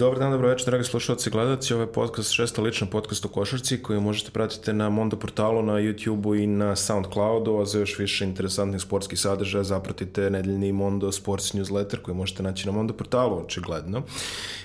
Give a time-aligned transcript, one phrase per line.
[0.00, 1.74] Dobar dan, dobro večer, dragi slušalci i gledalci.
[1.74, 5.72] Ovo je podcast, šesta lična podcast o košarci koju možete pratiti na Mondo portalu, na
[5.72, 11.54] YouTubeu i na Soundcloudu, a za još više interesantnih sportskih sadržaja zapratite nedeljni Mondo Sports
[11.54, 14.02] newsletter koji možete naći na Mondo portalu, očigledno.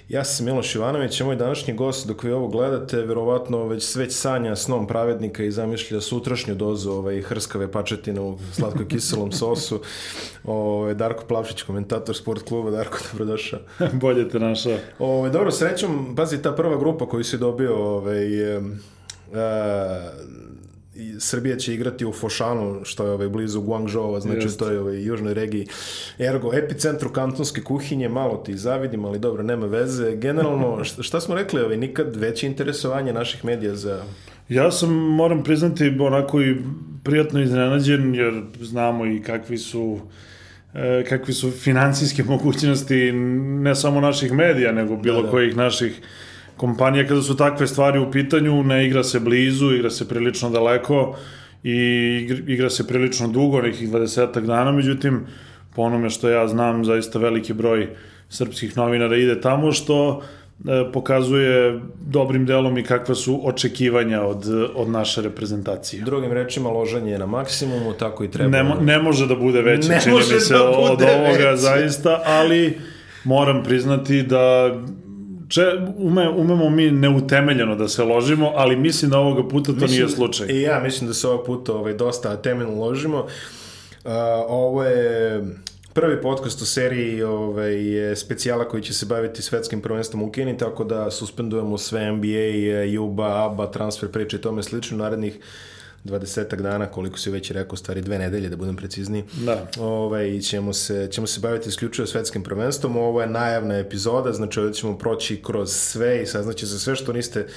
[0.09, 4.13] Ja sam Miloš Ivanović, a moj današnji gost, dok vi ovo gledate, verovatno već sveć
[4.13, 9.81] sanja snom pravednika i zamišlja sutrašnju dozu ovaj, hrskave pačetine u slatko kiselom sosu.
[10.43, 12.71] Ovaj, Darko Plavšić, komentator sport kluba.
[12.71, 13.59] Darko, dobrodošao.
[13.93, 14.77] Bolje te našao.
[14.99, 18.61] Ove, dobro, srećom, pazi, ta prva grupa koju si dobio, ove, e,
[21.19, 24.59] Srbija će igrati u Fošanu, što je ovaj, blizu Guangzhou, znači Just.
[24.59, 25.67] to je ovaj, južnoj regiji.
[26.19, 30.15] Ergo, epicentru kantonske kuhinje, malo ti zavidim, ali dobro, nema veze.
[30.15, 34.03] Generalno, šta smo rekli, ovaj, nikad veće interesovanje naših medija za...
[34.49, 36.55] Ja sam, moram priznati, onako i
[37.03, 40.34] prijatno iznenađen, jer znamo i kakvi su E,
[41.09, 43.11] kakvi su financijske mogućnosti
[43.61, 45.31] ne samo naših medija, nego bilo da, da.
[45.31, 46.01] kojih naših
[46.57, 51.17] kompanija kada su takve stvari u pitanju, ne igra se blizu, igra se prilično daleko
[51.63, 51.77] i
[52.47, 55.25] igra se prilično dugo, nekih 20 dana, međutim,
[55.75, 57.89] po onome što ja znam, zaista veliki broj
[58.29, 60.44] srpskih novinara ide tamo, što E,
[60.93, 66.03] pokazuje dobrim delom i kakva su očekivanja od, od naše reprezentacije.
[66.03, 68.63] Drugim rečima, ložanje je na maksimumu, tako i treba.
[68.63, 71.57] Ne, ne može da bude veće, ne čini mi se, da od ovoga veće.
[71.57, 72.79] zaista, ali
[73.23, 74.75] moram priznati da
[75.49, 75.61] če,
[75.97, 80.09] ume, umemo mi neutemeljeno da se ložimo, ali mislim da ovoga puta to mislim, nije
[80.09, 80.47] slučaj.
[80.49, 83.19] I ja mislim da se ovog puta ovaj, dosta temeljno ložimo.
[83.19, 84.11] Uh,
[84.47, 85.41] ovo je
[85.95, 90.57] prvi podcast u seriji ovaj, je specijala koji će se baviti svetskim prvenstvom u Kini,
[90.57, 95.39] tako da suspendujemo sve NBA, Juba, ABA, transfer priče i tome slično narednih
[96.05, 99.23] 20 dana, koliko si već rekao, stvari dve nedelje, da budem precizniji.
[99.45, 99.67] Da.
[99.79, 102.97] Ovaj, ćemo, se, ćemo se baviti isključivo svetskim prvenstvom.
[102.97, 107.13] Ovo je najavna epizoda, znači ovdje ćemo proći kroz sve i saznaće se sve što
[107.13, 107.47] niste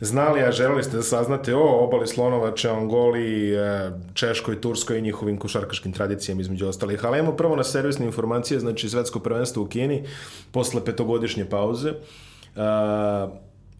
[0.00, 5.38] znali, a želeli ste da saznate o obali Slonovače, Angoli, e, Češkoj, Turskoj i njihovim
[5.38, 7.04] košarkaškim tradicijama između ostalih.
[7.04, 10.04] Ali imamo prvo na servisne informacije, znači svetsko prvenstvo u Kini,
[10.52, 11.90] posle petogodišnje pauze.
[11.90, 12.62] Uh,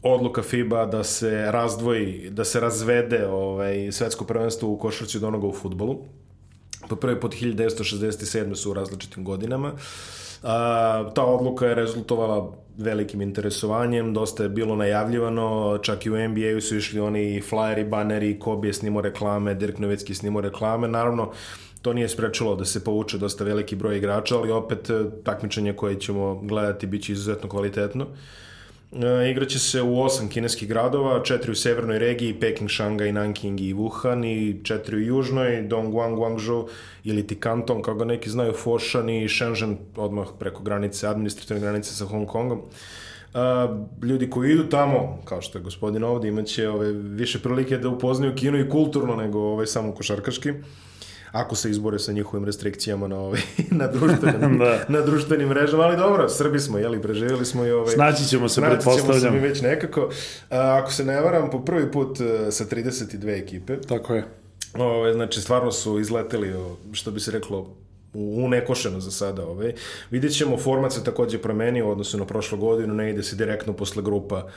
[0.02, 5.46] odluka FIBA da se razdvoji, da se razvede ovaj, svetsko prvenstvo u košarci od onoga
[5.46, 5.98] u futbolu.
[6.88, 8.54] Po prvi put 1967.
[8.54, 9.72] su u različitim godinama.
[10.42, 16.60] A, ta odluka je rezultovala velikim interesovanjem, dosta je bilo najavljivano, čak i u NBA-u
[16.60, 21.30] su išli oni flyeri, baneri, Kobe je snimo reklame, Dirk Novicki snimo reklame, naravno
[21.82, 24.90] to nije sprečilo da se povuče dosta veliki broj igrača, ali opet
[25.24, 28.04] takmičenje koje ćemo gledati biće izuzetno kvalitetno.
[28.04, 28.49] Uh, E,
[29.30, 34.26] igraće se u osam kineskih gradova, četiri u severnoj regiji, Peking, Šangaj, Nanking i Wuhan
[34.26, 36.68] i četiri u južnoj, Dongguan, Guangzhou
[37.04, 41.94] ili ti Kanton, kao ga neki znaju, Foshan i Shenzhen, odmah preko granice, administrativne granice
[41.94, 42.58] sa Hong Kongom.
[42.58, 47.88] Uh, ljudi koji idu tamo, kao što je gospodin ovde, imaće ove, više prilike da
[47.88, 50.50] upoznaju Kinu i kulturno nego ove, samo košarkaški.
[50.50, 50.56] Uh,
[51.32, 53.40] ako se izbore sa njihovim restrikcijama na, ovaj,
[53.80, 54.84] na, društvenim, da.
[54.88, 57.94] na društvenim mrežama, ali dobro, Srbi smo, jeli, preživjeli smo i ovaj...
[57.94, 59.04] Snaći ćemo se, pretpostavljam.
[59.04, 60.10] Snaći ćemo se mi već nekako.
[60.50, 63.80] A, ako se ne varam, po prvi put e, sa 32 ekipe.
[63.80, 64.24] Tako je.
[64.74, 66.54] Ove, znači, stvarno su izleteli,
[66.92, 67.76] što bi se reklo,
[68.14, 69.46] u nekošeno za sada.
[69.46, 69.74] Ovaj.
[70.10, 73.72] Vidjet ćemo, format se takođe promenio u odnosu na prošlu godinu, ne ide se direktno
[73.72, 74.48] posle grupa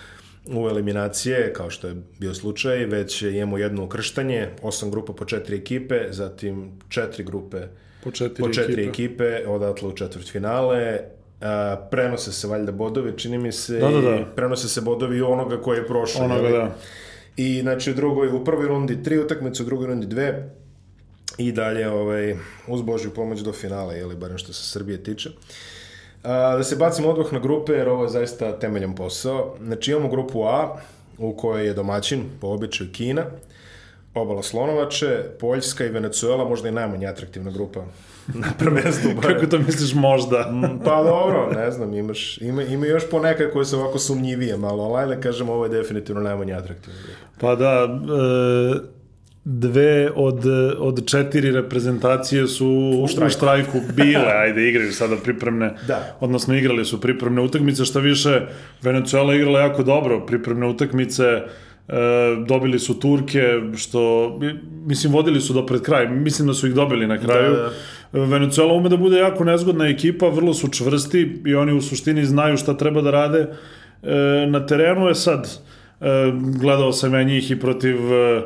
[0.46, 5.58] u eliminacije, kao što je bio slučaj, već imamo jedno ukrštanje, osam grupa po četiri
[5.58, 7.58] ekipe, zatim četiri grupe
[8.04, 9.04] po četiri, po četiri ekipe.
[9.04, 11.00] ekipe, odatle u četvrt finale,
[11.42, 14.26] a, prenose se valjda bodovi, čini mi se, da, da, da.
[14.36, 16.26] prenose se bodovi onoga koji je prošao.
[16.26, 16.76] Onoga, da.
[17.38, 20.50] I znači u drugoj, u prvoj rundi tri utakmice, u drugoj rundi dve,
[21.38, 22.36] i dalje ovaj,
[22.68, 25.30] uz Božju pomoć do finala, jeli, barem što se Srbije tiče.
[25.30, 25.36] Uh,
[26.24, 29.56] A, da se bacimo odmah na grupe, jer ovo je zaista temeljan posao.
[29.64, 30.78] Znači imamo grupu A,
[31.18, 33.26] u kojoj je domaćin, po običaju Kina,
[34.14, 37.80] obala Slonovače, Poljska i Venezuela, možda i najmanje atraktivna grupa
[38.44, 39.12] na prvenstvu.
[39.28, 40.48] Kako to misliš možda?
[40.52, 44.84] Mm, pa dobro, ne znam, imaš, ima, ima još ponekad koje su ovako sumnjivije malo,
[44.84, 47.40] ali ajde kažem, ovo je definitivno najmanje atraktivna grupa.
[47.40, 49.03] Pa da, e,
[49.46, 50.46] dve od,
[50.78, 52.68] od četiri reprezentacije su
[53.04, 56.18] u štrajku, u štrajku bile, ajde igraju sada pripremne, da.
[56.20, 58.42] odnosno igrali su pripremne utakmice, šta više
[58.82, 61.44] Venezuela igrala jako dobro pripremne utakmice, e,
[62.48, 63.44] dobili su Turke,
[63.78, 64.34] što,
[64.86, 67.52] mislim, vodili su do pred kraj, mislim da su ih dobili na kraju.
[67.52, 67.70] Da,
[68.20, 68.26] da.
[68.26, 72.58] Venezuela ume da bude jako nezgodna ekipa, vrlo su čvrsti i oni u suštini znaju
[72.58, 73.48] šta treba da rade.
[74.04, 75.60] E, na terenu je sad,
[76.02, 76.06] e,
[76.60, 78.42] gledao sam ja njih i protiv e,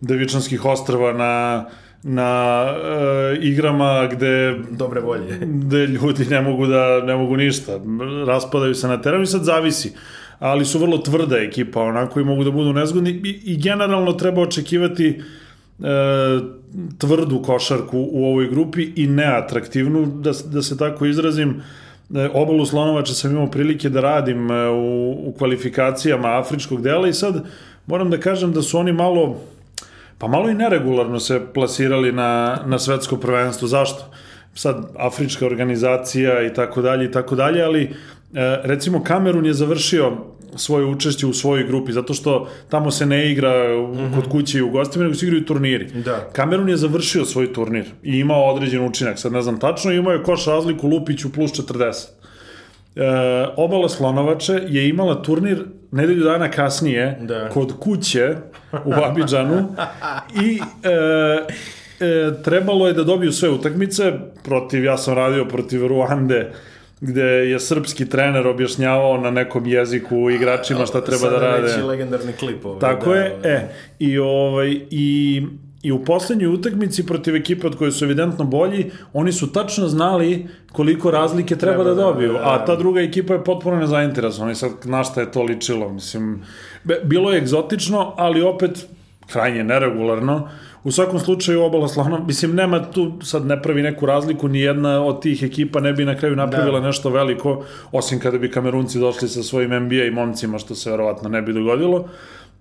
[0.00, 1.64] Devičanskih ostrava na
[2.02, 5.38] na e, igrama gde Dobre volje.
[5.64, 7.80] gde ljudi ne mogu da ne mogu ništa.
[8.26, 9.92] Raspadaju se na terenu i sad zavisi.
[10.38, 14.42] Ali su vrlo tvrda ekipa, onako i mogu da budu nezgodni i, i generalno treba
[14.42, 15.20] očekivati e,
[16.98, 21.62] tvrdu košarku u ovoj grupi i neatraktivnu, da, da se tako izrazim.
[22.14, 27.12] E, obalu Slonovača sam imao prilike da radim e, u, u kvalifikacijama afričkog dela i
[27.12, 27.44] sad
[27.86, 29.40] moram da kažem da su oni malo
[30.20, 33.68] pa malo i neregularno se plasirali na, na svetsko prvenstvo.
[33.68, 34.04] Zašto?
[34.54, 37.90] Sad, afrička organizacija i tako dalje i tako dalje, ali e,
[38.62, 40.12] recimo Kamerun je završio
[40.56, 44.62] svoje učešće u svojoj grupi, zato što tamo se ne igra u, kod kuće i
[44.62, 45.84] u gostima, nego se igraju turniri.
[46.04, 46.28] Da.
[46.32, 50.22] Kamerun je završio svoj turnir i imao određen učinak, sad ne znam tačno, imao je
[50.22, 52.06] koš razliku Lupiću plus 40.
[52.96, 53.02] E,
[53.56, 57.48] obala Slonovače je imala turnir nedelju dana kasnije Da.
[57.48, 58.36] kod kuće
[58.84, 59.68] u Abidžanu
[60.44, 60.90] i e,
[62.06, 64.12] e, trebalo je da dobiju sve utakmice
[64.44, 66.52] protiv, ja sam radio protiv Ruande
[67.00, 71.68] gde je srpski trener objašnjavao na nekom jeziku igračima šta treba da Sada rade.
[71.68, 72.64] Sada legendarni klip.
[72.64, 73.54] Ovaj, Tako da, je, ovaj.
[73.54, 75.42] e, i, ovaj, i,
[75.82, 80.46] i u poslednjoj utakmici protiv ekipe od koje su evidentno bolji, oni su tačno znali
[80.72, 82.38] koliko razlike treba, Treba da da- dobiju, da.
[82.44, 86.42] a ta druga ekipa je potpuno nezainteresovana i sad na šta je to ličilo, mislim,
[87.04, 88.86] bilo je egzotično, ali opet
[89.26, 90.48] krajnje neregularno.
[90.84, 95.04] U svakom slučaju obala Slona, mislim, nema tu, sad ne pravi neku razliku, ni jedna
[95.04, 96.86] od tih ekipa ne bi na kraju napravila Da.
[96.86, 101.28] nešto veliko, osim kada bi Kamerunci došli sa svojim NBA i momcima, što se verovatno
[101.28, 102.08] ne bi dogodilo.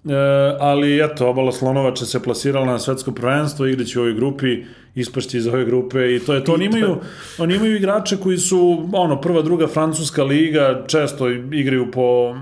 [0.06, 0.14] E,
[0.60, 4.64] ali eto, obala Slonovača se plasirala na svetsko prvenstvo, igraće u ovoj grupi,
[4.96, 6.54] ispašće iz ove grupe i to je to.
[6.54, 6.98] Oni imaju,
[7.38, 12.36] oni imaju igrače koji su, ono, prva, druga francuska liga, često igraju po,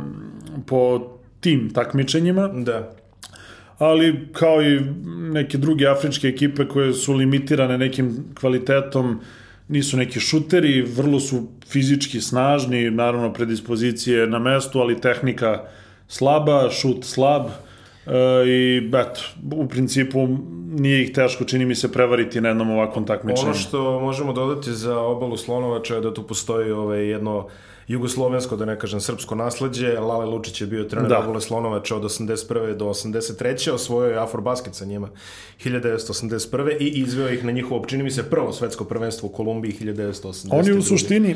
[0.66, 2.94] po tim takmičenjima, Da.
[3.78, 4.80] ali kao i
[5.32, 9.20] neke druge afričke ekipe koje su limitirane nekim kvalitetom,
[9.68, 15.64] nisu neki šuteri, vrlo su fizički snažni, naravno predispozicije na mestu, ali tehnika
[16.08, 18.12] slaba, šut slab e,
[18.48, 19.22] i eto,
[19.52, 20.28] u principu
[20.70, 23.46] nije ih teško, čini mi se, prevariti na jednom ovakvom takmičenju.
[23.46, 27.48] Ono što možemo dodati za obalu Slonovača je da tu postoji ovaj, jedno
[27.88, 30.00] jugoslovensko, da ne kažem srpsko nasledđe.
[30.00, 31.20] Lale Lučić je bio trener Da.
[31.20, 32.76] obale Slonovača od 81.
[32.76, 33.72] do 83.
[33.72, 35.10] Osvojio je Afrobasket sa njima
[35.66, 36.78] 1981.
[36.80, 40.48] i izveo ih na njihovo, čini mi se, prvo svetsko prvenstvo u Kolumbiji 1982.
[40.52, 41.36] Oni u suštini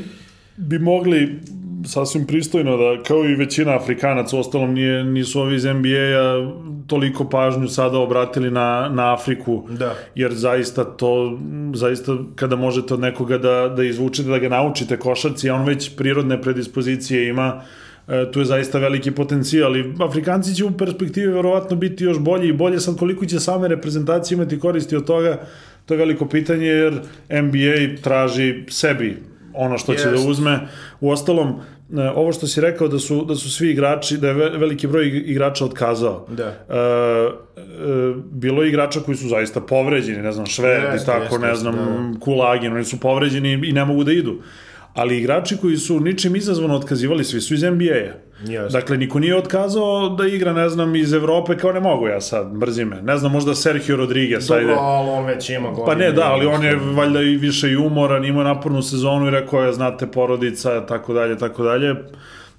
[0.57, 1.39] bi mogli
[1.86, 6.51] sasvim pristojno da, kao i većina Afrikanaca, ostalom nije, nisu ovi iz NBA-a
[6.88, 9.95] toliko pažnju sada obratili na, na Afriku, Da.
[10.16, 11.39] jer zaista to,
[11.74, 15.95] zaista kada možete od nekoga da, da izvučete, da ga naučite košarci, a on već
[15.95, 17.62] prirodne predispozicije ima,
[18.07, 19.77] e, tu je zaista veliki potencijal.
[19.77, 22.80] I Afrikanci će u perspektivi verovatno biti još bolji i bolje.
[22.80, 25.38] Sad koliko će same reprezentacije imati koristi od toga
[25.86, 26.94] to je veliko pitanje jer
[27.30, 29.18] NBA traži sebi
[29.53, 30.27] ono što će da Jest.
[30.27, 30.59] uzme
[31.00, 31.48] u ostalom
[31.98, 34.88] e, ovo što si rekao da su, da su svi igrači, da je ve- veliki
[34.88, 36.25] broj igrača otkazao.
[36.30, 36.44] Da.
[36.44, 37.62] E, e,
[38.31, 41.75] bilo je igrača koji su zaista povređeni, ne znam, Šved i tako, jeste, ne znam,
[41.75, 42.19] da.
[42.19, 44.36] Kulagin, oni su povređeni i ne mogu da idu.
[44.93, 48.31] Ali igrači koji su ničim izazvano otkazivali, svi su iz NBA-a.
[48.47, 48.79] Jeste.
[48.79, 52.53] Dakle, niko nije otkazao da igra, ne znam, iz Evrope, kao ne mogu ja sad,
[52.53, 53.01] mrzi me.
[53.01, 54.73] Ne znam, možda Sergio Rodriguez, Dobro, ajde.
[54.79, 55.85] ali on već ima godine.
[55.85, 59.31] Pa ne, da, ali on je valjda i više i umoran, imao napornu sezonu i
[59.31, 61.95] rekao je, znate, porodica, tako dalje, tako dalje.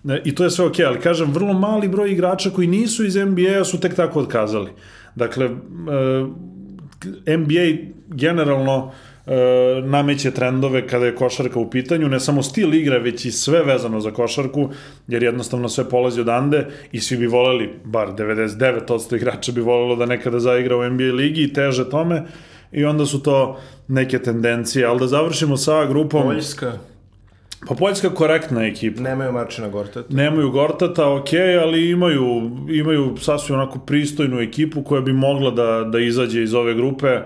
[0.08, 3.16] E, I to je sve okej, ali kažem, vrlo mali broj igrača koji nisu iz
[3.16, 4.70] NBA-a su tek tako otkazali.
[5.14, 5.44] Dakle,
[7.26, 8.92] e, NBA generalno
[9.84, 14.00] nameće trendove kada je košarka u pitanju, ne samo stil igre, već i sve vezano
[14.00, 14.68] za košarku,
[15.08, 20.06] jer jednostavno sve polazi odande i svi bi voleli, bar 99% igrača bi volelo da
[20.06, 22.22] nekada zaigra u NBA ligi i teže tome,
[22.72, 26.72] i onda su to neke tendencije, ali da završimo sa grupom, Poljska,
[27.68, 29.02] pa Poljska korektna ekipa.
[29.02, 30.14] nemaju Marčina Gortata.
[30.14, 31.28] Nemaju Gortata, ok,
[31.62, 36.74] ali imaju, imaju sasvim onako pristojnu ekipu koja bi mogla da, da izađe iz ove
[36.74, 37.20] grupe,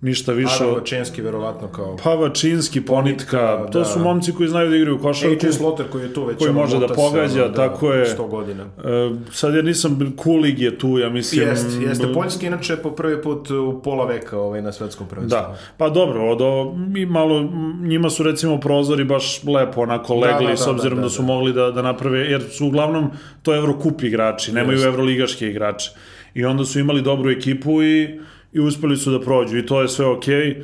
[0.00, 0.54] ništa više.
[0.56, 1.96] Adam od- Vačinski, verovatno, kao...
[2.04, 3.84] Pa Vačinski, Ponitka, to da.
[3.84, 5.46] su momci koji znaju da igraju košarku.
[5.46, 6.38] AJ Sloter koji je tu već...
[6.38, 8.16] Koji može da pogađa, ono, tako je.
[8.18, 8.64] 100 godina.
[8.64, 11.48] E, sad ja nisam, Kulig je tu, ja mislim...
[11.48, 12.12] Jeste, jeste.
[12.14, 15.36] Poljski inače po prvi put u pola veka ovaj, na svetskom prvenstvu.
[15.36, 17.50] Da, pa dobro, od o, mi malo,
[17.80, 21.22] njima su recimo prozori baš lepo onako legli, da, da, s obzirom da, da, su
[21.22, 21.26] da.
[21.26, 23.10] mogli da, da naprave, jer su uglavnom
[23.42, 24.88] to Evrokup igrači, nemaju Jeste.
[24.88, 25.90] Evroligaške igrače.
[26.34, 28.20] I onda su imali dobru ekipu i,
[28.56, 30.50] i uspeli su da prođu i to je sve okej.
[30.50, 30.62] E,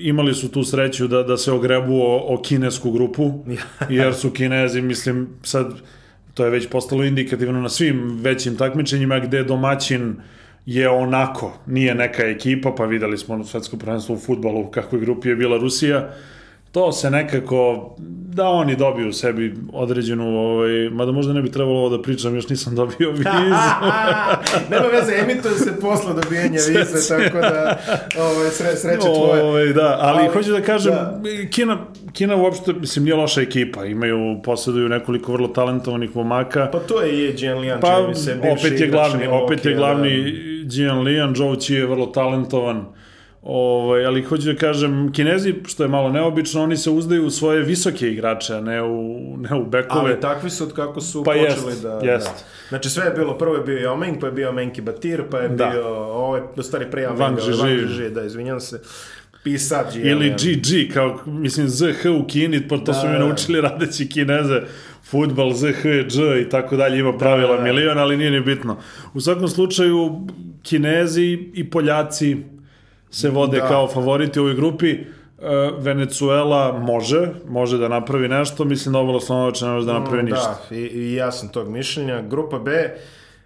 [0.00, 3.44] imali su tu sreću da, da se ogrebu o, o kinesku grupu,
[3.98, 5.74] jer su kinezi, mislim, sad
[6.34, 10.16] to je već postalo indikativno na svim većim takmičenjima gde domaćin
[10.66, 15.00] je onako, nije neka ekipa, pa videli smo na svetskom prvenstvu u futbolu u kakvoj
[15.00, 16.10] grupi je bila Rusija,
[16.72, 17.94] to se nekako,
[18.34, 22.48] da oni dobiju sebi određenu, ovaj, mada možda ne bi trebalo ovo da pričam, još
[22.48, 23.28] nisam dobio vizu.
[24.70, 27.78] Nema veze, emituje se posle dobijenja vize, tako da
[28.18, 29.42] ovaj, sre, sreće tvoje.
[29.42, 31.20] Ovaj, da, ali, ali hoću da kažem, da.
[31.50, 31.78] Kina,
[32.12, 36.68] Kina uopšte, mislim, nije loša ekipa, imaju, posjeduju nekoliko vrlo talentovanih momaka.
[36.72, 40.74] Pa to je Jian Lian, pa, mi se opet je glavni, opet je glavni da.
[40.74, 42.84] Jian Lian, Zhou Qi je vrlo talentovan,
[43.42, 47.62] Ovaj, ali hoću da kažem, Kinezi, što je malo neobično, oni se uzdaju u svoje
[47.62, 50.10] visoke igrače, a ne u, ne u bekove.
[50.10, 52.00] Ali takvi su od kako su pa počeli jest, da...
[52.02, 52.26] Jest.
[52.26, 52.68] Da.
[52.68, 55.38] Znači sve je bilo, prvo je bio Yao Ming, pa je bio Menki Batir, pa
[55.38, 55.66] je da.
[55.66, 58.80] bio, ovo je, do stari pre Yao Ming, Wang Zhi, da, izvinjam se.
[59.44, 63.12] I sad G, Ili GG, kao, mislim, ZH u Kini, pa to da, su mi
[63.12, 63.18] da.
[63.18, 64.60] naučili radeći Kineze,
[65.02, 67.62] futbal, ZH, Dž i tako dalje, ima pravila da, da.
[67.62, 68.76] milion, ali nije ni bitno.
[69.14, 70.26] U svakom slučaju,
[70.62, 72.36] Kinezi i Poljaci,
[73.10, 73.68] se vode da.
[73.68, 74.90] kao favoriti u ovoj grupi.
[74.90, 75.04] E,
[75.78, 80.26] Venezuela može, može da napravi nešto, mislim da Obala Slonovača ne može da napravi mm,
[80.26, 80.60] ništa.
[80.70, 82.22] Da, i, i ja sam tog mišljenja.
[82.22, 82.94] Grupa B,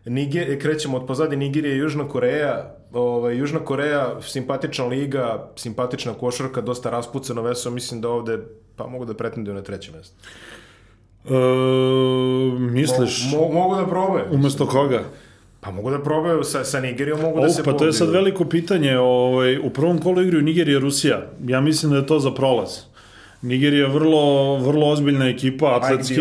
[0.04, 2.75] Niger, krećemo od pozadi Nigerije i Južna Koreja.
[2.92, 8.38] Ovaj, Južna Koreja, simpatična liga, simpatična košarka, dosta raspucano veso, mislim da ovde
[8.76, 10.16] pa mogu da pretenduju na treće mesto.
[11.25, 11.35] E,
[12.61, 13.33] misliš?
[13.33, 14.25] Mo, mo, mogu da probaju.
[14.31, 15.02] Umesto koga?
[15.64, 18.11] Pa mogu da probaju sa, sa Nigerijom, mogu da o, se Pa to je sad
[18.11, 18.99] veliko pitanje.
[18.99, 21.26] Ovaj, u prvom kolu igraju Nigerija i Rusija.
[21.47, 22.71] Ja mislim da je to za prolaz.
[23.42, 26.21] Nigerija je vrlo, vrlo ozbiljna ekipa, atletski.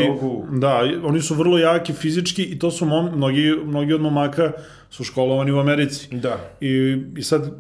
[0.52, 4.52] Da, oni su vrlo jaki fizički i to su mom, mnogi, mnogi od momaka
[4.90, 6.16] su školovani u Americi.
[6.16, 6.38] Da.
[6.60, 7.52] I, i sad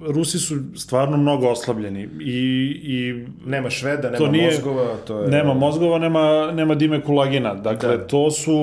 [0.00, 2.36] Rusi su stvarno mnogo oslabljeni i,
[2.82, 7.54] i nema šveda, nema to nije, mozgova, to je nema mozgova, nema nema Dime Kulagina.
[7.54, 8.06] Dakle da.
[8.06, 8.54] to su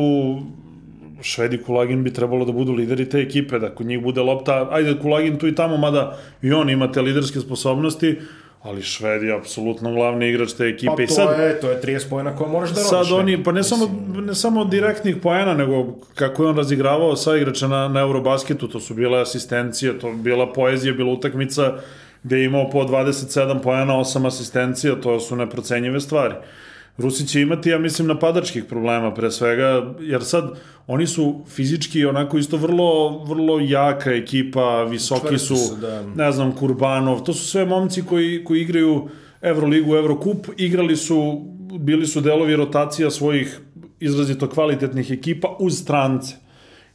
[1.22, 5.00] Švedi Kulagin bi trebalo da budu lideri te ekipe, da kod njih bude lopta, ajde
[5.02, 8.16] Kulagin tu i tamo, mada i on ima te liderske sposobnosti,
[8.64, 10.92] ali Šved je apsolutno glavni igrač te ekipe.
[10.92, 12.90] Pa to, I sad, je, to je 30 pojena koje moraš da rodiš.
[12.90, 17.36] Sad oni, pa ne samo, ne samo direktnih pojena, nego kako je on razigravao sa
[17.36, 21.74] igrača na, na Eurobasketu, to su bile asistencije, to bila poezija, bila utakmica
[22.24, 26.36] gde je imao po 27 pojena, 8 asistencija, to su neprocenjive stvari.
[26.98, 32.38] Rusi će imati, ja mislim, napadačkih problema pre svega, jer sad oni su fizički onako
[32.38, 36.04] isto vrlo, vrlo jaka ekipa, visoki su, su da.
[36.16, 39.10] ne znam, Kurbanov, to su sve momci koji, koji igraju
[39.42, 41.46] Euroligu, Eurocup, igrali su,
[41.80, 43.60] bili su delovi rotacija svojih
[44.00, 46.36] izrazito kvalitetnih ekipa uz strance.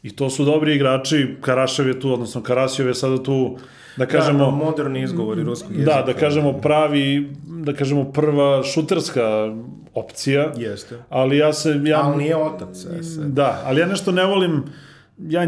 [0.02, 3.56] I to su dobri igrači, Karašev je tu, odnosno Karasjov je sada tu
[3.96, 5.94] da kažemo da, moderni izgovori ruskog jezika.
[5.94, 9.54] Da, da kažemo pravi, da kažemo prva šuterska
[9.94, 10.52] opcija.
[10.56, 10.96] Jeste.
[11.08, 12.76] Ali ja se ja Ali nije otac.
[13.02, 13.20] Se.
[13.24, 14.64] Da, ali ja nešto ne volim
[15.18, 15.46] ja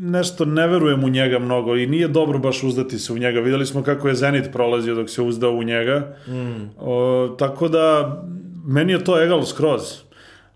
[0.00, 3.40] nešto ne verujem u njega mnogo i nije dobro baš uzdati se u njega.
[3.40, 6.16] Videli smo kako je Zenit prolazio dok se uzdao u njega.
[6.28, 6.70] Mm.
[6.78, 8.16] O, tako da
[8.66, 9.82] meni je to egal skroz.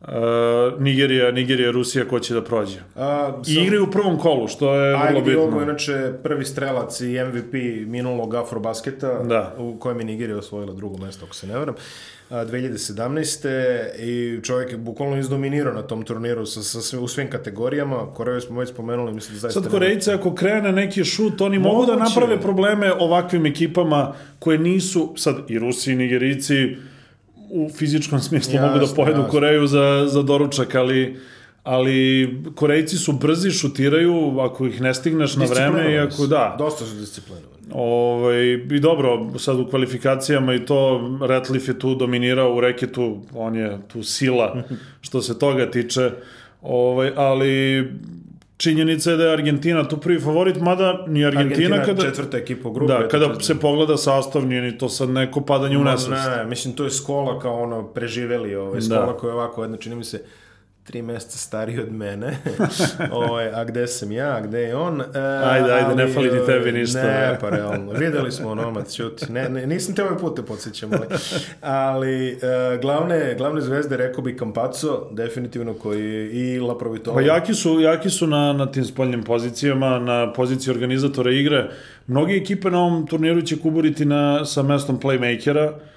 [0.07, 2.79] Uh, Nigerija, Nigerija, Rusija, ko će da prođe.
[2.97, 3.55] A, sam...
[3.55, 5.41] I igraju u prvom kolu, što je vrlo bitno.
[5.41, 7.53] Diogo, inače, prvi strelac i MVP
[7.87, 9.55] minulog afrobasketa, da.
[9.59, 11.75] u kojem je Nigerija osvojila drugo mesto, ako se ne varam.
[12.31, 13.49] 2017.
[13.99, 18.07] i čovjek je bukvalno izdominirao na tom turniru sa, sa sve, u svim kategorijama.
[18.15, 19.61] Koreju smo već spomenuli, mislim da zaista...
[19.61, 25.15] Sad Korejci, ako krene neki šut, oni mogu da naprave probleme ovakvim ekipama koje nisu,
[25.17, 26.77] sad i Rusi i Nigerici,
[27.51, 29.31] u fizičkom smislu jasne, mogu da pojedu jasne.
[29.31, 31.17] Koreju za, za doručak, ali
[31.67, 36.57] ali Korejci su brzi, šutiraju, ako ih ne stigneš na vreme i ako da.
[36.59, 37.57] Dosta su disciplinovani.
[37.73, 43.57] Ovaj, I dobro, sad u kvalifikacijama i to, Ratliff je tu dominirao u reketu, on
[43.57, 44.63] je tu sila
[45.01, 46.11] što se toga tiče,
[46.63, 47.85] ovaj, ali
[48.57, 52.03] činjenica je da je Argentina tu prvi favorit, mada ni Argentina, Argentina kada...
[52.03, 52.93] četvrta ekipa u grupi.
[52.93, 53.45] Da, kada četvrta.
[53.45, 56.29] se pogleda sastav, nije ni to sad neko padanje u nesvest.
[56.37, 59.17] Ne, mislim, to je Skola kao ono preživeli, ovaj, Skola da.
[59.17, 60.23] koja je ovako, jedno čini mi se,
[60.87, 62.39] tri meseca stariji od mene.
[63.13, 65.01] o, a gde sam ja, a gde je on?
[65.01, 65.05] E,
[65.45, 67.03] ajde, ajde, ali, ne fali ti tebi ništa.
[67.03, 67.93] Ne, pa realno.
[67.93, 69.33] Videli smo onomac, čuti.
[69.33, 71.07] Ne, ne, nisam te ovaj put te podsjećam, ali,
[71.61, 77.15] ali e, glavne, glavne zvezde, rekao bi Campazzo, definitivno, koji i La Provitola.
[77.15, 81.71] Pa jaki su, jaki su na, na tim spoljnim pozicijama, na poziciji organizatora igre.
[82.07, 85.96] Mnogi ekipe na ovom turniru će kuburiti na, sa mestom playmakera, e,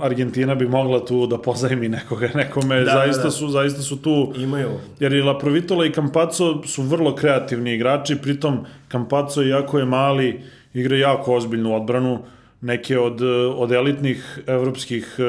[0.00, 3.30] Argentina bi mogla tu da pozajmi nekoga nekome, da, zaista, da, da.
[3.30, 4.32] Su, zaista su tu.
[4.36, 4.68] Imaju.
[5.00, 8.58] Jer i La Provitola i Campazzo su vrlo kreativni igrači, pritom
[8.92, 10.40] Campazzo iako je mali,
[10.74, 12.18] igra jako ozbiljnu odbranu.
[12.60, 13.22] Neke od,
[13.56, 15.22] od elitnih evropskih e,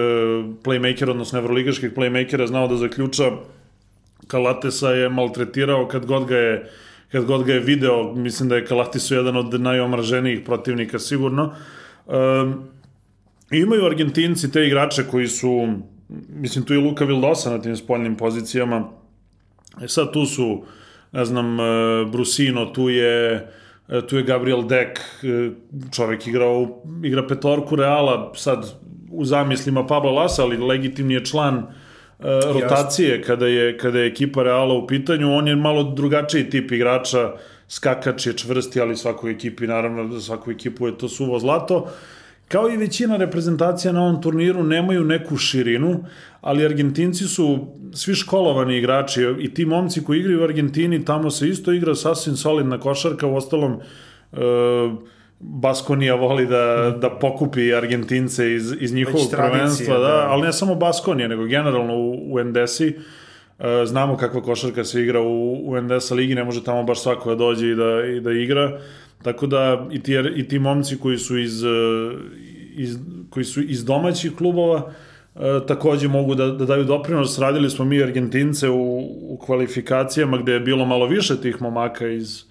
[0.63, 3.31] playmakera, odnosno evroligaških playmakera znao da zaključa.
[4.27, 6.71] Kalatesa je maltretirao kad god ga je
[7.11, 11.53] kad god ga je video, mislim da je Kalatisu jedan od najomraženijih protivnika sigurno.
[12.05, 12.63] Um,
[13.51, 15.67] imaju Argentinci te igrače koji su,
[16.29, 18.89] mislim tu je Luka Vildosa na tim spoljnim pozicijama,
[19.83, 20.63] e sad tu su,
[21.11, 21.63] ne znam, e,
[22.11, 23.47] Brusino, tu je
[23.89, 25.49] e, tu je Gabriel Dek, e,
[25.91, 28.73] čovek igrao, igra petorku Reala, sad
[29.11, 31.67] u zamislima Pablo Lasa, ali legitimni je član
[32.53, 35.33] rotacije kada je, kada je ekipa Reala u pitanju.
[35.33, 37.31] On je malo drugačiji tip igrača,
[37.67, 41.87] skakač je čvrsti, ali svakoj ekipi, naravno, za svaku ekipu je to suvo zlato.
[42.47, 46.03] Kao i većina reprezentacija na ovom turniru nemaju neku širinu,
[46.41, 51.49] ali Argentinci su svi školovani igrači i ti momci koji igraju u Argentini, tamo se
[51.49, 53.79] isto igra sasvim solidna košarka, u ostalom
[54.33, 54.37] e,
[55.39, 60.75] Baskonija voli da, da pokupi Argentince iz, iz njihovog prvenstva, da, da, ali ne samo
[60.75, 62.95] Baskonija, nego generalno u, u Endesi.
[63.59, 67.29] E, znamo kakva košarka se igra u, u Endesa ligi, ne može tamo baš svako
[67.29, 68.79] da dođe i da, i da igra.
[69.23, 71.67] Tako da i ti, i ti momci koji su iz, e,
[72.75, 72.97] iz,
[73.29, 74.93] koji su iz domaćih klubova
[75.35, 77.39] e, takođe mogu da, da daju doprinos.
[77.39, 82.43] Radili smo mi Argentince u, u kvalifikacijama gde je bilo malo više tih momaka iz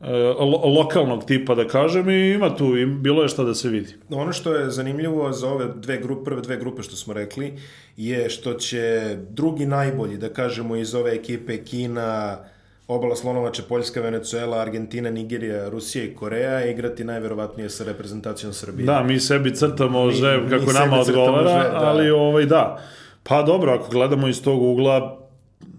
[0.00, 3.68] e, lo, lokalnog tipa da kažem i ima tu i bilo je šta da se
[3.68, 3.94] vidi.
[4.10, 7.52] Ono što je zanimljivo za ove dve grupe, prve dve grupe što smo rekli
[7.96, 12.38] je što će drugi najbolji da kažemo iz ove ekipe Kina,
[12.88, 18.86] obala Slonovače, Poljska, Venecuela, Argentina, Nigerija, Rusija i Koreja igrati najverovatnije sa reprezentacijom Srbije.
[18.86, 21.86] Da, mi sebi crtamo žeb kako nama odgovara, žeb, da.
[21.86, 22.80] ali ovaj, da.
[23.22, 25.18] Pa dobro, ako gledamo iz tog ugla,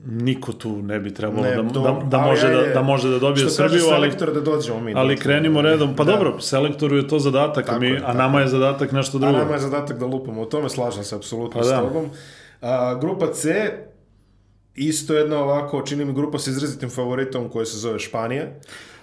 [0.05, 3.19] niko tu ne bi trebalo ne, da, to, da, da, može da, da može da
[3.19, 4.93] dobije Srbiju, ali da dođemo mi.
[4.95, 5.95] Ali krenimo redom.
[5.95, 6.11] Pa da.
[6.11, 9.35] dobro, selektoru je to zadatak, tako mi, je, a nama je zadatak nešto drugo.
[9.35, 10.41] A nama je zadatak da lupamo.
[10.41, 11.81] U tome slažem se apsolutno pa s da.
[11.81, 12.09] tobom.
[12.61, 13.71] A, grupa C,
[14.77, 18.45] isto jedna ovako, čini mi grupa sa izrazitim favoritom koja se zove Španija.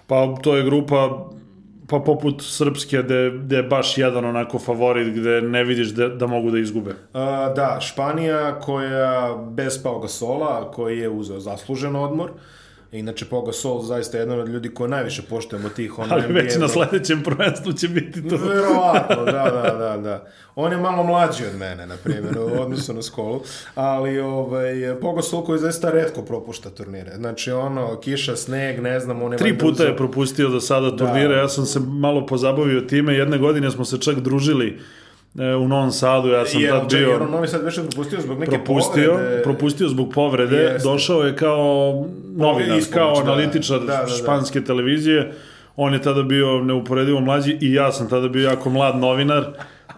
[0.06, 1.30] Pa to je grupa
[1.88, 6.50] pa poput Srpske, gde, je baš jedan onako favorit, gde ne vidiš da, da mogu
[6.50, 6.94] da izgube.
[7.12, 12.36] A, da, Španija koja bez Pau Gasola, koji je uzeo zaslužen odmor, uh,
[12.94, 15.98] Inače, Poga Sol zaista je jedan od ljudi koje najviše poštujemo tih.
[15.98, 18.36] Ono, Ali već na sledećem prvenstvu će biti to.
[18.36, 20.26] Verovatno, da, da, da, da.
[20.54, 23.40] On je malo mlađi od mene, na primjer, u odnosu na skolu.
[23.74, 27.12] Ali ovaj, Poga Sol koji zaista redko propušta turnire.
[27.16, 29.38] Znači, ono, kiša, sneg, ne znam, on je...
[29.38, 31.40] Tri puta je propustio do sada turnire, da.
[31.40, 33.14] ja sam se malo pozabavio time.
[33.14, 34.78] Jedne godine smo se čak družili
[35.34, 37.08] u Novom Sadu, ja sam je, tad bio...
[37.08, 39.42] Jer Novi Sad više propustio zbog neke propustio, povrede.
[39.42, 40.88] Propustio zbog povrede, Jeste.
[40.88, 45.32] došao je kao novinar, kao da, analitičar da, da, da, španske televizije,
[45.76, 49.44] on je tada bio neuporedivo mlađi i ja sam tada bio jako mlad novinar.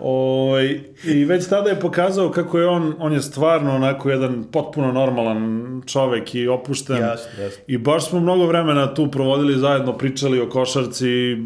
[0.01, 4.45] O, ovaj, I već tada je pokazao kako je on, on je stvarno onako jedan
[4.53, 6.97] potpuno normalan čovek i opušten.
[6.97, 7.65] Jasne, jasne.
[7.67, 11.37] I baš smo mnogo vremena tu provodili zajedno, pričali o košarci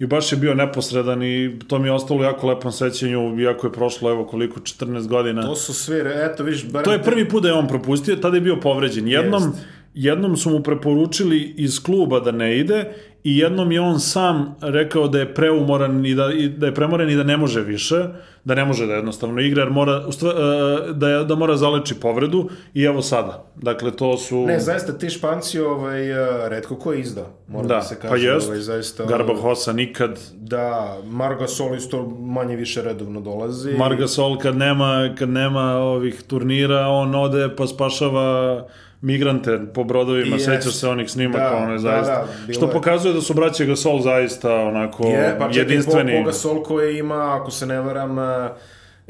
[0.00, 3.72] i baš je bio neposredan i to mi je ostalo jako lepom sećanju, iako je
[3.72, 5.42] prošlo evo koliko, 14 godina.
[5.42, 6.66] To su svi, eto viš...
[6.66, 9.08] Barem to je prvi put da je on propustio, tada je bio povređen.
[9.08, 9.66] Jednom, Jest.
[9.94, 12.84] Jednom su mu preporučili iz kluba da ne ide
[13.24, 17.10] i jednom je on sam rekao da je preumoran i da, i da je premoren
[17.10, 18.06] i da ne može više,
[18.44, 21.94] da ne može da jednostavno igra, jer mora, ustva, e, da, je, da mora zaleči
[21.94, 23.44] povredu i evo sada.
[23.56, 24.46] Dakle, to su...
[24.46, 28.08] Ne, zaista ti španci ovaj, e, redko ko je izdao, mora da, da se kaže.
[28.08, 30.20] Pa jest, ovaj, zaista, Garbahosa nikad.
[30.34, 33.72] Da, Marga Sol isto manje više redovno dolazi.
[33.72, 38.66] Marga Sol kad nema, kad nema ovih turnira, on ode pa spašava
[39.00, 40.44] migrante po brodovima, yes.
[40.44, 42.14] sećaš se onih snimaka, da, ono je da, zaista.
[42.14, 42.72] Da, da, što je.
[42.72, 46.12] pokazuje da su braće Gasol zaista onako je, pa jedinstveni.
[46.12, 48.18] Je, pa Gasol koji ima, ako se ne varam,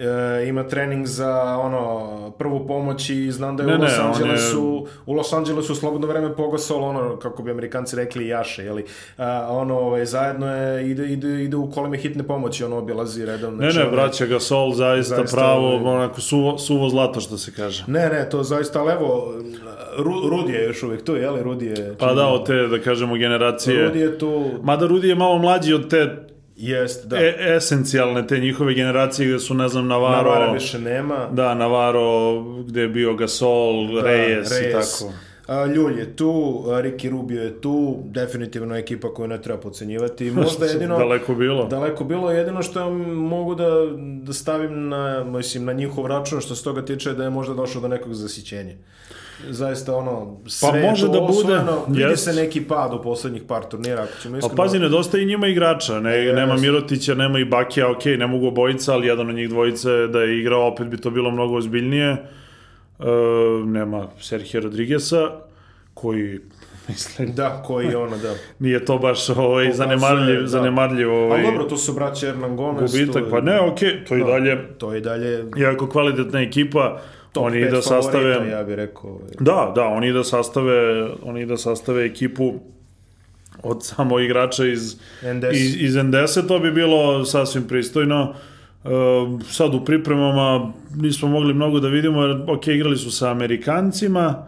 [0.00, 4.04] e, ima trening za ono prvu pomoć i znam da je ne, u Los ne,
[4.04, 4.92] Angelesu je...
[5.06, 8.84] u Los Angelesu slobodno vreme Pogosol ono kako bi Amerikanci rekli jaše je li?
[9.48, 13.58] Ono ovaj zajedno je ide ide ide u kolime hitne pomoći ono obilazi redovno.
[13.58, 15.94] Ne ne braća Gasol zaista, zaista pravo ovaj...
[15.94, 17.84] onako suvo, suvo zlato što se kaže.
[17.86, 19.34] Ne ne to zaista levo
[19.96, 21.42] Ru, Rudi je još uvijek tu, je li?
[21.42, 21.94] Rudi je...
[21.98, 23.84] Pa da, od te, da kažemo, generacije...
[23.84, 24.44] Rudi je tu...
[24.62, 26.29] Mada Rudi je malo mlađi od te
[26.60, 27.16] Jest, da.
[27.16, 30.30] E, esencijalne te njihove generacije gde su, ne znam, Navarro...
[30.30, 31.28] Navarro više nema.
[31.32, 35.12] Da, Navarro, gde je bio Gasol, da, Reyes, Reyes i tako.
[35.46, 40.30] A, Ljulj je tu, Ricky Rubio je tu, definitivno ekipa koju ne treba pocenjivati.
[40.40, 40.98] Možda jedino...
[40.98, 41.66] daleko bilo.
[41.66, 43.70] Daleko bilo, jedino što mogu da,
[44.22, 47.80] da stavim na, mislim, na njihov račun, što se toga tiče da je možda došlo
[47.80, 48.74] do nekog zasićenja
[49.48, 52.16] zaista ono sve pa može da bude vidi yes.
[52.16, 54.56] se neki pad u poslednjih par turnira ako ćemo iskreno.
[54.56, 56.34] Pa pazi, nedostaje i njima igrača, ne, yes.
[56.34, 60.20] nema Mirotića, nema i Bakija, ok, ne mogu obojica, ali jedan od njih dvojice da
[60.20, 62.10] je igrao, opet bi to bilo mnogo ozbiljnije.
[62.10, 63.04] E,
[63.64, 65.30] nema Sergio Rodriguesa,
[65.94, 66.40] koji
[66.88, 68.34] Mislim, Da, koji ono, da.
[68.64, 70.46] nije to baš ovaj, Pokazuje, zanemarljiv, da.
[70.46, 72.92] zanemarljiv ovaj, Ali dobro, to su braće Hernan Gomez.
[72.92, 73.24] gubitak.
[73.24, 74.26] to- Pa ne, okej, to i Da.
[74.26, 77.00] dalje To i dalje jako kvalitetna ekipa.
[77.34, 78.34] Oni da sastave...
[78.34, 79.20] favorita, ja bih rekao.
[79.40, 82.54] Da, da, oni da sastave, oni da sastave ekipu
[83.62, 85.52] od samo igrača iz, NDS.
[85.52, 88.34] iz, iz NDS-a, to bi bilo sasvim pristojno.
[88.84, 88.88] E,
[89.50, 94.46] sad u pripremama nismo mogli mnogo da vidimo, jer ok, igrali su sa Amerikancima,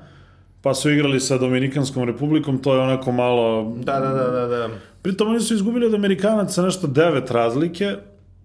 [0.62, 3.72] pa su igrali sa Dominikanskom republikom, to je onako malo...
[3.76, 4.68] Da, da, da, da, da.
[5.02, 7.96] Pritom oni su izgubili od Amerikanaca nešto devet razlike,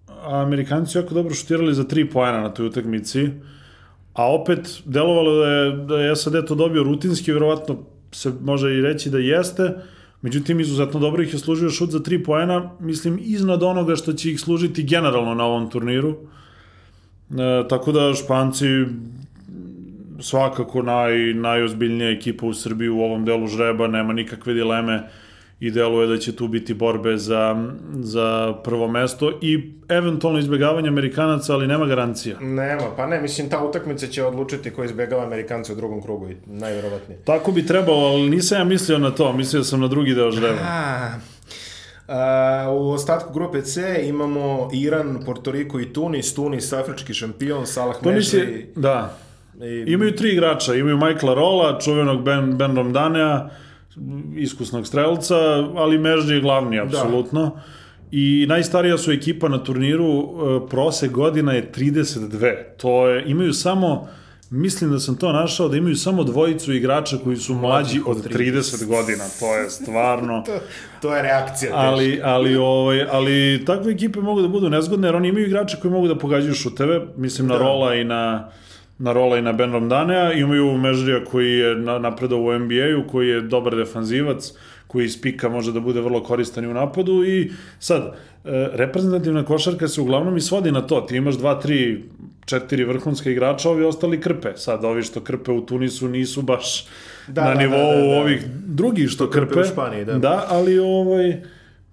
[0.08, 3.28] a Amerikanci jako dobro šutirali za tri poena na toj utakmici,
[4.18, 7.78] a opet delovalo da je, da je SAD to dobio rutinski, verovatno
[8.12, 9.74] se može i reći da jeste,
[10.22, 14.30] međutim izuzetno dobro ih je služio šut za tri poena, mislim iznad onoga što će
[14.30, 16.16] ih služiti generalno na ovom turniru.
[17.30, 18.66] E, tako da Španci
[20.20, 25.08] svakako naj, najozbiljnija ekipa u Srbiji u ovom delu žreba, nema nikakve dileme
[25.60, 31.54] i deluje da će tu biti borbe za, za prvo mesto i eventualno izbjegavanje Amerikanaca,
[31.54, 32.40] ali nema garancija.
[32.40, 36.36] Nema, pa ne, mislim, ta utakmica će odlučiti ko izbjegava Amerikanci u drugom krugu, i
[36.46, 37.20] najverovatnije.
[37.24, 40.58] Tako bi trebalo, ali nisam ja mislio na to, mislio sam na drugi deo žreba.
[40.62, 41.10] A,
[42.08, 46.34] a, u ostatku grupe C imamo Iran, Porto Riko i Tunis.
[46.34, 48.52] Tunis, afrički šampion, Salah Tunis Mežri.
[48.52, 49.18] je, da,
[49.62, 53.48] I, imaju tri igrača, imaju Michaela Rolla, čuvenog Ben, ben Romdanea,
[54.36, 55.36] iskusnog strelca,
[55.76, 57.60] ali Mežri je glavni, apsolutno.
[58.10, 62.54] I najstarija su ekipa na turniru, e, prosek godina je 32.
[62.76, 64.08] To je, imaju samo,
[64.50, 68.86] mislim da sam to našao, da imaju samo dvojicu igrača koji su mlađi od 30
[68.86, 69.24] godina.
[69.40, 70.42] To je stvarno...
[70.46, 70.52] to,
[71.02, 71.72] to je reakcija.
[71.74, 75.92] Ali, ali, ovaj, ali takve ekipe mogu da budu nezgodne, jer oni imaju igrače koji
[75.92, 77.60] mogu da pogađaju šuteve, mislim na Da.
[77.60, 78.50] Rola i na
[78.98, 83.28] na Rola i na Ben Romdanea, imaju Mežrija koji je na, napredao u NBA-u, koji
[83.28, 84.52] je dobar defanzivac,
[84.86, 88.10] koji iz pika može da bude vrlo koristan i u napadu i sad, e,
[88.72, 92.04] reprezentativna košarka se uglavnom i svodi na to, ti imaš dva, tri,
[92.46, 94.52] četiri vrhunska igrača, ovi ostali krpe.
[94.56, 96.86] Sad, ovi što krpe u Tunisu nisu baš
[97.28, 98.20] Da, na da, nivou da, da, da.
[98.20, 99.60] ovih drugih što krpe krpe.
[99.60, 100.18] u Španiji, da.
[100.18, 101.42] Da, ali ovaj,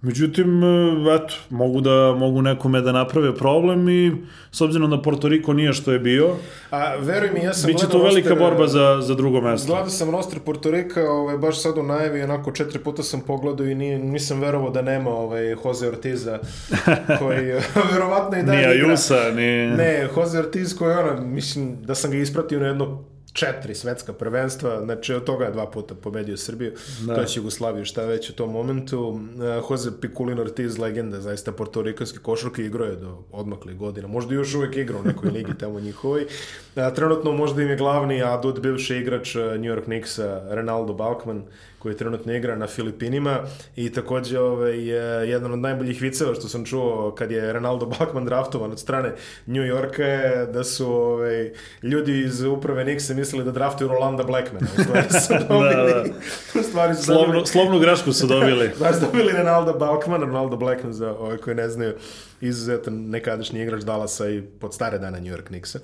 [0.05, 4.11] međutim, e, eto, mogu da mogu nekome da naprave problem i
[4.51, 6.35] s obzirom da Porto Riko nije što je bio,
[6.71, 9.67] A, veruj mi, ja sam biće gledao velika roster, borba za, za drugo mesto.
[9.67, 13.67] Gledao sam roster Porto Rika, ovaj, baš sad u najavi, onako četiri puta sam pogledao
[13.67, 16.39] i nije, nisam verovao da nema ovaj, Jose Ortiza,
[17.19, 17.53] koji
[17.93, 18.65] verovatno i dalje Ni.
[18.65, 19.67] Ajusa, ni...
[19.67, 24.81] Ne, Jose Ortiz koji ono, mislim da sam ga ispratio na jedno četiri svetska prvenstva,
[24.83, 26.71] znači od toga je dva puta pobedio Srbiju,
[27.05, 27.15] da.
[27.15, 28.99] to je Jugoslaviju, šta već u tom momentu.
[29.09, 29.19] Uh,
[29.69, 34.77] Jose Piculino Ortiz, legenda, zaista portorikanski košarke, igrao je do odmakle godina, možda još uvek
[34.77, 36.25] igra u nekoj ligi tamo njihovoj.
[36.75, 41.43] A, trenutno možda im je glavni adut bivši igrač uh, New York Knicksa, Ronaldo Balkman,
[41.85, 43.39] koji trenutno igra na Filipinima
[43.75, 48.25] i takođe ovaj, je jedan od najboljih viceva što sam čuo kad je Ronaldo Balkman
[48.25, 49.13] draftovan od strane
[49.45, 51.51] New Yorka je da su ovaj,
[51.83, 54.67] ljudi iz uprave Knicksa mislili da draftuju Rolanda Blackmana.
[54.77, 55.93] U stvari su dobili,
[56.53, 58.71] Da, u stvari su Slovnu, dobili, slovnu grešku su dobili.
[58.77, 61.93] Znaš, dobili Ronaldo Balkman, Ronaldo Blackman za ove koji ne znaju,
[62.41, 65.79] izuzetan nekadašnji igrač Dallasa i pod stare dane New York Knicksa.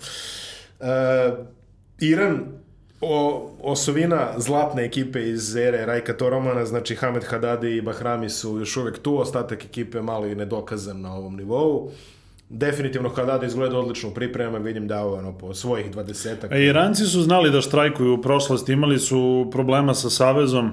[0.79, 0.87] Uh,
[1.99, 2.60] Iran,
[3.01, 8.77] o, osovina zlatne ekipe iz ere Rajka Toromana, znači Hamed Hadadi i Bahrami su još
[8.77, 11.91] uvek tu, ostatak ekipe malo i nedokazan na ovom nivou.
[12.49, 16.51] Definitivno Hadadi izgleda odlično u pripremama, vidim da ovo ono, po svojih dvadesetak.
[16.51, 20.71] E, Iranci su znali da štrajkuju u prošlosti, imali su problema sa Savezom.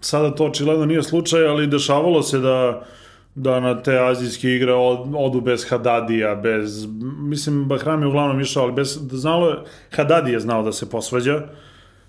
[0.00, 2.84] Sada to očigledno nije slučaj, ali dešavalo se da
[3.34, 6.86] da na te azijske igre od, odu bez Hadadija, bez...
[7.18, 8.98] Mislim, Bahram je uglavnom išao, ali bez...
[9.10, 9.56] Znalo je,
[9.96, 11.42] Hadadi je znao da se posvađa.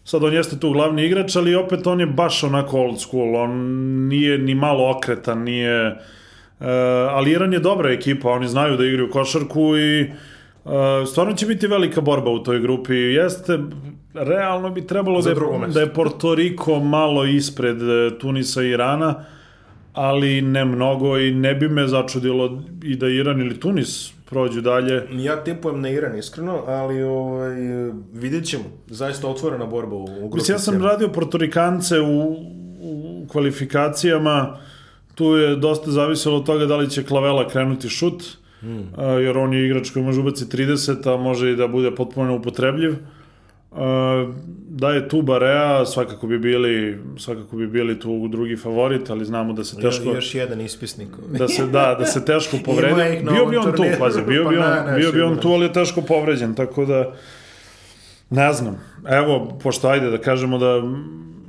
[0.03, 3.35] Sad on jeste tu glavni igrač, ali opet on je baš onako old school.
[3.35, 3.51] On
[4.07, 5.97] nije ni malo okretan, nije...
[6.59, 6.67] Uh,
[7.09, 10.01] ali Iran je dobra ekipa, oni znaju da igraju košarku i
[10.63, 10.71] uh,
[11.07, 12.93] stvarno će biti velika borba u toj grupi.
[12.93, 13.59] Jeste,
[14.13, 15.35] realno bi trebalo da je,
[15.73, 19.23] da je Porto Riko malo ispred eh, Tunisa i Irana,
[19.93, 25.07] ali ne mnogo i ne bi me začudilo i da Iran ili Tunis prođu dalje.
[25.11, 27.55] Ja tipujem na Iran iskreno, ali ovaj,
[28.13, 28.63] vidjet ćemo.
[28.87, 30.35] Zaista otvorena borba u, u grupi.
[30.35, 30.79] Mislim, ja sam C.
[30.83, 32.35] radio Portorikance u,
[32.81, 34.57] u kvalifikacijama,
[35.15, 38.23] tu je dosta zavisilo od toga da li će Klavela krenuti šut,
[38.97, 42.27] a, jer on je igrač koji može ubaci 30, a može i da bude potpuno
[42.27, 42.91] neupotrebljiv.
[42.91, 42.95] A,
[44.69, 49.53] da je tu Barea, svakako bi bili svakako bi bili tu drugi favorit, ali znamo
[49.53, 51.09] da se teško Još, još jedan ispisnik.
[51.29, 53.23] da se da da se teško povredi.
[53.23, 55.65] Na Bio bi on tu, pazi, bio bi Pa on, bio bi on tu, ali
[55.65, 57.13] je teško povređen, tako da
[58.29, 58.79] ne znam.
[59.09, 60.81] Evo, pošto ajde da kažemo da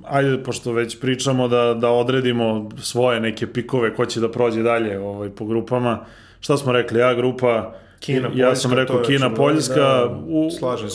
[0.05, 4.99] ajde, pošto već pričamo da, da odredimo svoje neke pikove, ko će da prođe dalje
[4.99, 6.05] ovaj, po grupama.
[6.41, 7.01] Šta smo rekli?
[7.01, 10.47] Ja grupa, Kina, ja Poljska, sam to rekao Kina, Poljska, da, u,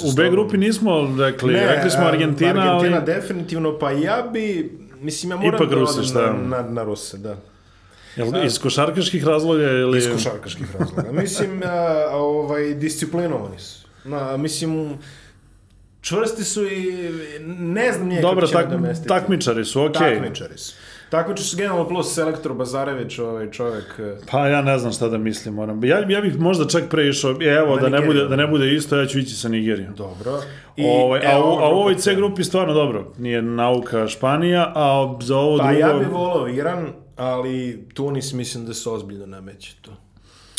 [0.10, 5.32] u B grupi nismo rekli, rekli smo Argentina, Argentina ali definitivno, pa ja bi, mislim,
[5.32, 6.34] ja moram Ipak da Rusi, šta?
[6.34, 7.38] na, na, na Ruse, da.
[8.16, 9.98] jel, iz košarkaških razloga ili...
[9.98, 11.12] Iz košarkaških razloga.
[11.12, 13.88] Mislim, a, ovaj, disciplinovani su.
[14.06, 14.98] Na, mislim,
[16.02, 17.10] čvrsti su i
[17.48, 19.10] ne znam nije Dobro, kako će tak, nadomestiti.
[19.10, 20.16] takmičari su, okej.
[20.16, 20.74] Takmičari su.
[21.10, 24.00] Takmičari su generalno plus selektor Bazarević, ovaj čovjek...
[24.00, 25.84] eh, Pa ja ne znam šta da mislim, moram.
[25.84, 28.74] Ja, ja bih možda čak pre išao, e, evo, da ne, bude, da ne bude
[28.76, 29.94] isto, ja ću ići sa Nigerijom.
[29.96, 30.42] Dobro.
[30.76, 33.14] I, ovaj, a, evo u, a u ovoj C grupi stvarno dobro.
[33.18, 35.80] Nije nauka Španija, a za ovo Pa drugo...
[35.80, 39.92] ja bih volao Iran, ali Tunis mislim da se ozbiljno nameće to.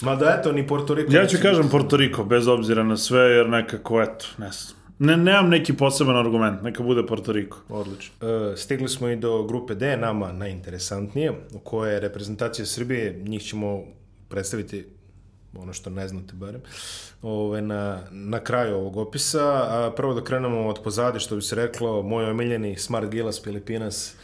[0.03, 1.13] Ma da eto, ni Porto Riko...
[1.13, 1.73] Ja ću kažem biti.
[1.73, 4.80] Porto Riko, bez obzira na sve, jer nekako, eto, ne znam.
[5.03, 7.59] Ne, nemam neki poseban argument, neka bude Porto Riko.
[7.69, 8.29] Odlično.
[8.29, 13.43] E, stigli smo i do grupe D, nama najinteresantnije, u kojoj je reprezentacija Srbije, njih
[13.43, 13.83] ćemo
[14.29, 14.87] predstaviti
[15.59, 16.61] ono što ne znate barem,
[17.23, 19.45] ove, na, na kraju ovog opisa.
[19.45, 24.15] A prvo da krenemo od pozadi, što bi se reklo, moj omiljeni Smart Gilas Filipinas,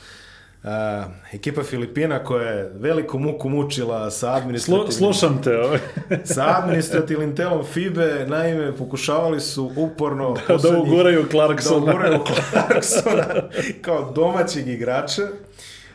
[0.66, 5.78] a, ekipa Filipina koja je veliku muku mučila sa administrativnim, slušam te, ovaj.
[6.34, 11.76] sa administrativnim telom FIBE, naime, pokušavali su uporno da poslednjih- uguraju da Clarksona.
[11.78, 12.18] uguraju
[12.50, 13.26] Clarksona
[13.82, 15.22] kao domaćeg igrača.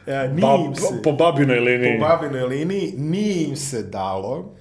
[0.07, 1.99] E, Ba, im se, po babinoj liniji.
[1.99, 4.55] po babinoj liniji, nije im se dalo.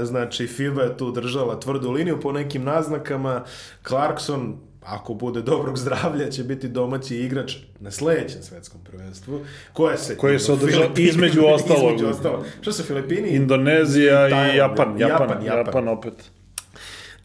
[0.00, 3.44] E, znači, FIBA je tu držala tvrdu liniju po nekim naznakama.
[3.82, 9.40] Clarkson, ako bude dobrog zdravlja, će biti domaći igrač na sledećem svetskom prvenstvu.
[9.72, 11.84] Koje se, Koje se održa Filipini- između ostalog.
[11.86, 12.44] između ostalog.
[12.60, 13.28] Što su Filipini?
[13.28, 15.88] Indonezija i Tajland, Japan, Japan, Japan, Japan, Japan.
[15.88, 16.14] opet.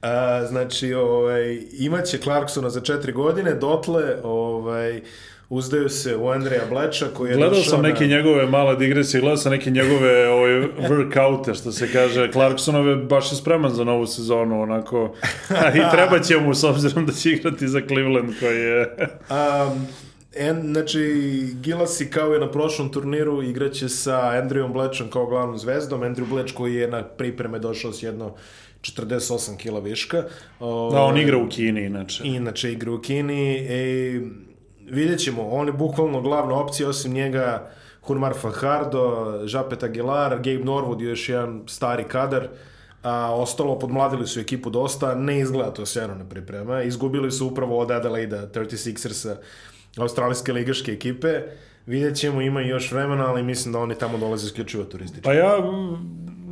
[0.01, 5.01] A, znači, ovaj, imaće Clarksona za četiri godine, dotle ovaj,
[5.49, 8.15] uzdaju se u Andreja Bleča koji je Gledao sam neke na...
[8.15, 10.51] njegove male digresije, gledao sam neke njegove ovaj,
[10.89, 15.15] workoute, što se kaže, Clarksonove baš je spreman za novu sezonu, onako,
[15.49, 18.95] i treba će mu, s obzirom da će igrati za Cleveland, koji je...
[19.29, 19.87] Um,
[20.35, 20.99] en, znači,
[21.61, 26.01] Gilasi kao i na prošlom turniru igraće sa Andrejom Blečom kao glavnom zvezdom.
[26.01, 28.35] Andrew Bleč koji je na pripreme došao s jedno
[28.81, 30.23] 48 kila viška.
[30.91, 32.23] Da, on igra u Kini, inače.
[32.23, 33.55] Inače igra u Kini.
[33.69, 34.21] E,
[34.91, 37.69] vidjet ćemo, on je bukvalno glavna opcija, osim njega
[38.01, 42.47] Hunmar Fajardo, Žapet Aguilar, Gabe Norwood je još jedan stari kadar,
[43.03, 46.81] a ostalo podmladili su ekipu dosta, ne izgleda to sjajno na priprema.
[46.83, 49.35] Izgubili su upravo od Adelaida, 36ersa,
[49.97, 51.41] australijske ligaške ekipe.
[51.85, 55.23] Vidjet ćemo, ima još vremena, ali mislim da oni tamo dolaze isključivo turistički.
[55.23, 55.57] Pa ja,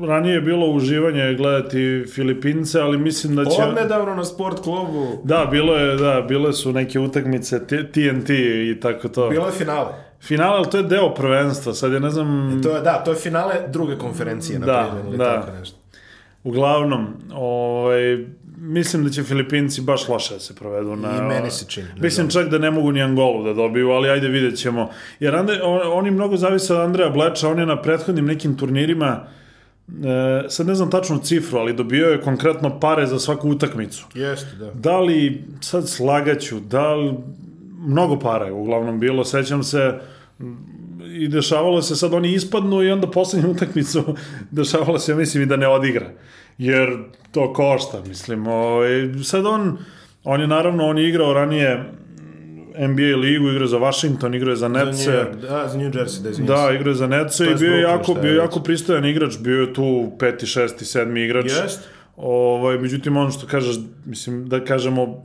[0.06, 3.64] ranije je bilo uživanje gledati Filipince, ali mislim da će...
[3.64, 9.08] Odnedavno na sport klubu Da, bilo je, da, bile su neke utakmice TNT i tako
[9.10, 9.30] to.
[9.30, 9.94] bilo je finale.
[10.22, 12.60] Finale, ali to je deo prvenstva, sad ja ne znam...
[12.64, 15.42] To je, da, to je finale druge konferencije, na Da, primjer, ili da.
[15.42, 15.78] tako nešto.
[16.44, 18.26] Uglavnom, ovaj,
[18.58, 21.18] mislim da će Filipinci baš loše da se provedu na...
[21.18, 24.28] I meni se čini, Mislim čak da ne mogu ni Angolu da dobiju, ali ajde
[24.28, 24.90] vidjet ćemo.
[25.20, 29.28] Jer Ande, on, oni mnogo zavise od Andreja Bleča, on je na prethodnim nekim turnirima,
[29.88, 34.08] e, sad ne znam tačnu cifru, ali dobio je konkretno pare za svaku utakmicu.
[34.14, 34.72] Jeste, da.
[34.74, 37.14] Da li, sad slagaću, da li,
[37.80, 40.00] mnogo para je uglavnom bilo, sećam se,
[41.12, 44.16] i dešavalo se sad oni ispadnu i onda poslednju utakmicu
[44.52, 46.10] dešavalo se, ja mislim, i da ne odigra.
[46.58, 46.98] Jer
[47.32, 48.48] to košta, mislim.
[48.48, 48.90] Ovaj,
[49.24, 49.78] sad on,
[50.24, 51.84] on je naravno, on je igrao ranije
[52.80, 54.84] NBA ligu, igrao je za Washington, igrao je za Za New.
[54.86, 56.76] York, da, za New Jersey, da izvinjam Da, se.
[56.76, 59.62] igrao je za Netce To i bio je jako, bio je jako pristojan igrač, bio
[59.62, 61.46] je tu peti, šesti, sedmi igrač.
[61.46, 61.80] Jest.
[62.18, 65.24] Ovaj, međutim, ono što kažeš, mislim, da kažemo,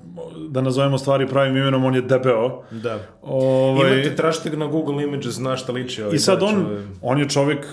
[0.48, 2.62] da nazovemo stvari pravim imenom, on je debeo.
[2.70, 2.98] Da.
[3.22, 6.66] Ovaj, Imate trašteg na Google Images, zna šta liči ovaj I sad on,
[7.02, 7.66] on je čovek,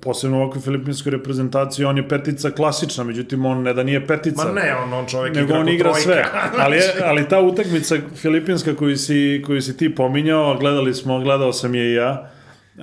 [0.00, 4.44] posebno u ovakvoj filipinskoj reprezentaciji, on je petica klasična, međutim, on ne da nije petica.
[4.44, 6.02] Ma ne, on, on čovjek nego igra on igra trojka.
[6.02, 6.24] sve.
[6.64, 11.52] Ali, je, ali ta utakmica filipinska koju si, koju si ti pominjao, gledali smo, gledao
[11.52, 12.30] sam je i ja,
[12.78, 12.82] e,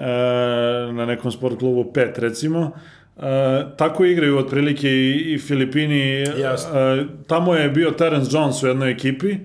[0.94, 2.72] na nekom sport klubu 5 recimo,
[3.18, 6.26] E, tako igraju otprilike i, i Filipini.
[6.42, 6.80] Jasno.
[6.80, 9.36] E, tamo je bio Terence Jones u jednoj ekipi,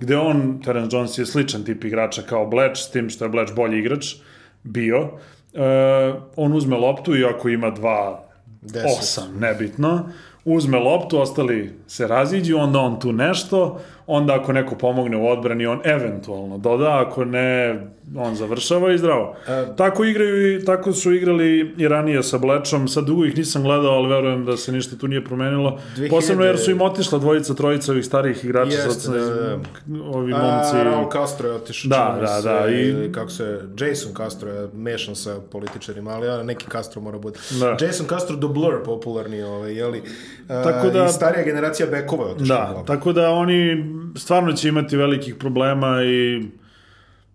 [0.00, 3.52] gde on, Terence Jones je sličan tip igrača kao Bleč, s tim što je Bleč
[3.56, 4.14] bolji igrač,
[4.62, 5.10] bio.
[5.56, 8.22] E, on uzme loptu i ako ima dva
[8.62, 8.98] Deset.
[8.98, 10.08] osam, nebitno,
[10.44, 15.66] uzme loptu, ostali se raziđu, onda on tu nešto, onda ako neko pomogne u odbrani,
[15.66, 17.80] on eventualno doda, ako ne,
[18.16, 19.36] on završava i zdravo.
[19.48, 23.62] E, tako igraju i tako su igrali i ranije sa Blečom, sad dugo ih nisam
[23.62, 25.78] gledao, ali verujem da se ništa tu nije promenilo.
[25.96, 29.34] 2000 Posebno jer su im otišla dvojica, trojica ovih starijih igrača, Jeste, sad da, se,
[29.34, 29.58] da.
[30.04, 30.84] ovi A, momci...
[30.84, 31.88] Raul Castro je otišao.
[31.88, 36.42] Da, da, se, da, i- Kako se, Jason Castro je mešan sa političarima, ali ja,
[36.42, 37.38] neki Castro mora bude.
[37.52, 37.76] Da.
[37.80, 40.02] Jason Castro do Blur popularni, ovaj, jeli?
[40.48, 42.56] A, Tako da- I starija generacija bekova je otišla.
[42.56, 43.84] Da, tako da oni
[44.16, 46.42] stvarno će imati velikih problema i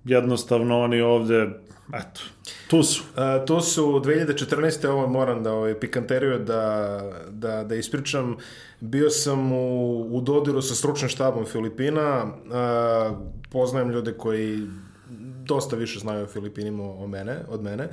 [0.06, 1.50] jednostavno oni ovde,
[1.94, 2.22] eto,
[2.68, 3.04] tu su.
[3.04, 4.88] Uh, to su 2014.
[4.88, 8.38] ovo moram da ovaj, pikanteriju da, da, da ispričam.
[8.80, 12.24] Bio sam u, u dodiru sa stručnim štabom Filipina.
[12.24, 13.18] Uh,
[13.52, 14.68] poznajem ljude koji
[15.46, 17.90] dosta više znaju o Filipinima o mene, od mene.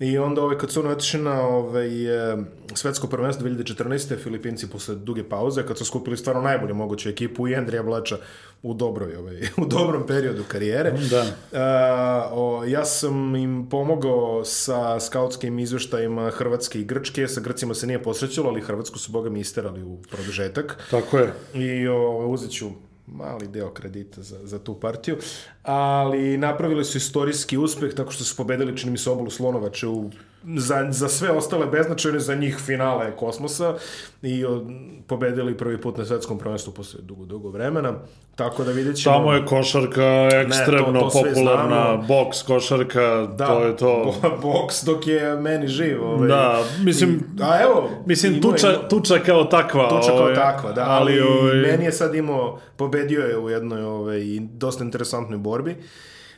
[0.00, 2.36] I onda ovaj, kad su otišli na ovaj, eh,
[2.74, 4.22] svetsko prvenstvo 2014.
[4.22, 8.16] Filipinci posle duge pauze, kad su skupili stvarno najbolje moguću ekipu i Andrija Blača
[8.62, 10.92] u, dobroj, ovaj, u dobrom periodu karijere.
[11.10, 11.22] Da.
[11.22, 17.28] Uh, o, ja sam im pomogao sa skautskim izveštajima Hrvatske i Grčke.
[17.28, 20.78] Sa Grcima se nije posrećalo, ali Hrvatsku su boga mi isterali u produžetak.
[20.90, 21.32] Tako je.
[21.54, 22.70] I o, uzet ću
[23.06, 25.16] mali deo kredita za, za tu partiju,
[25.62, 30.10] ali napravili su istorijski uspeh tako što su pobedili, čini mi se, obalu Slonovače u
[30.46, 33.74] za, za sve ostale beznačajne, za njih finale kosmosa
[34.22, 34.66] i o,
[35.06, 37.94] pobedili prvi put na svetskom prvenstvu posle dugo, dugo vremena.
[38.36, 39.14] Tako da vidjet ćemo...
[39.14, 44.14] Tamo je košarka ekstremno to- to sve popularna, boks, košarka, Da, to je to.
[44.22, 46.04] bo- boks dok je meni živ.
[46.04, 46.28] Ovaj.
[46.28, 47.90] Da, mislim- I, a evo...
[48.06, 49.88] Mislim, imao tuča, tuča kao takva.
[49.90, 53.50] Tuča kao ovaj, takva, da, ali, ali ovaj, meni je sad imao, pobedio je u
[53.50, 55.76] jednoj ovaj, dosta interesantnoj borbi.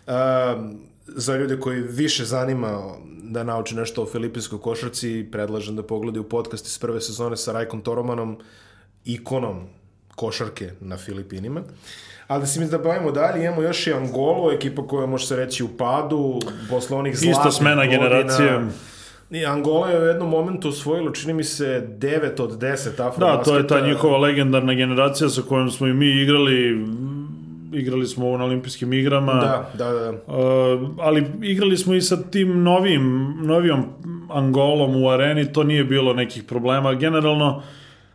[0.06, 6.28] Um, za ljude koji više zanima da nauči nešto o filipinskoj košarci, predlažem da pogledaju
[6.28, 8.38] podcast iz prve sezone sa Rajkom Toromanom,
[9.04, 9.66] ikonom
[10.14, 11.62] košarke na Filipinima.
[12.26, 15.36] Ali da se mi da bavimo dalje, imamo još i Angolu, ekipa koja može se
[15.36, 18.02] reći u padu, posle onih zlatnih Isto smena godina.
[18.02, 18.60] generacije.
[19.30, 23.36] I Angola je u jednom momentu osvojila, čini mi se, 9 od 10 afrobasketa.
[23.36, 26.86] Da, to je ta njihova legendarna generacija sa kojom smo i mi igrali.
[27.72, 29.32] Igrali smo na olimpijskim igrama.
[29.32, 30.10] Da, da, da.
[30.10, 33.84] Uh, ali igrali smo i sa tim novim, novijom
[34.30, 36.94] Angolom u areni, to nije bilo nekih problema.
[36.94, 37.62] Generalno,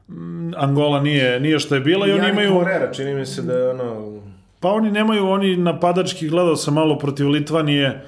[0.08, 2.54] mm, Angola nije, nije što je bila i oni imaju...
[2.54, 4.17] Morera, čini mi se da je ono...
[4.60, 8.04] Pa oni nemaju, oni napadački, gledao sam malo protiv Litvanije,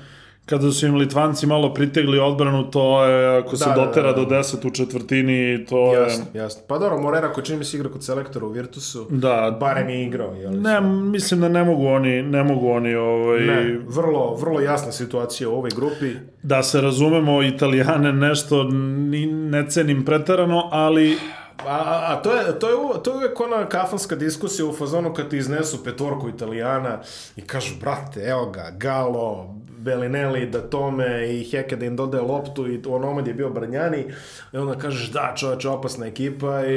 [0.50, 4.14] kada su im Litvanci malo pritegli odbranu, to je, ako se Da, da, dotera da,
[4.16, 4.26] da.
[4.26, 6.02] do 10 u četvrtini, to je...
[6.02, 6.62] Jasno, jasno.
[6.68, 10.04] Pa dobro, Morera koji čini mi se igra kod selektora u Virtusu, Da, barem je
[10.04, 10.52] igrao, jel?
[10.54, 15.50] ne, mislim da ne mogu oni, ne mogu oni ovaj, Ne, vrlo, vrlo jasna situacija
[15.50, 16.14] u ovoj grupi.
[16.44, 21.18] da se razumemo, Italijane nešto ni, ne cenim preterano, ali
[21.60, 25.14] A, a, a to, je, to, je, to je uvek ona kafanska diskusija u fazonu
[25.14, 27.00] kad ti iznesu petorku italijana
[27.36, 32.82] i kažu, brate, evo ga, Galo, Belinelli, da tome i Heke da im loptu i
[32.88, 34.06] onomad je bio Brnjani
[34.54, 36.74] i onda kažeš, da, čoveče, opasna ekipa i...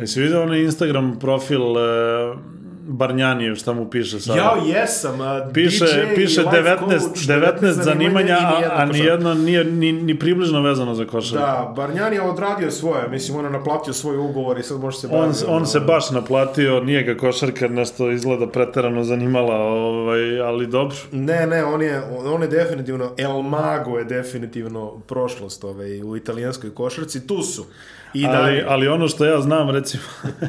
[0.00, 2.34] jesi vidio onaj Instagram profil e,
[2.82, 4.36] Barnjanijev, šta mu piše sad?
[4.36, 9.34] Ja, jesam, a Piše, DJ, piše life 19, coach, 19 zanimanja, i a, a nijedno
[9.34, 11.44] nije ni, ni približno vezano za košarku.
[11.44, 15.06] Da, Barnjani je odradio svoje, mislim, on je naplatio svoj ugovor i sad može se
[15.06, 20.40] On, baviti, on ono, se baš naplatio, nije ga košarka nešto izgleda preterano zanimala, ovaj,
[20.40, 20.96] ali dobro.
[21.12, 26.74] Ne, ne, on je, on je definitivno, El Mago je definitivno prošlost ovaj, u italijanskoj
[26.74, 27.66] košarci, tu su.
[28.14, 28.64] I Ali, dalje.
[28.68, 30.02] ali ono što ja znam, recimo,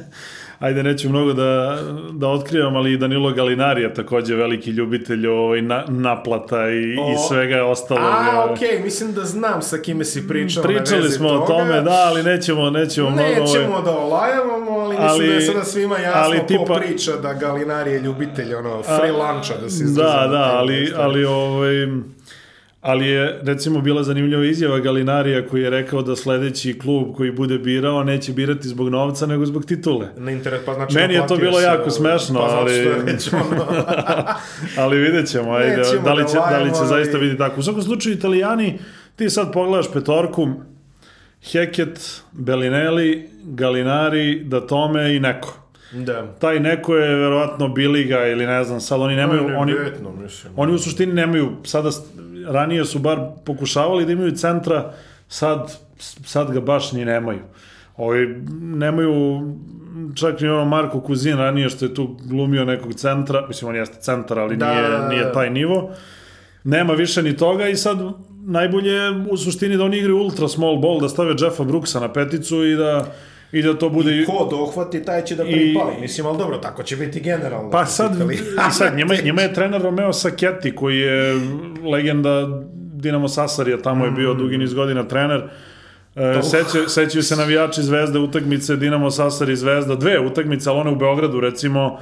[0.61, 1.77] ajde neću mnogo da,
[2.11, 7.11] da otkrivam, ali i Danilo Galinari je takođe veliki ljubitelj ovaj, na, naplata i, O,
[7.11, 8.03] i svega ostalog.
[8.05, 8.53] A, ovaj.
[8.53, 10.63] okej, mislim da znam sa kime si pričao.
[10.63, 11.45] Pričali smo o toga.
[11.47, 13.23] tome, da, ali nećemo, nećemo mnogo...
[13.23, 16.75] ovaj, Nećemo da olajavamo, ali mislim Ali- da je sada svima jasno ali ko tipa-
[16.75, 21.25] priča da Galinari je ljubitelj, ono, free luncha, da se izražem Da, da, ali, ali,
[21.25, 21.87] ovaj,
[22.81, 27.57] ali je recimo bila zanimljiva izjava Galinarija koji je rekao da sledeći klub koji bude
[27.57, 30.07] birao neće birati zbog novca nego zbog titule.
[30.17, 32.87] Na internet, pa znači Meni je to bilo se, jako smešno, pa ali-
[33.33, 33.65] ono...
[34.83, 37.59] ali vidjet ćemo, ajde, Nećemo da li da će, da li će zaista biti tako.
[37.59, 38.79] U svakom slučaju, italijani,
[39.15, 40.49] ti sad pogledaš petorku,
[41.51, 45.57] Heket, Bellinelli, Galinari, Datome i neko.
[45.93, 46.35] Da.
[46.39, 50.53] Taj neko je verovatno Biliga ili ne znam, sad oni nemaju, Ne, oni, bitno, mislim.
[50.55, 51.89] Oni u suštini nemaju, sada,
[52.47, 54.93] ranije su bar pokušavali da imaju centra,
[55.27, 55.77] sad,
[56.25, 57.39] sad ga baš ni nemaju.
[57.97, 59.41] Ovi, nemaju
[60.15, 64.01] čak ni ono Marko Kuzin ranije što je tu glumio nekog centra, mislim on jeste
[64.01, 65.07] centar, ali Da, nije, da, da.
[65.07, 65.91] nije taj nivo.
[66.63, 67.97] Nema više ni toga i sad
[68.45, 72.13] najbolje je u suštini da oni igraju ultra small ball, da stave Jeffa Brooksa na
[72.13, 73.13] peticu i da
[73.51, 74.21] i da to bude...
[74.21, 75.93] I ko dohvati, taj će da pripali.
[75.97, 76.01] I...
[76.01, 77.71] Mislim, ali dobro, tako će biti generalno.
[77.71, 78.37] Pa sad, i
[78.77, 81.35] sad njima, njima je trener Romeo Saketi, koji je
[81.91, 82.61] legenda
[82.93, 84.37] Dinamo Sasarija, tamo je bio mm.
[84.37, 85.49] dugi niz godina trener.
[86.15, 90.95] E, sećaju, sećaju se navijači Zvezde utakmice Dinamo Sasari Zvezda, dve utakmice, ali one u
[90.95, 91.99] Beogradu recimo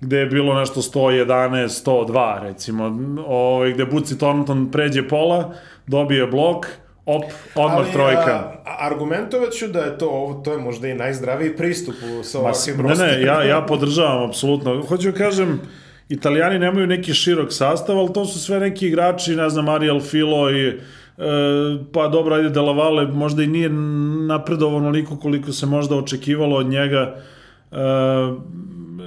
[0.00, 5.52] gde je bilo nešto 111, 102 recimo, ovaj, gde Buci Thornton pređe pola,
[5.86, 6.66] dobije blok,
[7.06, 7.24] op,
[7.54, 8.52] odmah Ali, trojka.
[8.64, 12.38] A, argumentovat ću da je to, ovo, to je možda i najzdraviji pristup u, sa
[12.38, 14.82] ovakvim Ne, ne, ja, ja podržavam, apsolutno.
[14.88, 15.60] Hoću da kažem,
[16.08, 20.50] Italijani nemaju neki širok sastav, ali to su sve neki igrači, ne znam, Ariel Filo
[20.50, 20.80] i
[21.20, 21.22] E,
[21.92, 23.68] pa dobro, ajde Delavale možda i nije
[24.28, 27.16] napredovao onoliko koliko se možda očekivalo od njega.
[27.72, 27.76] E,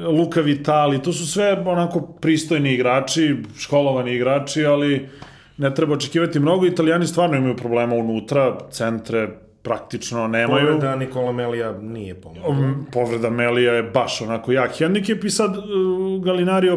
[0.08, 5.10] Luka Vitali, to su sve onako pristojni igrači, školovani igrači, ali
[5.58, 6.66] ne treba očekivati mnogo.
[6.66, 9.30] Italijani stvarno imaju problema unutra, centre,
[9.64, 10.68] praktično nemaju.
[10.68, 12.50] Povreda Nikola Melija nije pomogla.
[12.50, 15.64] Um, povreda Melija je baš onako jak hendikep i sad uh,
[16.24, 16.70] Galinari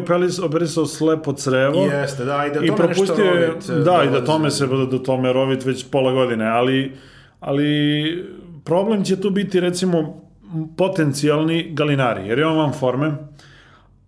[0.43, 1.81] operisao slepo crevo.
[1.81, 5.03] Jeste, da, i da tome I propustio, je, rovit, Da, i da tome se da
[5.03, 6.91] tome rovit već pola godine, ali,
[7.39, 8.25] ali
[8.63, 10.21] problem će tu biti recimo
[10.77, 13.11] potencijalni Galinari, jer je on vam forme,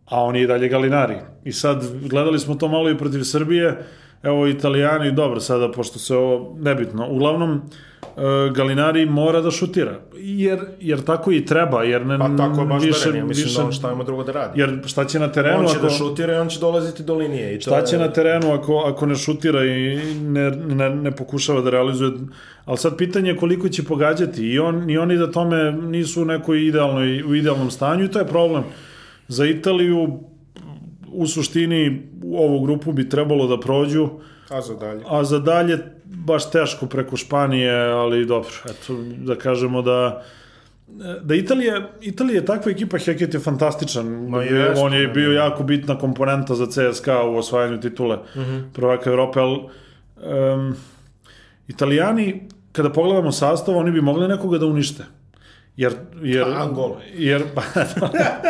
[0.06, 1.16] a on je i dalje Galinari.
[1.44, 3.78] I sad gledali smo to malo i protiv Srbije,
[4.24, 7.62] evo Italijani, dobro, sada pošto se ovo nebitno, uglavnom
[8.20, 10.00] E, Galinari mora da šutira.
[10.18, 11.84] Jer, jer tako i treba.
[11.84, 14.04] Jer ne, pa tako je baš više, da ne, mislim više, da on šta ima
[14.04, 14.60] drugo da radi.
[14.60, 15.86] Jer šta će na terenu on će ako...
[15.86, 17.56] da šutira i on će dolaziti do linije.
[17.56, 18.00] I šta će je...
[18.00, 22.12] na terenu ako, ako ne šutira i ne, ne, ne pokušava da realizuje...
[22.66, 24.42] Ali sad pitanje je koliko će pogađati.
[24.42, 28.20] I, on, i oni da tome nisu u nekoj idealnoj, u idealnom stanju i to
[28.20, 28.64] je problem.
[29.28, 30.20] Za Italiju
[31.12, 34.10] u suštini u ovu grupu bi trebalo da prođu
[34.50, 35.04] A za dalje?
[35.08, 40.24] A za dalje baš teško preko Španije, ali dobro, eto, da kažemo da
[41.22, 44.08] da Italija, Italija je takva ekipa, Heket je fantastičan.
[44.30, 48.52] Ma je, on je bio jako bitna komponenta za CSKA u osvajanju titule uh mhm.
[48.52, 48.64] -huh.
[48.74, 50.76] prvaka Evrope, ali um,
[51.68, 52.42] Italijani,
[52.72, 55.04] kada pogledamo sastav, oni bi mogli nekoga da unište.
[55.80, 56.98] Jer, jer, Angola.
[57.16, 57.62] Jer, pa,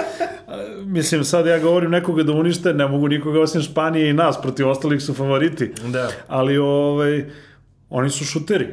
[0.95, 4.69] mislim, sad ja govorim nekoga da unište, ne mogu nikoga osim Španije i nas, protiv
[4.69, 5.71] ostalih su favoriti.
[5.91, 6.09] Da.
[6.27, 7.25] Ali, ovaj,
[7.89, 8.67] oni su šuteri.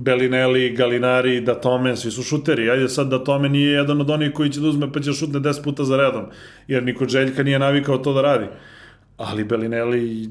[0.00, 2.70] Belinelli, Galinari, Datome, svi su šuteri.
[2.70, 5.64] Ajde sad Datome nije jedan od onih koji će da uzme pa će šutne 10
[5.64, 6.24] puta za redom,
[6.68, 8.46] jer niko Željka nije navikao to da radi.
[9.16, 10.28] Ali Belinelli,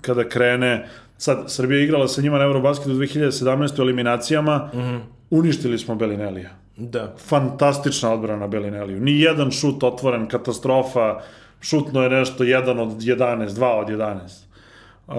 [0.00, 3.80] kada krene, sad, Srbija igrala sa njima na Eurobasketu u 2017.
[3.80, 5.00] u eliminacijama, mm -hmm.
[5.30, 6.61] uništili smo Belinellija.
[6.76, 7.14] Da.
[7.18, 9.00] Fantastična odbrana Belineliju.
[9.00, 11.20] Ni jedan šut otvoren, katastrofa,
[11.60, 14.18] šutno je nešto jedan od 11, dva od 11.
[15.06, 15.14] Uh,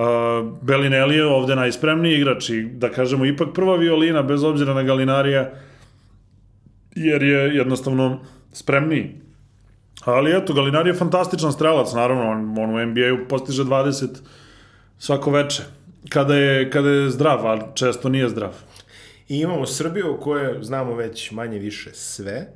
[0.62, 5.52] Belinelli je ovde najspremniji igrač i da kažemo ipak prva violina bez obzira na Galinarija
[6.96, 8.20] jer je jednostavno
[8.54, 9.16] spremniji.
[10.06, 14.08] Ali eto, Galinari je fantastičan strelac, naravno, on, on u NBA-u postiže 20
[15.00, 15.64] svako veče.
[16.10, 18.54] Kada je, kada je zdrav, ali često nije zdrav.
[19.30, 22.54] I imamo Srbiju u kojoj znamo već manje više sve.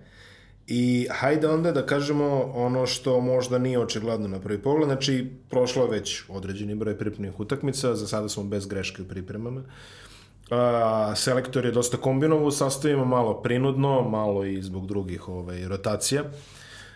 [0.68, 4.86] I hajde onda da kažemo ono što možda nije očigledno na prvi pogled.
[4.86, 9.63] Znači, prošlo je već određeni broj pripremnih utakmica, za sada smo bez greške u pripremama.
[10.49, 16.24] A, selektor je dosta kombinovo u sastavima, malo prinudno, malo i zbog drugih ovaj, rotacija.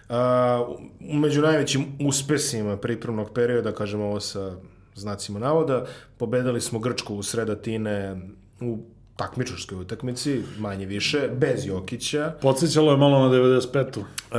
[0.09, 0.65] A,
[0.99, 4.55] među najvećim uspesima pripremnog perioda, kažemo ovo sa
[4.95, 5.86] znacima navoda,
[6.17, 8.22] pobedali smo Grčku u sredatine
[8.61, 8.78] u
[9.22, 12.34] takmičarskoj utakmici, manje više, bez Jokića.
[12.41, 13.97] Podsjećalo je malo na 95.
[13.97, 14.38] Uh, e,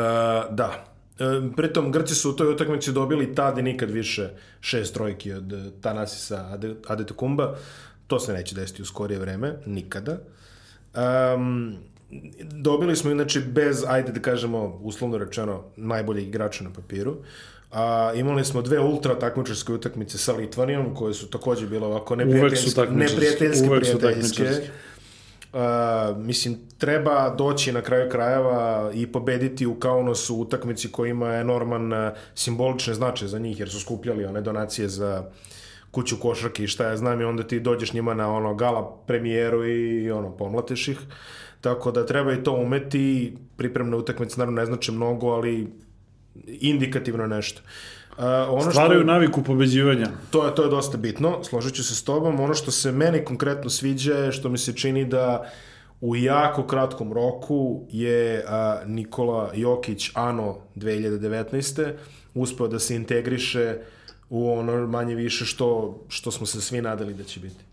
[0.50, 0.84] da.
[1.20, 4.30] Uh, pritom, Grci su u toj utakmici dobili tad i nikad više
[4.60, 6.58] šest trojki od Tanasisa
[6.88, 7.56] Adetokumba.
[8.06, 10.18] To se neće desiti u skorije vreme, nikada.
[11.36, 11.76] Um,
[12.40, 17.16] dobili smo inače bez, ajde da kažemo, uslovno rečeno, najboljeg igrača na papiru.
[17.72, 22.86] A, imali smo dve ultra takmičarske utakmice sa Litvanijom, koje su takođe bile ovako neprijateljske,
[22.90, 24.44] neprijateljske, Uvek prijateljske.
[25.52, 25.58] Uh,
[26.16, 32.12] mislim, treba doći na kraju krajeva i pobediti u Kaunosu utakmici koja ima enorman uh,
[32.34, 35.24] simbolične značaje za njih, jer su skupljali one donacije za
[35.90, 39.66] kuću košarke i šta ja znam i onda ti dođeš njima na ono gala premijeru
[39.66, 40.98] i, ono pomlateš ih.
[41.60, 43.36] Tako da treba i to umeti.
[43.56, 45.68] Pripremne utakmice naravno ne znači mnogo, ali
[46.46, 47.60] indikativno nešto.
[48.18, 50.08] Uh, ono Stvaraju što, naviku pobeđivanja.
[50.30, 52.40] To je, to je dosta bitno, složit ću se s tobom.
[52.40, 55.50] Ono što se meni konkretno sviđa je što mi se čini da
[56.00, 61.92] u jako kratkom roku je a, Nikola Jokić ano 2019.
[62.34, 63.76] uspeo da se integriše
[64.30, 67.64] u ono manje više što, što smo se svi nadali da će biti.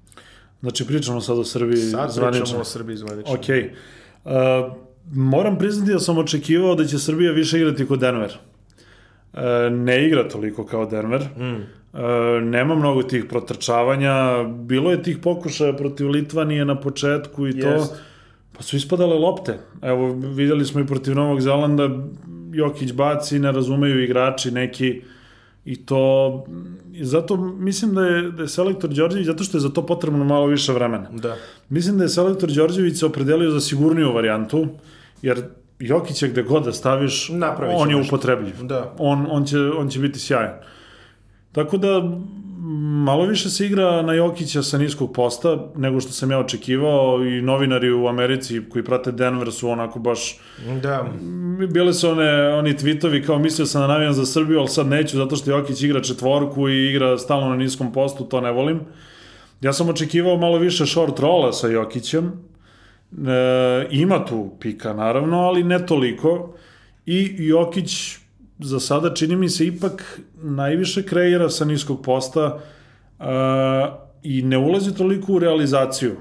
[0.61, 2.43] Znači pričamo sad o Srbiji sad zvanično.
[2.43, 3.33] pričamo o Srbiji zvanično.
[3.33, 3.45] Ok.
[4.25, 4.31] Uh,
[5.13, 8.37] moram priznati da sam očekivao da će Srbija više igrati kod Denver.
[9.33, 11.21] E, ne igra toliko kao Denver.
[11.37, 11.43] Mm.
[11.43, 14.43] E, nema mnogo tih protrčavanja.
[14.43, 17.87] Bilo je tih pokušaja protiv Litvanije na početku i to.
[18.57, 19.57] Pa su ispadale lopte.
[19.81, 21.89] Evo, videli smo i protiv Novog Zelanda,
[22.53, 25.01] Jokić baci, ne razumeju igrači neki
[25.65, 26.45] i to
[26.93, 30.23] i zato mislim da je, da je selektor Đorđević, zato što je za to potrebno
[30.25, 31.09] malo više vremena.
[31.11, 31.35] Da.
[31.69, 34.67] Mislim da je selektor Đorđević se opredelio za sigurniju varijantu,
[35.21, 35.41] jer
[35.79, 38.15] Jokića gde god da staviš, Napravić on je nešto.
[38.15, 38.63] upotrebljiv.
[38.63, 38.93] Da.
[38.97, 40.53] On, on, će, on će biti sjajan.
[41.51, 42.01] Tako da,
[43.05, 47.41] malo više se igra na Jokića sa niskog posta nego što sam ja očekivao i
[47.41, 50.39] novinari u Americi koji prate Denver su onako baš
[50.81, 51.05] da.
[51.69, 55.17] bile su one, oni tweetovi kao mislio sam da navijam za Srbiju, ali sad neću
[55.17, 58.79] zato što Jokić igra četvorku i igra stalno na niskom postu, to ne volim.
[59.61, 62.49] Ja sam očekivao malo više short rola sa Jokićem,
[63.11, 66.53] e, ima tu pika naravno, ali ne toliko
[67.05, 68.17] i Jokić
[68.59, 72.59] za sada čini mi se ipak najviše kreira sa niskog posta
[73.19, 73.25] uh,
[74.23, 76.15] i ne ulazi toliko u realizaciju.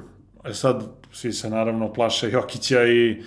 [0.44, 3.22] E sad, svi se naravno plaše Jokića i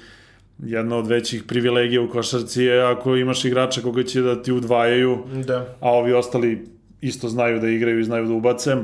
[0.59, 5.17] jedna od većih privilegija u košarci je ako imaš igrača koga će da ti udvajaju,
[5.47, 5.75] da.
[5.79, 6.65] a ovi ostali
[7.01, 8.75] isto znaju da igraju i znaju da ubace.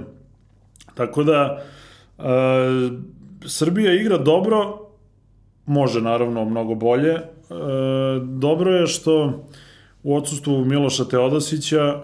[0.96, 1.64] Tako da,
[2.18, 2.24] uh,
[3.48, 4.88] Srbija igra dobro,
[5.66, 7.12] može naravno mnogo bolje.
[7.12, 7.24] E,
[8.24, 9.46] dobro je što
[10.04, 12.04] u odsustvu Miloša Teodosića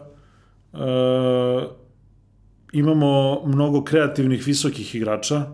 [0.73, 0.77] e,
[2.73, 5.45] imamo mnogo kreativnih visokih igrača,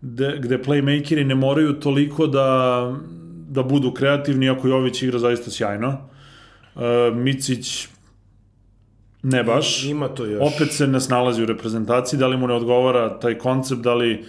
[0.00, 2.92] gde, gde playmakeri ne moraju toliko da,
[3.48, 6.08] da budu kreativni, ako Jović igra zaista sjajno.
[6.76, 7.88] E, Micić
[9.22, 9.84] ne baš.
[9.84, 10.54] Ima to još.
[10.54, 14.24] Opet se ne snalazi u reprezentaciji, da li mu ne odgovara taj koncept, da li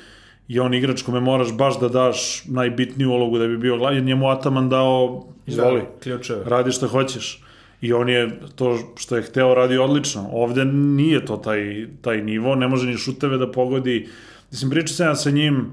[0.48, 4.06] je on igrač kome moraš baš da daš najbitniju ulogu da bi bio glavni, jer
[4.06, 6.44] njemu Ataman dao, izvoli, da, ključeve.
[6.46, 7.40] radi šta hoćeš.
[7.82, 10.30] I on je to što je hteo radi odlično.
[10.32, 14.08] Ovde nije to taj, taj nivo, ne može ni šuteve da pogodi.
[14.52, 15.72] Mislim, priča se ja sa njim,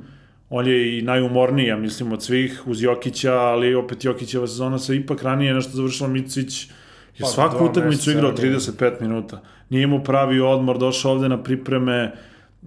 [0.51, 4.97] on je i najumorniji, ja mislim, od svih, uz Jokića, ali opet Jokićeva sezona se
[4.97, 9.43] ipak ranije nešto završila Micić, je pa, svaku utakmicu igrao 35 minuta.
[9.69, 12.13] Nije mu pravi odmor, došao ovde na pripreme,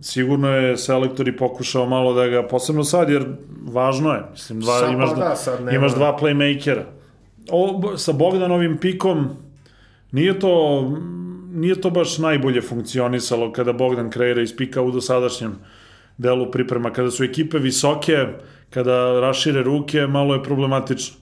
[0.02, 3.26] sigurno je selektor i pokušao malo da ga, posebno sad, jer
[3.66, 6.84] važno je, mislim, dva, sad, imaš, pa da, sad imaš dva playmakera.
[7.52, 9.30] O, sa Bogdanovim pikom
[10.12, 10.84] nije to,
[11.52, 15.56] nije to baš najbolje funkcionisalo kada Bogdan kreira iz pika u dosadašnjem
[16.18, 16.94] delu priprema.
[16.94, 18.28] Kada su ekipe visoke,
[18.70, 21.18] kada rašire ruke, malo je problematično.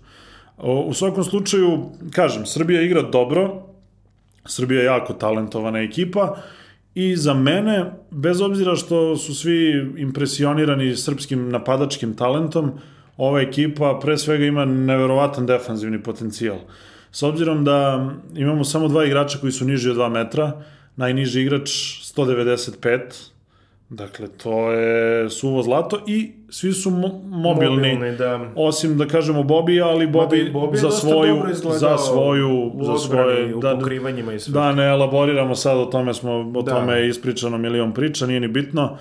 [0.57, 3.63] O, u svakom slučaju, kažem, Srbija igra dobro,
[4.45, 6.37] Srbija je jako talentovana ekipa,
[6.95, 12.71] I za mene, bez obzira što su svi impresionirani srpskim napadačkim talentom,
[13.17, 16.57] ova ekipa pre svega ima neverovatan defanzivni potencijal.
[17.11, 20.61] S obzirom da imamo samo dva igrača koji su niži od 2 metra,
[20.95, 21.69] najniži igrač
[22.15, 23.30] 195,
[23.91, 28.51] Dakle, to je suvo zlato i svi su mo mobilni, mobilni da.
[28.55, 31.43] osim da kažemo Bobi, ali Bobi, Bobi za svoju
[31.79, 34.53] za svoju za svoje da, pokrivanjima i sve.
[34.53, 36.71] Da ne elaboriramo sad o tome smo o da.
[36.71, 38.97] tome je ispričano milion priča, nije ni bitno.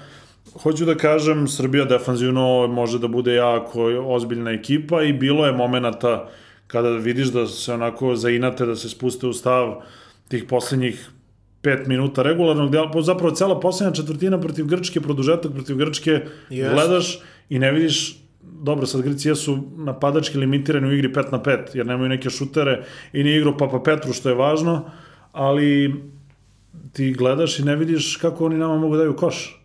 [0.62, 6.28] Hoću da kažem, Srbija defanzivno može da bude jako ozbiljna ekipa i bilo je momenata
[6.66, 9.74] kada vidiš da se onako zainate, da se spuste u stav
[10.28, 11.10] tih poslednjih
[11.62, 16.72] 5 minuta regularnog dela, zapravo cela poslednja četvrtina protiv Grčke, produžetak protiv Grčke, yes.
[16.74, 18.20] gledaš i ne vidiš
[18.62, 22.84] dobro, sad Grci jesu napadački limitirani u igri 5 na 5, jer nemaju neke šutere
[23.12, 24.90] i nije igrao Papa Petru, što je važno,
[25.32, 25.94] ali
[26.92, 29.59] ti gledaš i ne vidiš kako oni nama mogu daju koš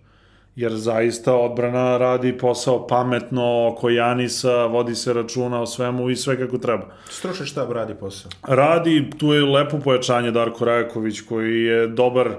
[0.56, 6.38] jer zaista odbrana radi posao pametno, oko Janisa, vodi se računa o svemu i sve
[6.38, 6.86] kako treba.
[7.10, 8.32] Stručni štab radi posao?
[8.48, 12.30] Radi, tu je lepo pojačanje Darko Rajaković koji je dobar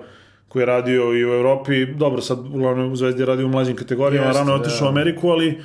[0.48, 4.26] koji je radio i u Evropi, dobro sad uglavnom u Zvezdi radi u mlađim kategorijama,
[4.26, 4.86] Jest, rano je otišao da.
[4.86, 5.62] u Ameriku, ali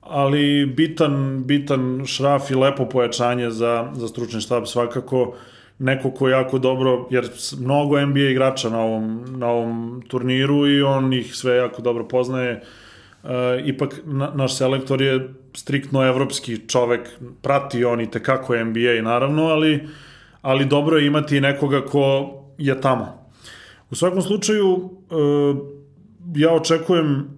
[0.00, 5.34] ali bitan, bitan šraf i lepo pojačanje za, za stručni štab svakako
[5.78, 11.12] neko ko jako dobro, jer mnogo NBA igrača na ovom, na ovom turniru i on
[11.12, 12.62] ih sve jako dobro poznaje.
[13.22, 13.30] Uh,
[13.64, 17.08] ipak na, naš selektor je striktno evropski čovek,
[17.42, 19.88] prati on i tekako NBA naravno, ali,
[20.42, 23.30] ali dobro je imati nekoga ko je tamo.
[23.90, 25.56] U svakom slučaju, uh,
[26.36, 27.28] ja očekujem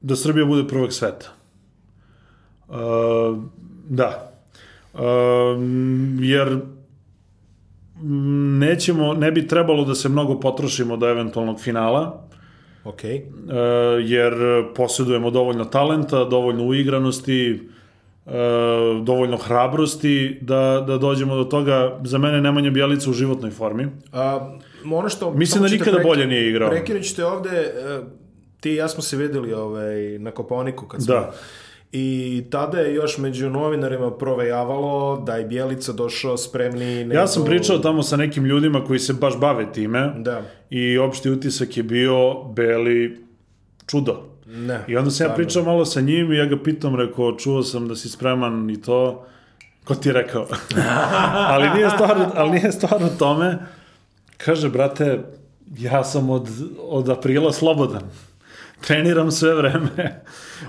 [0.00, 1.32] da Srbija bude prvak sveta.
[2.68, 2.76] Uh,
[3.88, 4.32] da.
[4.94, 5.00] Uh,
[6.20, 6.60] jer
[8.58, 12.28] nećemo, ne bi trebalo da se mnogo potrošimo do eventualnog finala,
[12.84, 13.22] okay.
[14.04, 14.34] jer
[14.74, 17.68] posjedujemo dovoljno talenta, dovoljno uigranosti,
[19.02, 21.98] dovoljno hrabrosti da, da dođemo do toga.
[22.04, 23.88] Za mene Nemanja Bjelica u životnoj formi.
[24.12, 24.56] A,
[24.92, 25.30] ono što...
[25.30, 26.70] Mislim da nikada preki, bolje nije igrao.
[26.70, 28.00] Prekinut te ovde, e,
[28.60, 31.14] ti i ja smo se videli ovaj, na Koponiku kad smo...
[31.14, 31.32] Da.
[31.92, 37.04] I tada je još među novinarima provejavalo da je Bjelica došao spremni...
[37.04, 37.14] Nego...
[37.14, 40.42] Ja sam pričao tamo sa nekim ljudima koji se baš bave time Da.
[40.70, 43.24] i opšti utisak je bio Beli
[43.86, 44.22] čudo.
[44.46, 44.84] Ne.
[44.88, 47.88] I onda sam ja pričao malo sa njim i ja ga pitam, rekao, čuo sam
[47.88, 49.26] da si spreman i to.
[49.84, 50.46] Ko ti je rekao?
[51.52, 53.58] ali, nije stvar, ali nije stvar u tome.
[54.36, 55.20] Kaže, brate,
[55.78, 58.02] ja sam od, od aprila slobodan.
[58.86, 59.90] Treniram sve vreme.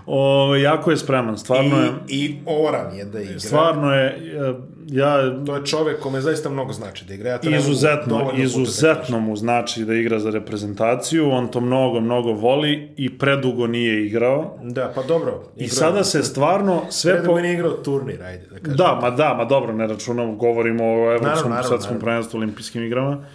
[0.06, 1.90] O, jako je spreman, stvarno je...
[2.08, 3.40] I, I oran je da igra.
[3.40, 4.54] Stvarno je, e,
[4.88, 7.30] ja To je čovek kome zaista mnogo znači da igra.
[7.30, 12.32] Ja izuzetno, puta da izuzetno mu znači da igra za reprezentaciju, on to mnogo, mnogo
[12.32, 14.58] voli i predugo nije igrao.
[14.64, 15.44] Da, pa dobro.
[15.56, 17.42] I sada se stvarno sve Predugo po...
[17.42, 18.78] nije igrao turnir, ajde da kažem.
[18.78, 23.26] Da, ma da, ma dobro, ne računamo, govorimo o Evropskom svetskom prvenstvu, olimpijskim igrama.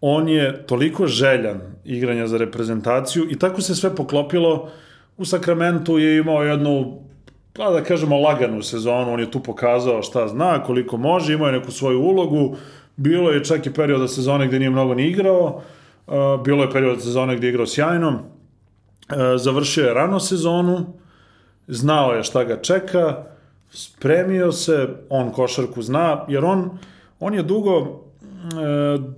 [0.00, 4.68] On je toliko željan igranja za reprezentaciju i tako se sve poklopilo.
[5.16, 7.02] U Sakramentu je imao jednu,
[7.52, 9.12] pa da kažemo, laganu sezonu.
[9.12, 12.56] On je tu pokazao šta zna, koliko može, imao je neku svoju ulogu.
[12.96, 15.62] Bilo je čak i perioda sezone gde nije mnogo ni igrao.
[16.06, 18.08] Uh, Bilo je period sezone gde je igrao sjajno.
[18.08, 18.20] Uh,
[19.36, 20.86] Završio je rano sezonu,
[21.68, 23.24] znao je šta ga čeka,
[23.70, 26.78] spremio se, on košarku zna, jer on,
[27.20, 28.05] on je dugo,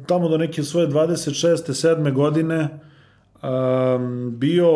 [0.07, 1.73] tamo do neke svoje 26.
[1.73, 2.13] 7.
[2.13, 2.69] godine,
[3.43, 4.69] um, bio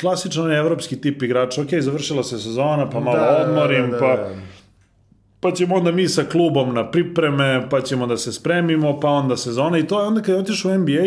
[0.00, 1.62] klasičan evropski tip igrača.
[1.62, 4.30] Ok, završila se sezona, pa malo Da, odmorim, da, da, pa da.
[5.40, 9.36] pa ćemo onda mi sa klubom na pripreme, pa ćemo da se spremimo, pa onda
[9.36, 9.78] sezona.
[9.78, 11.06] I to je onda kad je otišao u NBA,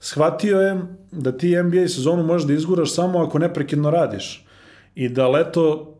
[0.00, 0.76] shvatio je
[1.10, 4.46] da ti NBA sezonu možeš da izguraš samo ako neprekidno radiš.
[4.94, 5.93] I da leto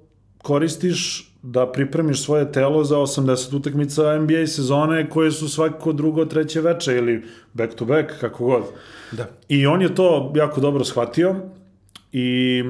[0.45, 6.61] koristiš da pripremiš svoje telo za 80 utakmica NBA sezone koje su svako drugo, treće
[6.61, 8.62] veče ili back to back, kako god.
[9.12, 9.26] Da.
[9.49, 11.36] I on je to jako dobro shvatio
[12.12, 12.62] i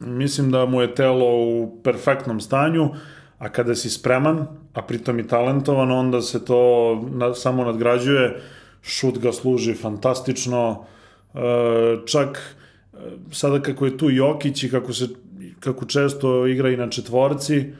[0.00, 2.90] mislim da mu je telo u perfektnom stanju,
[3.38, 8.40] a kada si spreman, a pritom i talentovan, onda se to na, samo nadgrađuje,
[8.82, 10.84] šut ga služi fantastično,
[11.34, 11.38] e,
[12.06, 12.56] čak
[12.92, 12.96] e,
[13.30, 15.08] sada kako je tu Jokić i kako se
[15.64, 17.72] kako često igra i na četvorci, e,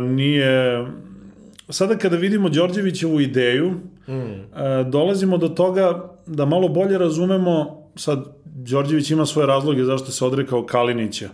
[0.00, 0.86] nije
[1.68, 3.70] sada kada vidimo Đorđevićevu ideju,
[4.08, 4.90] mm.
[4.90, 10.66] dolazimo do toga da malo bolje razumemo, sad Đorđević ima svoje razloge zašto se odrekao
[10.66, 11.28] Kalinića.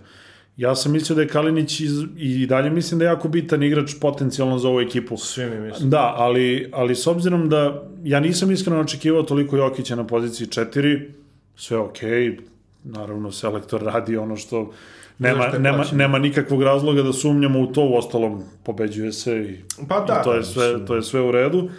[0.56, 3.94] Ja sam mislio da je Kalinić iz, i dalje mislim da je jako bitan igrač
[4.00, 5.16] potencijalno za ovu ekipu.
[5.16, 5.90] Svi mi mislim.
[5.90, 11.08] Da, ali, ali s obzirom da ja nisam iskreno očekivao toliko Jokića na poziciji 4,
[11.56, 12.38] sve okej, okay,
[12.84, 14.72] naravno selektor radi ono što
[15.18, 19.56] nema, nema, nema nikakvog razloga da sumnjamo u to, u ostalom pobeđuje se i,
[19.88, 21.70] Pa da, i to, je da, sve, to je sve u redu.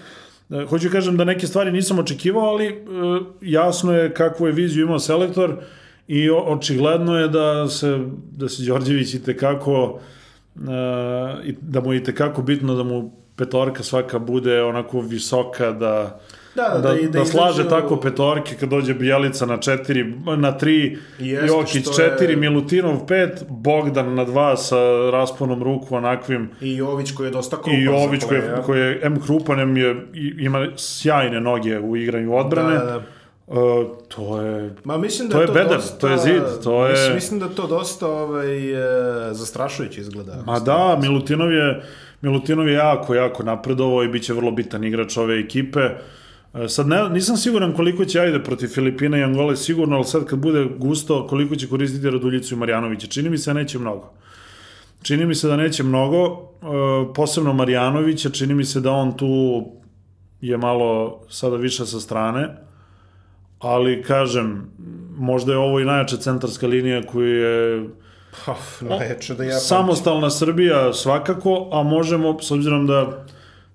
[0.50, 2.76] E, Hoću kažem da neke stvari nisam očekivao, ali e,
[3.42, 5.56] jasno je kakvu je viziju imao selektor
[6.08, 8.00] i očigledno je da se,
[8.32, 10.00] da se Đorđević i tekako
[11.62, 16.20] da mu je i tekako bitno da mu petorka svaka bude onako visoka da
[16.56, 19.58] Da, da, da, da, da, da slaže izađe tako u- petorke kad dođe Bjelica na
[19.58, 20.04] četiri,
[20.38, 24.76] na tri, Jeste, Jokić što četiri, je- Milutinov pet, Bogdan na dva sa
[25.12, 27.74] rasponom ruku onakvim I Jović koji je dosta krupan.
[27.74, 29.96] i Jović koji, je- koji je M krupan, M je,
[30.40, 32.74] ima sjajne noge u igranju odbrane.
[32.76, 33.02] Da, da.
[33.50, 33.54] E,
[34.08, 36.92] to je Ma mislim da To je to bedem, dosta, to je zid, to je-
[36.92, 38.84] Mislim, mislim da to dosta ovaj, e,
[39.32, 40.44] zastrašujuće izgleda.
[40.46, 41.82] Ma da, Milutinov je,
[42.22, 45.80] Milutinov je jako, jako napredovao i bit će vrlo bitan igrač ove ekipe.
[45.80, 45.98] E,
[46.68, 50.40] Sad ne, nisam siguran koliko će ajde protiv Filipina i Angole sigurno, ali sad kad
[50.40, 53.08] bude gusto koliko će koristiti Raduljicu i Marjanovića.
[53.08, 54.14] Čini mi se da neće mnogo.
[55.02, 59.66] Čini mi se da neće mnogo, e, posebno Marjanovića, čini mi se da on tu
[60.42, 62.50] je malo sada više sa strane,
[63.60, 64.72] ali kažem,
[65.18, 67.90] možda je ovo i najjača centarska linija koju je
[68.46, 69.60] Pa, najjače da ja...
[69.60, 73.26] samostalna Srbija svakako, a možemo, s obzirom da,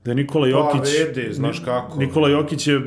[0.05, 0.80] da je Nikola Jokić...
[0.80, 1.98] Pa vidi, znaš kako.
[1.98, 2.80] Nikola Jokić je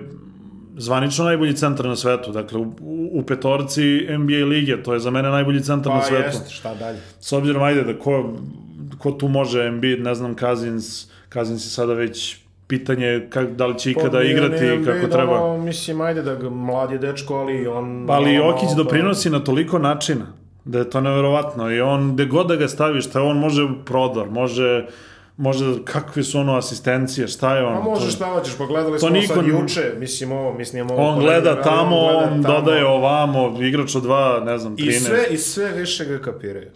[0.77, 2.73] zvanično najbolji centar na svetu, dakle u,
[3.11, 6.23] u petorci NBA lige, to je za mene najbolji centar na Pa svetu.
[6.23, 6.99] jeste, šta dalje.
[7.19, 8.33] S obzirom, ajde, da ko,
[8.97, 12.37] ko tu može Embiid, ne znam, Kazins, Kazins je sada već
[12.67, 15.43] pitanje kak, da li će ikada Pa, igrati nije kako Embiid, treba.
[15.43, 18.05] Ono, mislim, ajde da ga mlad je dečko, ali on...
[18.09, 20.25] Ali ono, Jokić pa- doprinosi na toliko načina
[20.65, 24.29] da je to neverovatno i on gde god da ga staviš, šta on može prodor,
[24.29, 24.85] može
[25.37, 27.73] može kakve su ono asistencije, šta je on?
[27.77, 31.07] Pa možeš šta hoćeš, pogledali smo niko sad juče, mislim ovo, mislim ovo...
[31.07, 34.87] on gleda tamo, on dodaje ovamo, igrač od dva, ne znam, 13.
[34.87, 36.69] I sve, I sve više ga kapiraju.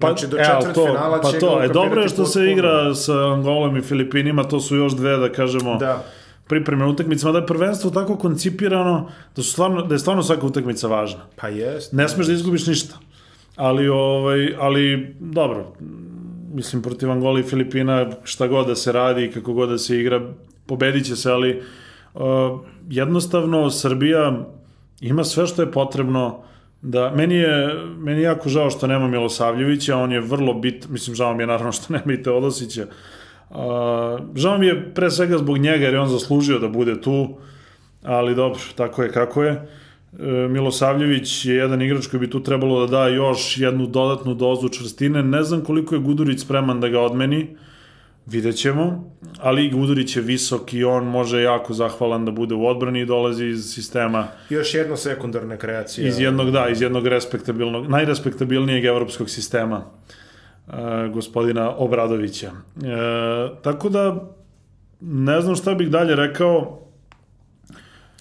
[0.00, 2.94] Znači, do evo, četvrt to, finala pa će to, e, dobro je što se igra
[2.94, 6.04] sa Angolom i Filipinima, to su još dve, da kažemo, Da.
[6.48, 10.86] pripremne utakmice, mada je prvenstvo tako koncipirano da, su stvarno, da je stvarno svaka utakmica
[10.86, 11.20] važna.
[11.36, 11.92] Pa jest.
[11.92, 12.94] Ne smeš da izgubiš ništa.
[13.56, 15.72] Ali, ovaj, ali dobro,
[16.54, 20.20] mislim, protiv Angola i Filipina, šta god da se radi, kako god da se igra,
[20.66, 21.62] pobedit će se, ali
[22.14, 22.22] uh,
[22.88, 24.46] jednostavno Srbija
[25.00, 26.42] ima sve što je potrebno
[26.82, 31.16] da, meni je, meni je jako žao što nema Milosavljevića, on je vrlo bit, mislim,
[31.16, 32.86] žao mi je naravno što nema i Teodosića,
[33.50, 33.56] uh,
[34.34, 37.38] žao mi je pre svega zbog njega, jer je on zaslužio da bude tu,
[38.02, 39.68] ali dobro, tako je kako je.
[40.18, 44.68] E, Milosavljević je jedan igrač koji bi tu trebalo da da još jednu dodatnu dozu
[44.68, 45.22] čvrstine.
[45.22, 47.56] Ne znam koliko je Gudurić spreman da ga odmeni,
[48.26, 53.00] vidjet ćemo, ali Gudurić je visok i on može jako zahvalan da bude u odbrani
[53.00, 56.08] i dolazi iz sistema, Još jedna sekundarna kreacija.
[56.08, 59.84] iz jednog, da, iz jednog respektabilnog, najrespektabilnijeg evropskog sistema
[60.68, 60.72] e,
[61.12, 62.50] gospodina Obradovića.
[62.50, 62.90] E,
[63.62, 64.30] tako da,
[65.00, 66.80] ne znam šta bih dalje rekao,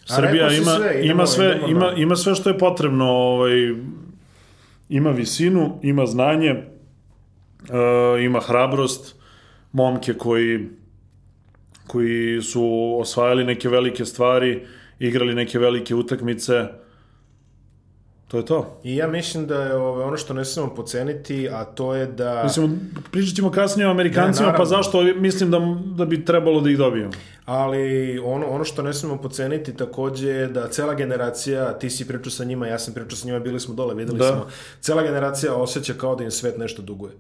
[0.10, 3.52] Srbija ima, sve, idemo, ima, sve, idemo ima, na- ima sve što je potrebno, ovaj,
[4.90, 6.64] ima visinu, ima znanje, e,
[8.24, 9.16] ima hrabrost,
[9.72, 10.68] momke koji,
[11.88, 12.64] koji su
[13.00, 14.62] osvajali neke velike stvari,
[15.00, 16.66] igrali neke velike utakmice,
[18.30, 18.80] to je to.
[18.84, 22.42] I ja mislim da je ove, ono što ne smemo poceniti, a to je da...
[22.44, 22.80] Mislim,
[23.12, 25.60] pričat ćemo kasnije o Amerikancima, Ne, pa zašto mislim da,
[25.98, 27.12] da bi trebalo da ih dobijemo.
[27.46, 32.32] Ali ono, ono što ne smemo poceniti takođe je da cela generacija, ti si pričao
[32.32, 34.28] sa njima, ja sam pričao sa njima, bili smo dole, videli Da.
[34.28, 34.46] smo,
[34.80, 37.12] cela generacija osjeća kao da im svet nešto duguje.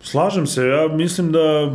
[0.00, 1.72] Slažem se, ja mislim da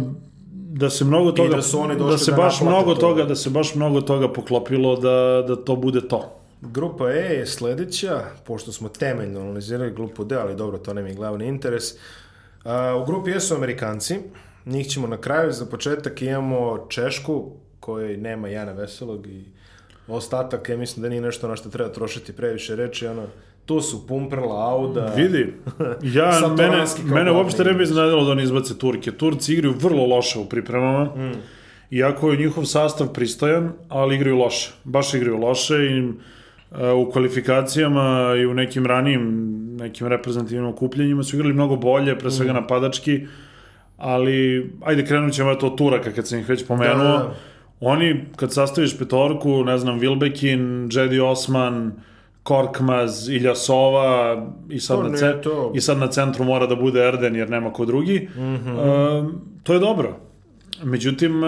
[0.52, 3.00] da se mnogo toga da su oni da se da baš mnogo to.
[3.02, 6.39] toga da se baš mnogo toga poklopilo da da to bude to.
[6.62, 11.14] Grupa E je sledeća, pošto smo temeljno analizirali grupu D, ali dobro, to nam je
[11.14, 11.84] glavni interes.
[13.02, 14.20] U grupi E su Amerikanci,
[14.66, 19.44] njih ćemo na kraju, za početak imamo Češku, kojoj nema Jana Veselog i
[20.08, 23.28] ostatak, ja mislim da nije nešto na što treba trošiti previše reči, ono,
[23.66, 25.54] tu su Pumprla, Auda, Vidi,
[26.04, 29.12] ja mene mene uopšte ne bi iznenadilo da oni izbace Turke.
[29.12, 31.04] Turci igraju vrlo loše u pripremama.
[31.06, 31.34] Mm.
[31.92, 34.72] Iako je njihov sastav pristojan, ali igraju loše.
[34.84, 36.14] Baš igraju loše i
[36.72, 39.50] u kvalifikacijama i u nekim ranijim
[39.80, 43.26] nekim reprezentativnim okupljenjima su igrali mnogo bolje, pre svega napadački,
[43.98, 47.04] ali ajde krenut ćemo eto od Turaka kad sam ih već pomenuo.
[47.04, 47.36] Da, da.
[47.80, 51.92] Oni, kad sastaviš petorku, ne znam, Wilbekin, Jedi Osman,
[52.44, 57.08] Korkmaz, Iljasova i sad, To na, ce to- i sad na centru mora da bude
[57.08, 58.30] Erden jer nema ko drugi.
[58.36, 58.80] Mm -hmm.
[58.80, 59.30] e,
[59.64, 60.18] to je dobro.
[60.84, 61.48] Međutim, e,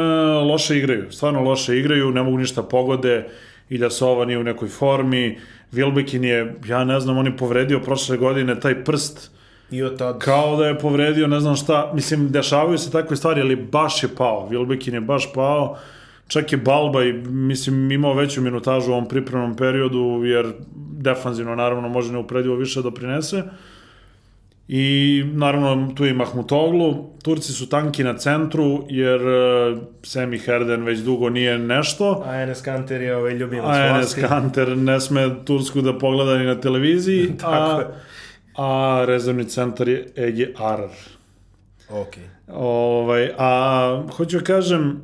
[0.52, 1.12] loše igraju.
[1.12, 3.28] Stvarno loše igraju, ne mogu ništa pogode.
[3.72, 5.38] Iljasova nije u nekoj formi.
[5.74, 9.32] Wilbekin je, ja ne znam, on je povredio prošle godine taj prst.
[9.72, 10.20] I od tad...
[10.20, 14.10] kao da je povredio, ne znam šta, mislim, dešavaju se takve stvari, ali baš je
[14.18, 15.78] pao, Wilbekin je baš pao,
[16.28, 20.54] čak je Balba i, mislim, imao veću minutažu u ovom pripremnom periodu, jer
[20.98, 23.44] defanzivno, naravno, može neupredivo više da prinese.
[24.68, 27.10] I, naravno, tu je Mahmutoglu.
[27.24, 32.24] Turci su tanki na centru, jer uh, Semi Herden već dugo nije nešto.
[32.26, 34.22] A Enes Kanter je ovaj ljubimac A Enes vlasti.
[34.22, 37.88] Kanter ne sme Tursku da pogleda ni na televiziji, Tako a, je.
[38.58, 40.90] a rezervni centar je Ege Arar.
[41.90, 42.16] Ok.
[42.54, 45.02] Ovaj, a hoću da kažem,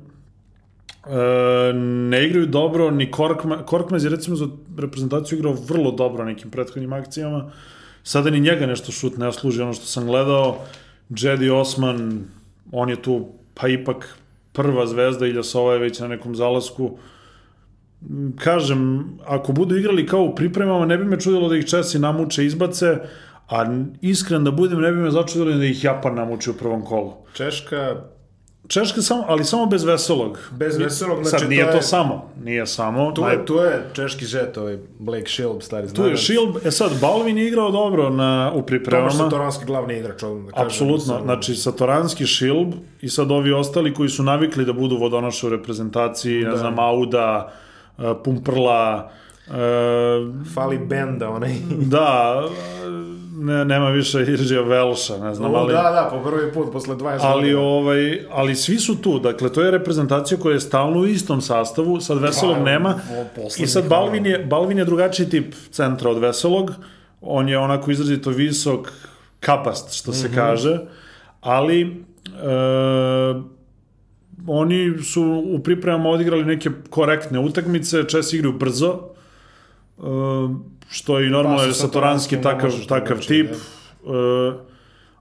[1.06, 1.74] e,
[2.10, 4.48] ne igraju dobro, ni Korkma, Korkmaz je recimo za
[4.78, 7.52] reprezentaciju igrao vrlo dobro nekim prethodnim akcijama,
[8.08, 10.58] sada ni njega nešto šut ne služi ono što sam gledao,
[11.10, 12.24] Jedi Osman,
[12.72, 14.18] on je tu pa ipak
[14.54, 16.98] prva zvezda, Iljasova je već na nekom zalasku,
[18.36, 22.46] kažem, ako budu igrali kao u pripremama, ne bi me čudilo da ih Česi namuče,
[22.46, 22.98] izbace,
[23.50, 23.66] a
[24.02, 27.14] iskren da budem, ne bi me začudilo da ih Japan namuči u prvom kolu.
[27.34, 27.96] Češka,
[28.68, 30.40] Češka samo, ali samo bez veselog.
[30.52, 33.12] Bez veselog, Sad, znači, nije to to je- samo, nije samo.
[33.12, 36.12] tu naj- je, tu je češki žet, ovaj Blake Shield, stari tu znanac.
[36.12, 39.10] je Šilb, e sad, Balvin je igrao dobro na, u pripremama.
[39.10, 40.68] Satoranski glavni igrač, odmah da kažem.
[40.68, 42.68] Apsolutno, Samo- znači Satoranski, Šilb
[43.02, 47.54] i sad ovi ostali koji su navikli da budu vodonoše u reprezentaciji, ne znam, Auda,
[47.98, 49.12] uh, Pumprla,
[49.48, 49.54] uh,
[50.48, 51.54] Fali Benda, onaj...
[51.72, 52.44] da,
[53.40, 55.74] ne, nema više Iržija Velša, ne znam, O, ali...
[55.74, 57.62] Da, da, po prvi put, posle 20 Ali, godina.
[57.62, 62.02] ovaj, ali svi su tu, dakle, to je reprezentacija koja je stalno u istom sastavu,
[62.02, 63.00] sad Veselog Pa, nema,
[63.38, 63.88] o, i sad.
[63.88, 66.72] Balvin je, Balvin je drugačiji tip centra od Veselog,
[67.22, 68.92] on je onako izrazito visok,
[69.40, 70.80] kapast, što se kaže,
[71.42, 71.88] ali e,
[74.48, 79.00] oni su u pripremama odigrali neke korektne utakmice, Česi igraju brzo,
[79.98, 80.02] e,
[80.90, 83.58] što je i normalno, Pa, jer Satoranski takav, možeš takav tip, e,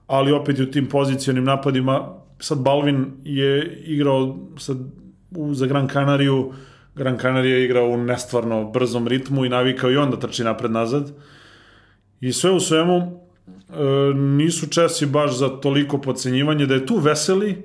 [0.07, 4.77] ali opet i u tim pozicionim napadima, sad Balvin je igrao sad
[5.31, 6.53] u, za Gran Canariju,
[6.95, 11.11] Gran Canaria je igrao u nestvarno brzom ritmu i navikao i onda trči napred-nazad.
[12.21, 17.63] I sve u svemu, e, nisu Česi baš za toliko pocenjivanje, da je tu veseli,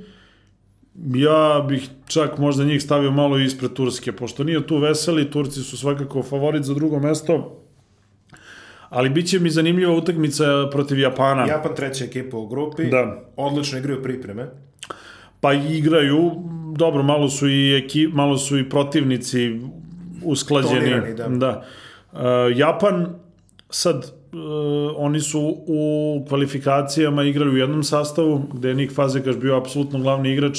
[1.14, 5.76] ja bih čak možda njih stavio malo ispred Turske, pošto nije tu veseli, Turci su
[5.76, 7.62] svakako favorit za drugo mesto,
[8.92, 11.46] ali bit će mi zanimljiva utakmica protiv Japana.
[11.46, 13.22] Japan treća ekipa u grupi, Da.
[13.36, 14.48] odlično igraju pripreme.
[15.40, 16.30] Pa igraju,
[16.76, 19.60] dobro, malo su i ekip, malo su i protivnici
[20.24, 20.80] usklađeni.
[20.80, 21.28] Tonirani, da.
[21.28, 21.64] da.
[22.12, 22.20] Uh,
[22.56, 23.06] Japan,
[23.70, 24.40] sad, uh,
[24.96, 30.32] oni su u kvalifikacijama igrali u jednom sastavu, gde je Nik Fazekaš bio apsolutno glavni
[30.32, 30.58] igrač.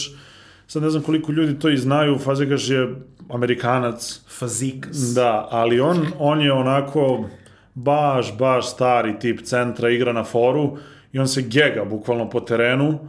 [0.67, 2.95] Sad ne znam koliko ljudi to i znaju, Fazekaš je
[3.29, 4.97] Amerikanac, Fazikas.
[4.97, 7.29] Da, ali on, on je onako
[7.73, 10.77] baš, baš stari tip centra, igra na foru
[11.13, 12.99] i on se gega bukvalno po terenu.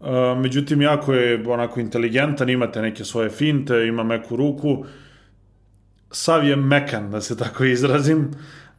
[0.00, 0.08] Uh,
[0.38, 4.84] međutim, jako je onako inteligentan, imate neke svoje finte, ima meku ruku.
[6.10, 8.30] Sav je mekan, da se tako izrazim.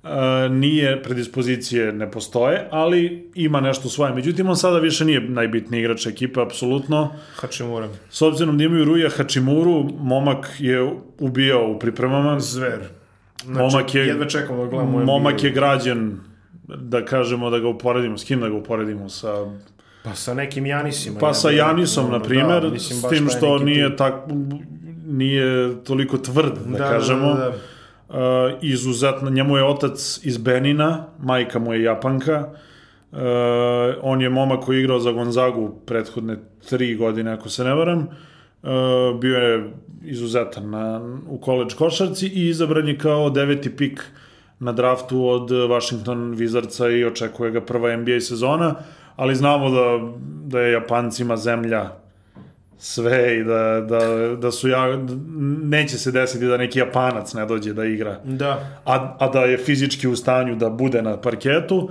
[0.04, 4.14] Uh, nije, predispozicije ne postoje, ali ima nešto svoje.
[4.14, 7.14] Međutim, on sada više nije najbitniji igrač ekipe, apsolutno.
[7.36, 7.90] Hačimura.
[8.10, 12.40] S obzirom da imaju Ruja Hačimuru, momak je ubijao u pripremama.
[12.40, 12.97] Zver.
[13.44, 16.20] Znači, Momak je- Jedva čekamo da gledamo Momak je građen,
[16.68, 19.10] da kažemo, da ga uporedimo, s kim da ga uporedimo?
[19.10, 19.46] Sa,
[20.04, 21.20] Pa sa nekim Janisima.
[21.20, 23.98] pa sa Janisom, na primer, da, mislim, s tim što nije, tip.
[23.98, 24.14] tak,
[25.06, 25.44] nije
[25.84, 27.28] toliko tvrd, da, Da, kažemo.
[27.28, 27.56] Da, da, da.
[28.10, 28.16] Uh,
[28.62, 32.48] izuzetno, njemu je otac iz Benina, majka mu je Japanka,
[33.12, 33.18] uh,
[34.02, 36.38] on je momak koji je igrao za Gonzagu prethodne
[36.70, 38.06] tri godine, ako se ne varam, uh,
[39.22, 39.72] bio je
[40.03, 44.03] izuzetan na, u college košarci i izabran je kao deveti pik
[44.59, 48.76] na draftu od Washington Wizardsa i očekuje ga prva NBA sezona,
[49.15, 49.99] ali znamo da,
[50.45, 51.89] da je Japancima zemlja
[52.78, 54.99] sve i da, da, da su ja,
[55.63, 58.80] neće se desiti da neki Japanac ne dođe da igra Da.
[58.86, 61.89] a, a da je fizički u stanju da bude na parketu,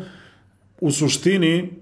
[0.81, 1.73] u suštini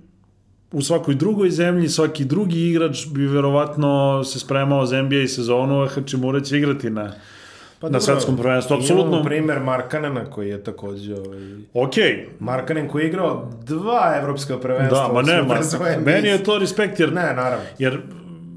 [0.75, 5.89] u svakoj drugoj zemlji svaki drugi igrač bi verovatno se spremao za NBA sezonu, a
[5.89, 7.13] Hačimura će igrati na,
[7.81, 8.75] Pa na svetskom prvenstvu.
[8.75, 11.15] Imamo Apsolutno, primer Markanena koji je takođe...
[11.15, 11.39] Ovaj,
[11.75, 11.95] ok,
[12.41, 15.07] Markanen koji je igrao dva evropska prvenstva.
[15.07, 15.55] da, ma ne, ma,
[16.05, 17.65] meni je to respekt jer, Ne, naravno.
[17.79, 18.01] jer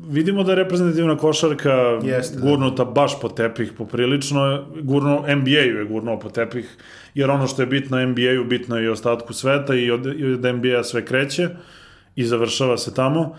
[0.10, 1.72] vidimo da je reprezentativna košarka
[2.04, 2.50] Jeste, da.
[2.50, 6.78] gurnuta baš po tepih poprilično, gurno, NBA-u je gurnuo po tepih,
[7.14, 10.56] jer ono što je bitno NBA-u, bitno je i ostatku sveta i od, i od
[10.56, 11.50] NBA sve kreće
[12.18, 13.36] i završava se tamo.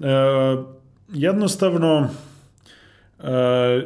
[0.00, 0.06] E,
[1.12, 2.08] jednostavno,
[3.18, 3.24] e,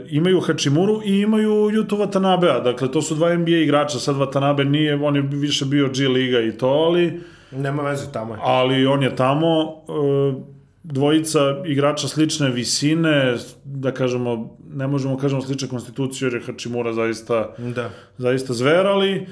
[0.09, 4.95] imaju Hačimuru i imaju Yuto Watanabea, dakle to su dva NBA igrača, sad Watanabe nije,
[4.95, 7.21] on je više bio G liga i to, ali
[7.51, 8.41] Nema veze, tamo je.
[8.43, 15.69] ali on je tamo e, dvojica igrača slične visine, da kažemo, ne možemo kažemo slične
[15.69, 17.91] konstitucije, jer je Hačimura zaista, Da.
[18.19, 19.27] zaista zver, ali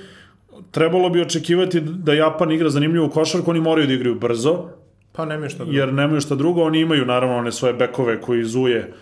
[0.70, 4.68] trebalo bi očekivati da Japan igra zanimljivu košarku, oni moraju da igraju brzo,
[5.12, 5.78] Pa nema što drugo.
[5.78, 8.92] jer nemaju šta drugo, oni imaju naravno one svoje bekove koji zuje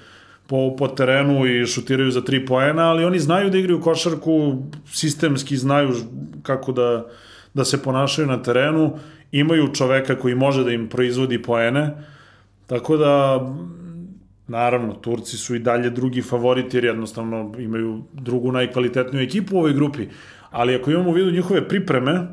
[0.46, 5.56] po, po terenu i šutiraju za tri poena, ali oni znaju da igraju košarku, sistemski
[5.56, 5.92] znaju
[6.42, 7.06] kako da,
[7.54, 8.98] da se ponašaju na terenu,
[9.32, 11.90] imaju čoveka koji može da im proizvodi poene,
[12.66, 13.40] tako da
[14.48, 19.72] naravno, Turci su i dalje drugi favoriti jer jednostavno imaju drugu najkvalitetniju ekipu u ovoj
[19.72, 20.06] grupi,
[20.50, 22.26] ali ako imamo u vidu njihove pripreme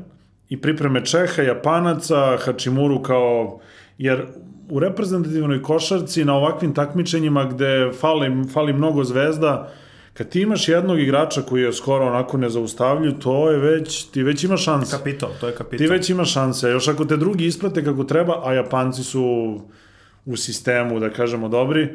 [0.48, 3.60] i pripreme Čeha, Japanaca, Hačimuru kao,
[3.98, 4.26] jer
[4.70, 9.72] u reprezentativnoj košarci na ovakvim takmičenjima gde fali, fali mnogo zvezda,
[10.14, 14.44] kad ti imaš jednog igrača koji je skoro onako nezaustavljiv, to je već, ti već
[14.44, 14.96] imaš šanse.
[14.96, 15.78] Kapital, to je kapital.
[15.78, 19.60] Ti već imaš šanse, još ako te drugi isprate kako treba, a Japanci su
[20.24, 21.88] u sistemu, da kažemo, dobri,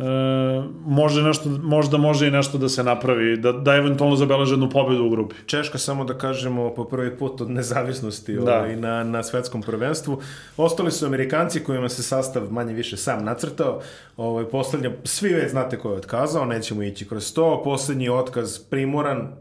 [0.00, 4.70] e, može nešto, možda može i nešto da se napravi, da, da eventualno zabeleže jednu
[4.70, 5.34] pobedu u grupi.
[5.46, 8.58] Češka, samo da kažemo, po prvi put od nezavisnosti Da.
[8.58, 10.20] ovaj, na, na svetskom prvenstvu.
[10.56, 13.80] Ostali su Amerikanci kojima se sastav manje više sam nacrtao.
[14.16, 17.62] Ovaj, poslednja, svi već znate ko je otkazao, nećemo ići kroz to.
[17.64, 19.32] Poslednji otkaz primoran,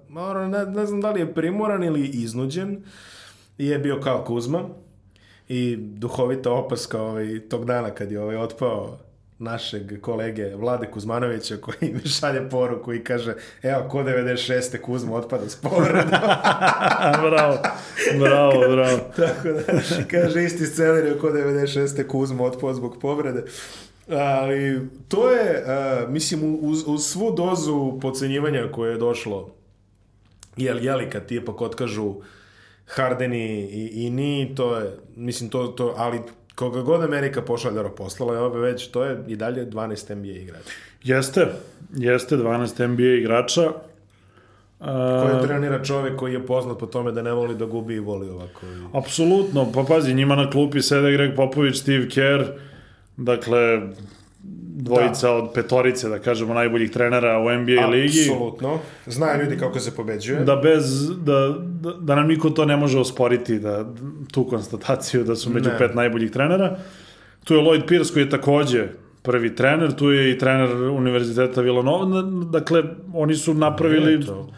[0.49, 2.83] ne, ne znam da li je primoran ili iznuđen,
[3.57, 4.61] je bio kao Kuzma.
[5.49, 8.97] I duhovita opaska ovaj, tog dana kad je ovaj otpao
[9.39, 14.81] našeg kolege Vlade Kuzmanovića koji mi šalje poruku i kaže evo ko 96.
[14.81, 16.09] Kuzma otpada s povredom.
[17.29, 17.57] bravo,
[18.19, 18.99] bravo, bravo.
[19.17, 19.63] Tako da,
[20.11, 22.07] kaže isti scenarij ko 96.
[22.07, 23.43] Kuzma otpao zbog povrede.
[24.09, 29.55] Ali to je, uh, mislim, uz, uz svu dozu pocenjivanja koje je došlo,
[30.57, 32.15] jel, jeli kad ti ipak otkažu
[32.85, 36.19] Harden i, i, i ni, to je, mislim, to, to, ali
[36.55, 40.69] Koga god Amerika pošaljara poslala je ove već, to je i dalje 12 NBA igrača.
[41.03, 41.47] Jeste,
[41.93, 43.71] jeste 12 NBA igrača.
[45.21, 48.29] Koje trenira čovek koji je poznat po tome da ne voli da gubi i voli
[48.29, 48.59] ovako.
[48.93, 52.43] Apsolutno, pa pazi, njima na klupi sede Greg Popović, Steve Kerr,
[53.17, 53.81] dakle,
[54.75, 55.33] dvojica da.
[55.33, 57.89] od petorice, da kažemo, najboljih trenera u NBA Apsolutno.
[57.89, 58.21] ligi.
[58.31, 58.79] Apsolutno.
[59.05, 60.39] Znaju ljudi kako se pobeđuje.
[60.39, 63.85] Da bez, da, da, da nam niko to ne može osporiti, da,
[64.31, 65.77] tu konstataciju da su među ne.
[65.77, 66.77] pet najboljih trenera.
[67.43, 68.87] Tu je Lloyd Pierce koji je takođe
[69.21, 72.21] prvi trener, tu je i trener Univerziteta Villanova,
[72.51, 74.17] dakle, oni su napravili...
[74.17, 74.49] Ne, to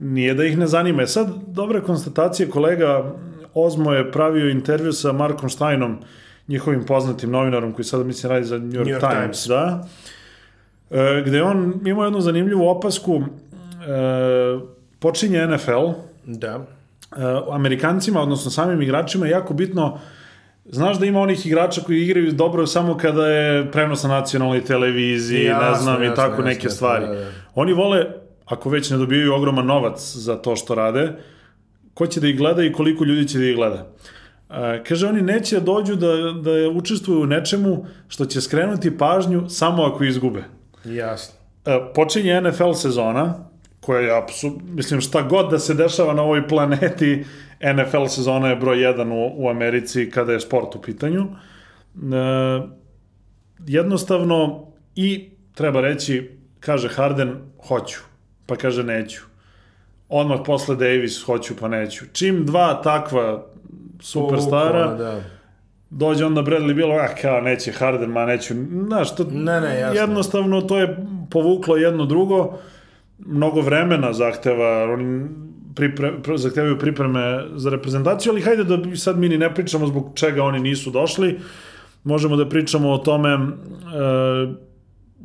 [0.00, 1.02] nije da ih ne zanima.
[1.02, 3.14] E sad, dobre konstatacije, kolega
[3.54, 5.98] Ozmo je pravio intervju sa Markom Steinom,
[6.50, 9.88] njihovim poznatim novinarom koji sada mislim radi za New York, New York Times, Times, da,
[10.90, 14.60] e, gde on imao jednu zanimljivu opasku, e,
[14.98, 15.88] počinje NFL,
[16.24, 16.66] da.
[17.16, 17.20] E,
[17.50, 19.98] Amerikancima, odnosno samim igračima je jako bitno
[20.64, 25.44] Znaš da ima onih igrača koji igraju dobro samo kada je prenos na nacionalnoj televiziji,
[25.44, 27.06] jasno, ne znam, jasno, i tako jasno, neke jasno, stvari.
[27.06, 27.30] Da, da.
[27.54, 28.06] Oni vole
[28.46, 31.12] ako već ne dobijaju ogroman novac za to što rade,
[31.94, 33.76] ko će da ih gleda i koliko ljudi će da ih gleda.
[33.76, 34.19] E,
[34.86, 39.82] kaže, oni neće da dođu da, da učestvuju u nečemu što će skrenuti pažnju samo
[39.82, 40.44] ako izgube.
[40.84, 41.34] Jasno.
[41.66, 43.34] E, počinje NFL sezona,
[43.80, 44.22] koja je,
[44.62, 47.24] mislim, šta god da se dešava na ovoj planeti,
[47.74, 51.22] NFL sezona je broj jedan u, u Americi kada je sport u pitanju.
[51.22, 52.60] E,
[53.66, 56.30] jednostavno, i treba reći,
[56.60, 57.34] kaže Harden,
[57.68, 58.00] hoću
[58.50, 59.20] pa kaže neću.
[60.08, 62.04] Odmah posle Davis, hoću pa neću.
[62.12, 63.46] Čim dva takva
[64.00, 65.20] superstara, da.
[65.90, 68.54] dođe onda Bradley bilo, ah, kao neće Harden, ma neću.
[68.86, 70.00] Znaš, to, ne, ne, jasno.
[70.00, 72.58] jednostavno to je povuklo jedno drugo,
[73.18, 75.28] mnogo vremena zahteva, oni
[75.74, 80.44] pripre, zahtevaju pripreme za reprezentaciju, ali hajde da sad mi ni ne pričamo zbog čega
[80.44, 81.38] oni nisu došli.
[82.04, 83.38] Možemo da pričamo o tome e,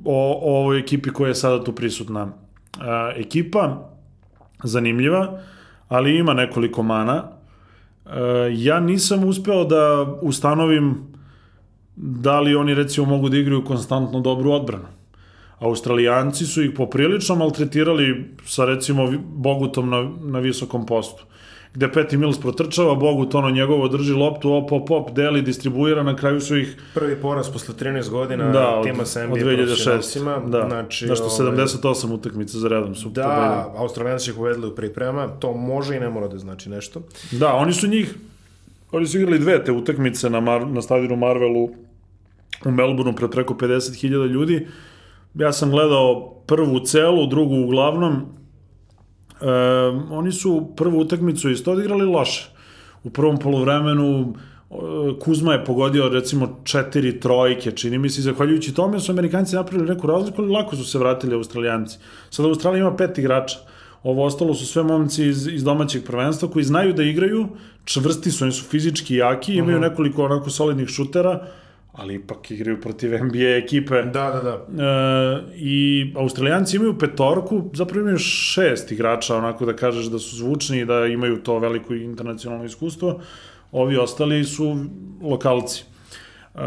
[0.05, 2.28] o, o ovoj ekipi koja je sada tu prisutna
[2.80, 3.89] a, ekipa
[4.63, 5.39] zanimljiva,
[5.88, 7.23] ali ima nekoliko mana.
[8.06, 10.95] A, ja nisam uspeo da ustanovim
[11.95, 14.88] da li oni recimo mogu da igraju konstantno dobru odbranu.
[15.60, 21.24] Australijanci su ih poprilično maltretirali sa recimo Bogutom na, na visokom postu
[21.76, 26.03] gde Peti Mills protrčava, Bogu to ono njegovo drži loptu, op, op, op, deli, distribuira,
[26.03, 26.78] na kraju su ih...
[26.93, 30.49] Prvi poraz posle 13 godina da, tima sa NBA od 2006.
[30.49, 31.57] Da, znači, nešto ove...
[31.57, 33.84] 78 utakmica za redom su Da, pobedili.
[33.84, 37.01] Australijanci ih uvedli u priprema, to može i ne mora da znači nešto.
[37.32, 38.15] Da, oni su njih,
[38.91, 41.69] oni su igrali dve te utakmice na, Mar, na stadionu Marvelu
[42.65, 44.67] u Melbourneu pred preko 50.000 ljudi.
[45.34, 48.26] Ja sam gledao prvu celu, drugu uglavnom,
[49.41, 49.45] E,
[50.09, 52.49] oni su prvu utakmicu isto odigrali loše.
[53.03, 54.33] U prvom polovremenu
[55.19, 60.07] Kuzma je pogodio recimo četiri trojke, čini mi se, zahvaljujući tome su Amerikanci napravili neku
[60.07, 61.97] razliku, ali lako su se vratili Australijanci.
[62.29, 63.57] Sada Australija ima pet igrača.
[64.03, 67.47] Ovo ostalo su sve momci iz, iz domaćeg prvenstva koji znaju da igraju,
[67.86, 69.89] čvrsti su, oni su fizički jaki, imaju uh -huh.
[69.89, 71.47] nekoliko onako solidnih šutera,
[71.98, 74.02] ali ipak igraju protiv NBA ekipe.
[74.02, 74.84] Da, da, da.
[74.84, 80.80] E, I Australijanci imaju petorku, zapravo imaju šest igrača, onako da kažeš da su zvučni
[80.80, 83.20] i da imaju to veliko internacionalno iskustvo.
[83.72, 84.78] Ovi ostali su
[85.22, 85.84] lokalci.
[86.56, 86.60] E,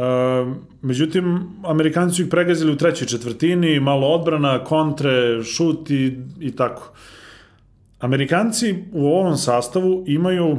[0.82, 6.92] međutim, Amerikanci su ih pregazili u trećoj četvrtini, malo odbrana, kontre, šut i, i tako.
[8.00, 10.58] Amerikanci u ovom sastavu imaju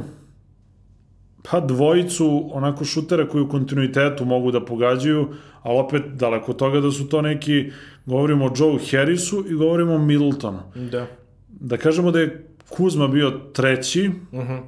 [1.50, 5.28] pa dvojicu onako šutera koji u kontinuitetu mogu da pogađaju,
[5.62, 7.70] ali opet daleko toga da su to neki,
[8.06, 10.60] govorimo o Joe Harrisu i govorimo o Middletonu.
[10.74, 11.06] Da.
[11.48, 14.52] Da kažemo da je Kuzma bio treći, uh mhm.
[14.52, 14.60] -huh.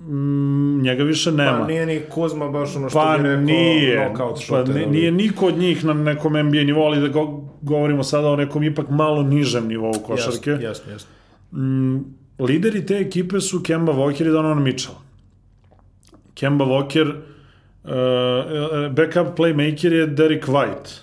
[0.00, 1.58] Mm, njega više nema.
[1.58, 4.64] Pa nije ni Kuzma baš ono što pa bi rekao nije, knockout šuter.
[4.66, 8.28] Pa nije, nije niko od njih na nekom NBA nivou, ali da go, govorimo sada
[8.28, 10.50] o nekom ipak malo nižem nivou košarke.
[10.50, 11.10] Jasno, jasno, jasno.
[11.52, 11.98] Mm,
[12.38, 14.96] lideri te ekipe su Kemba Walker i Donovan Mitchell.
[16.38, 21.00] Kemba Walker, uh, backup playmaker je Derek White.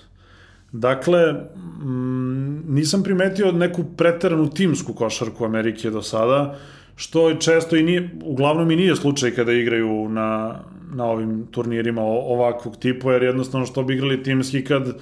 [0.72, 6.56] Dakle, mm, nisam primetio neku preteranu timsku košarku Amerike do sada,
[6.96, 10.54] što često i nije, uglavnom i nije slučaj kada igraju na,
[10.94, 14.96] na ovim turnirima ovakvog tipa, jer jednostavno što bi igrali timski kad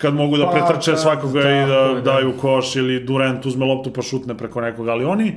[0.00, 3.66] kad mogu da pa, pretrče svakoga da, i da, da daju koš ili Durant uzme
[3.66, 5.34] loptu pa šutne preko nekoga, ali oni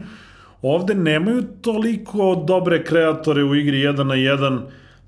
[0.63, 4.61] Ovde nemaju toliko dobre kreatore u igri 1 na 1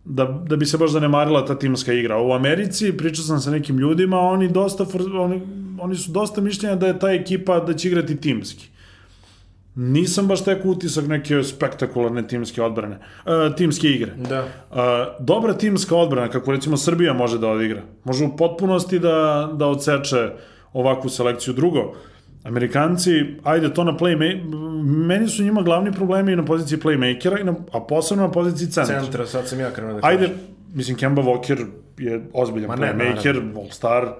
[0.05, 2.21] da, da bi se baš zanemarila ta timska igra.
[2.21, 4.85] U Americi, pričao sam sa nekim ljudima, oni, dosta,
[5.19, 5.41] oni,
[5.79, 8.67] oni su dosta mišljenja da je ta ekipa da će igrati timski.
[9.75, 14.13] nisam baš tek utisak neke spektakularne timske odbrane, uh, timske igre.
[14.29, 14.39] Da.
[14.41, 14.77] Uh,
[15.19, 20.29] dobra timska odbrana, kako recimo Srbija može da odigra, može u potpunosti da, da odseče
[20.73, 21.53] ovakvu selekciju.
[21.53, 21.93] Drugo,
[22.45, 23.11] Amerikanci,
[23.43, 24.43] ajde to na playma
[24.85, 28.67] meni su njima glavni problemi i na poziciji playmakera, i na, a posebno na poziciji
[28.67, 29.01] centra.
[29.01, 30.29] Centra, sad sam ja krenuo da Ajde,
[30.73, 31.65] mislim, Kemba Walker
[31.97, 34.13] je ozbiljan Ma ne, playmaker, all-star, uh,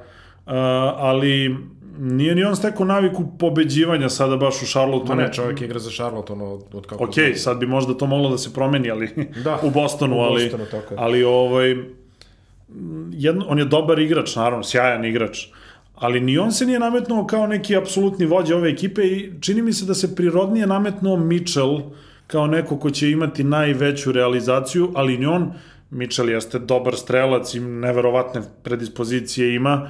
[0.98, 1.56] ali
[2.00, 5.16] nije ni on stekao naviku pobeđivanja sada baš u Charlotte.
[5.16, 7.04] Ma ne, čovjek igra za Charlotte ono, od, kako...
[7.04, 10.44] Ok, sad bi možda to moglo da se promeni, ali Da, u Bostonu, u ali,
[10.44, 10.98] Bostonu, tako je.
[11.00, 11.76] ali ovaj,
[13.12, 15.48] jedno, on je dobar igrač, naravno, sjajan igrač,
[15.96, 19.74] ali ni on se nije nametnuo kao neki apsolutni vođa ove ekipe i čini mi
[19.74, 21.82] se da se prirodnije nametnuo Mitchell
[22.28, 25.54] kao neko ko će imati najveću realizaciju, ali ni on,
[25.90, 29.90] Mitchell jeste dobar strelac i neverovatne predispozicije ima,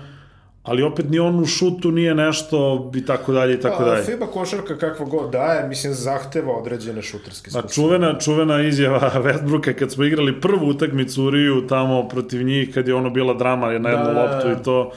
[0.64, 4.03] ali opet ni on u šutu nije nešto i tako dalje i tako Pa, dalje.
[4.03, 7.76] FIBA košarka kakva god daje, mislim, zahteva određene šuterske Pa sposobnosti.
[7.76, 12.88] čuvena, čuvena izjava Westbrooka kad smo igrali prvu utakmicu u Riju tamo protiv njih kad
[12.88, 14.53] je ono bila drama na jednu Da, da, loptu da.
[14.53, 14.91] i to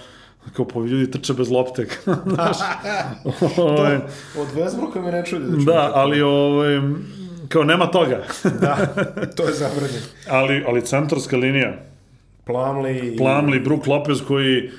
[0.53, 1.87] kao pa ljudi trče bez lopte.
[2.35, 2.57] Znaš,
[3.57, 3.97] ovaj,
[4.39, 6.81] od Westbrooka me ne čudi da da, ali ovaj,
[7.49, 8.25] kao nema toga.
[8.61, 8.77] Da,
[9.37, 10.07] to je zabranjeno.
[10.31, 11.77] ali, ali centarska linija,
[12.45, 13.17] Plamli...
[13.17, 14.71] Plamli, Brook Lopez koji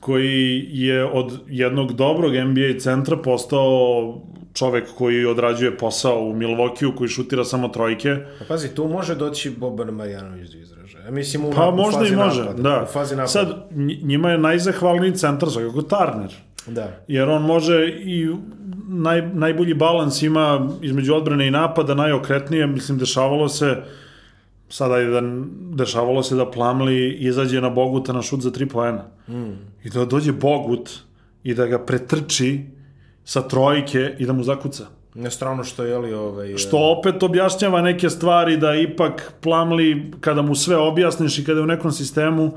[0.00, 4.14] koji je od jednog dobrog NBA centra postao
[4.54, 8.16] čovek koji odrađuje posao u Milvokiju, koji šutira samo trojke.
[8.38, 11.04] Pa pazi, tu može doći Boban Marjanović do izražaja.
[11.04, 12.62] Ja mislim, u, Pa u možda fazi i može, napada.
[12.62, 12.82] da.
[12.82, 13.28] U fazi napada.
[13.28, 16.34] Sad, nj- njima je najzahvalniji centar svakako Turner.
[16.66, 16.96] Da.
[17.08, 18.28] Jer on može i
[18.88, 23.76] naj, najbolji balans ima između odbrane i napada, najokretnije, mislim, dešavalo se
[24.68, 25.20] sada je da
[25.84, 29.04] dešavalo se da Plamli izađe na Boguta na šut za tri poena.
[29.28, 29.52] Mm.
[29.84, 30.90] I da dođe Bogut
[31.42, 32.60] i da ga pretrči
[33.24, 34.86] sa trojke i da mu zakuca.
[35.14, 36.56] Ne strano što je li ovaj...
[36.56, 41.64] Što opet objašnjava neke stvari da ipak Plamli, kada mu sve objasniš i kada je
[41.64, 42.52] u nekom sistemu,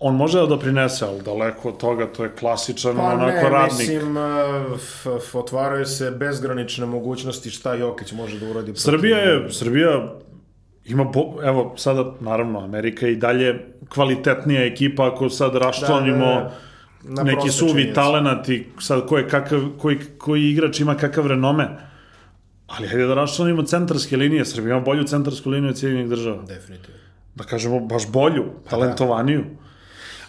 [0.00, 3.78] on može da doprinese, ali daleko od toga, to je klasičan Pa onako ne, radnik.
[3.78, 4.16] mislim,
[5.16, 8.72] f, otvaraju se bezgranične mogućnosti šta Jokić može da uradi.
[8.74, 10.12] Srbija je, Srbija
[10.88, 13.54] ima, bo, evo, sada, naravno, Amerika je i dalje
[13.88, 16.66] kvalitetnija ekipa, ako sad raščlanimo Da, da, da.
[17.08, 21.68] Na neki suvi talenat i sad ko je kakav, koji, koji igrač ima kakav renome.
[22.66, 24.44] Ali hajde da raščlanimo centarske linije.
[24.44, 26.42] Srbija ima bolju centarsku liniju od Sjedinjenih država.
[26.42, 27.00] Definitivno.
[27.34, 29.44] Da kažemo, baš bolju, talentovaniju.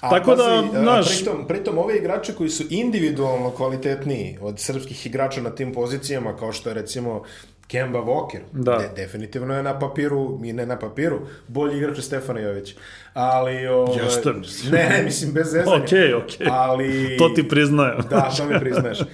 [0.01, 4.60] A, Tako da, pazi, a, znaš- Pritom, pritom ove igrače koji su individualno kvalitetniji od
[4.60, 7.24] srpskih igrača na tim pozicijama, kao što je recimo
[7.68, 8.78] Kemba Walker, Da.
[8.78, 12.76] de, definitivno je na papiru, i ne na papiru, bolji igrač od Stefana Jović.
[13.13, 14.74] Ali, o, Jeste, mislim.
[14.74, 15.78] Ne, ne, mislim, bez zezanja.
[15.84, 16.47] Okej, okej.
[16.51, 17.18] Ali...
[17.18, 17.97] To ti priznajem.
[18.09, 18.97] Da, to mi priznaš.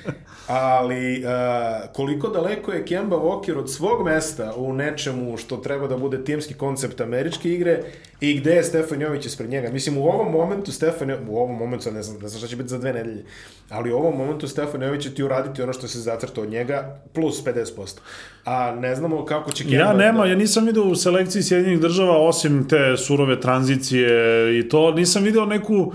[0.48, 5.98] Ali uh, koliko daleko je Kemba Walker od svog mesta u nečemu što treba da
[5.98, 7.84] bude timski koncept američke igre
[8.22, 9.70] i gde je Stefan Jović ispred njega.
[9.70, 12.70] Mislim, u ovom momentu Stefan u ovom momentu, ne znam, ne znam šta će biti
[12.70, 13.26] za dve nedelje,
[13.70, 17.02] ali u ovom momentu Stefan Jović će ti uraditi ono što se zacrta od njega,
[17.14, 17.98] plus 50%.
[18.46, 19.78] A ne znamo kako će Kemba...
[19.78, 20.30] Ja nema, da...
[20.30, 25.46] ja nisam video u selekciji Sjedinjenih država, osim te surove tranzicije i to, nisam video
[25.46, 25.94] neku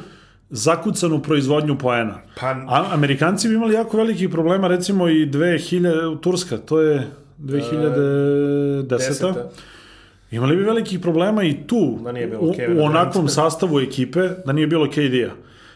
[0.50, 2.20] zakucanu proizvodnju poena.
[2.40, 7.06] Pa- A, Amerikanci bi imali jako velikih problema, recimo i 2000, Turska, to je
[7.38, 8.82] 2010.
[8.82, 9.34] Deseta.
[10.30, 14.52] Imali bi velikih problema i tu, Da nije bilo u, u onakvom sastavu ekipe, da
[14.52, 15.30] nije bilo KD-a.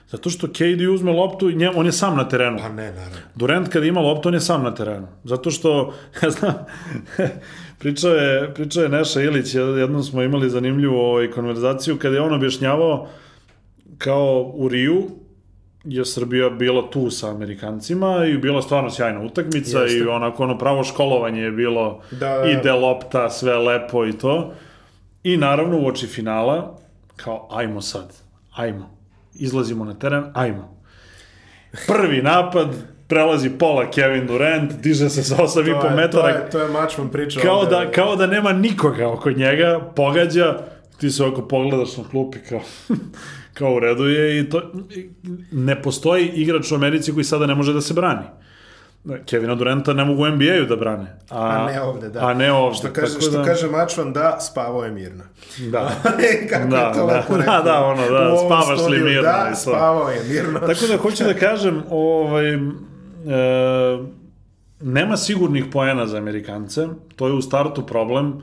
[0.09, 2.59] Zato što KD uzme loptu i njem, on je sam na terenu.
[2.59, 3.17] Pa ne, naravno.
[3.35, 5.07] Durant kada ima loptu, on je sam na terenu.
[5.25, 6.55] Zato što, ja znam,
[7.79, 12.33] pričao je, pričao je Neša Ilić, jednom smo imali zanimljivu ovaj, konverzaciju, kada je on
[12.35, 13.09] objašnjavao
[13.99, 15.03] kao u Riju
[15.85, 19.99] je Srbija bila tu sa Amerikancima i bila stvarno sjajna utakmica Jeste.
[19.99, 22.51] i onako ono pravo školovanje je bilo Da, da.
[22.51, 24.53] ide lopta, sve lepo i to.
[25.23, 26.79] I naravno u oči finala,
[27.17, 28.15] kao ajmo sad,
[28.55, 28.91] ajmo,
[29.35, 30.83] izlazimo na teren, ajmo.
[31.87, 32.69] Prvi napad,
[33.09, 36.69] prelazi pola Kevin Durant, diže se sa 8,5 To je, to metara, je, to je
[36.69, 37.43] Mačman pričao.
[37.43, 37.71] kao ovde.
[37.71, 40.59] da, kao da nema nikoga oko njega, pogađa,
[40.99, 42.61] ti se oko pogledaš na klupi kao,
[43.55, 44.63] kao u redu je i to,
[45.53, 48.25] ne postoji igrač u Americi koji sada ne može da se brani.
[49.27, 51.17] Kevina Duranta ne mogu u NBA-u da brane.
[51.31, 52.27] A, A ne ovde, da.
[52.27, 52.77] A ne ovde.
[52.79, 55.25] Što kaže, što da, kaže Mačvan, da, spavao je mirno.
[55.71, 55.91] Da.
[56.51, 57.63] Kako Da, je to da, lepo da, rekao.
[57.63, 60.61] da, ono, da, U ovom spavaš li studiju, mirno i Da, spavao je mirno.
[60.61, 62.59] Tako da hoću da kažem, ovaj, e,
[64.81, 68.43] nema sigurnih poena za Amerikance, to je u startu problem.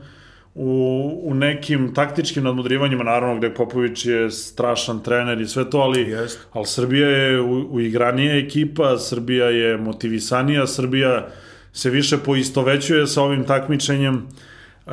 [0.54, 6.00] U, u nekim taktičkim nadmudrivanjima, naravno, gde Popović je strašan trener i sve to, ali,
[6.00, 6.38] Jest.
[6.52, 11.28] ali Srbija je u, uigranija ekipa, Srbija je motivisanija, Srbija
[11.72, 14.92] se više poistovećuje sa ovim takmičenjem, uh,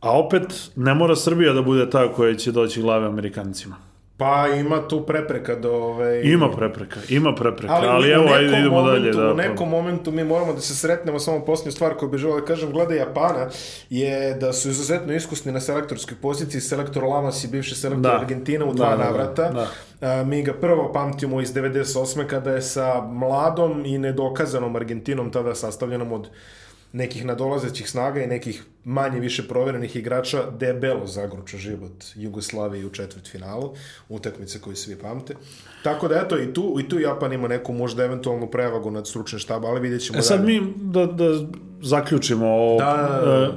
[0.00, 3.87] a opet ne mora Srbija da bude ta koja će doći glave Amerikancima.
[4.18, 5.72] Pa ima tu prepreka do...
[5.72, 6.22] Ove...
[6.24, 9.12] Ima prepreka, ima prepreka, ali, ali evo, ajde idemo momentu, dalje.
[9.12, 12.40] Da, u nekom momentu mi moramo da se sretnemo, samo posljednju stvar koju bih želeo
[12.40, 13.48] da kažem, glede Japana,
[13.90, 18.18] je da su izuzetno iskusni na selektorskoj poziciji, selektor Lamas i bivši selektor da.
[18.18, 19.50] Argentina u dva da, da, navrata.
[19.52, 19.68] da.
[20.00, 22.26] A, mi ga prvo pamtimo iz 98.
[22.26, 26.28] kada je sa mladom i nedokazanom Argentinom, tada sastavljenom od
[26.92, 33.74] nekih nadolazećih snaga i nekih manje više proverenih igrača debelo zagruča život Jugoslavije u četvrtfinalu,
[34.08, 35.34] utakmice koju svi pamte.
[35.82, 39.38] Tako da eto i tu i tu Japan ima neku možda eventualnu prevagu nad stručne
[39.38, 40.60] štaba, ali vidjet ćemo E sad dalje.
[40.60, 41.24] mi da, da
[41.82, 42.78] zaključimo ovo.
[42.78, 43.22] Da.
[43.26, 43.48] E,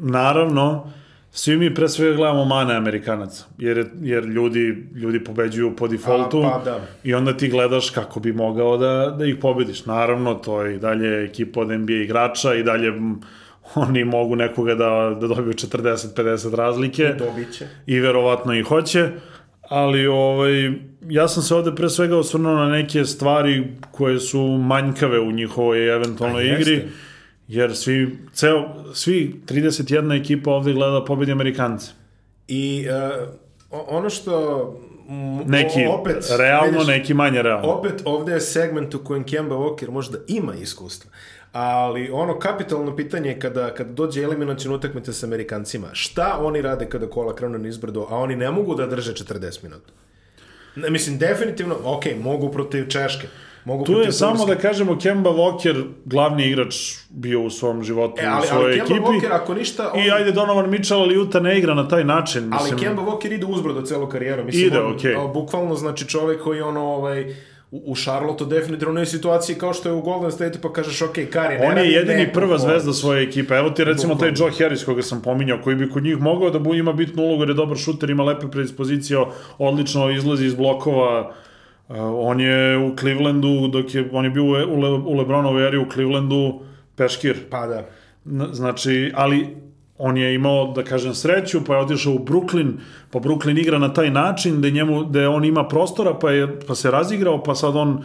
[0.00, 0.92] naravno,
[1.34, 6.50] svi mi pre svega gledamo mane Amerikanaca, jer, jer ljudi, ljudi pobeđuju po defaultu A,
[6.50, 6.80] pa da.
[7.04, 9.86] i onda ti gledaš kako bi mogao da, da ih pobediš.
[9.86, 12.92] Naravno, to je i dalje ekipa od NBA igrača i dalje
[13.74, 17.14] oni mogu nekoga da, da dobiju 40-50 razlike
[17.52, 17.66] će.
[17.86, 19.08] i verovatno i hoće,
[19.68, 20.72] ali ovaj,
[21.08, 25.94] ja sam se ovde pre svega osvrnuo na neke stvari koje su manjkave u njihovoj
[25.94, 26.88] eventualnoj A, jeste.
[27.52, 31.90] Jer svi, ceo, svi 31 ekipa ovde gleda da pobedi Amerikance.
[32.48, 32.86] I
[33.70, 34.78] uh, ono što
[35.46, 37.68] Neki opet, realno, vidiš, neki manje realno.
[37.68, 41.10] Opet ovde je segment u kojem Kemba Walker možda ima iskustva.
[41.52, 46.88] Ali ono kapitalno pitanje je kada, kada dođe eliminacijna utakmica sa Amerikancima, šta oni rade
[46.88, 49.92] kada kola krenu na izbrdo, a oni ne mogu da drže 40 minuta?
[50.76, 53.26] Mislim, definitivno, ok, mogu protiv Češke,
[53.64, 56.74] mogu Tu je samo da kažemo Kemba Walker glavni igrač
[57.10, 59.26] bio u svom životu E, u ali, svojoj ali Kemba ekipi.
[59.26, 59.90] Walker, ako ništa...
[59.94, 62.52] On, I ajde Donovan Mitchell, ali Utah ne igra na taj način.
[62.52, 64.44] Ali Mislim, Kemba Walker ide uzbrdo celu karijeru.
[64.44, 67.34] Mislim, Ide, on, a, Bukvalno, znači, čovek koji ono, ovaj,
[67.72, 71.14] u, u Charlotte definitivno je situaciji kao što je u Golden State pa kažeš ok,
[71.30, 73.54] Kari, ne On je jedini neko prva zvezda svoje ekipe.
[73.54, 74.32] Evo ti recimo taj.
[74.36, 77.42] Joe Harris koga sam pominjao, koji bi kod njih mogao da bu, ima bitnu ulogu
[77.42, 79.18] jer je dobar šuter, ima lepe predispozicije,
[79.58, 81.34] odlično izlazi iz blokova.
[81.92, 85.66] Uh, on je u Clevelandu, dok je, on je bio u, u, Le, u Lebronovoj
[85.66, 86.60] eri u Clevelandu
[86.96, 87.36] peškir.
[87.50, 87.84] Pa da.
[88.52, 89.56] Znači, ali
[89.98, 92.72] on je imao, da kažem, sreću, pa je otišao u Brooklyn,
[93.10, 96.74] pa Brooklyn igra na taj način da njemu, da on ima prostora, pa, je, pa
[96.74, 98.04] se razigrao, pa sad on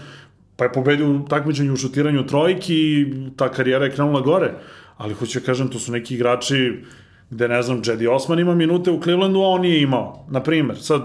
[0.55, 4.53] pa je pobedio u takmičenju u šutiranju trojki i ta karijera je krenula gore.
[4.97, 6.83] Ali hoću da kažem, to su neki igrači
[7.29, 10.77] gde, ne znam, Jedi Osman ima minute u Clevelandu, a on nije imao, na primer.
[10.77, 11.01] Sad,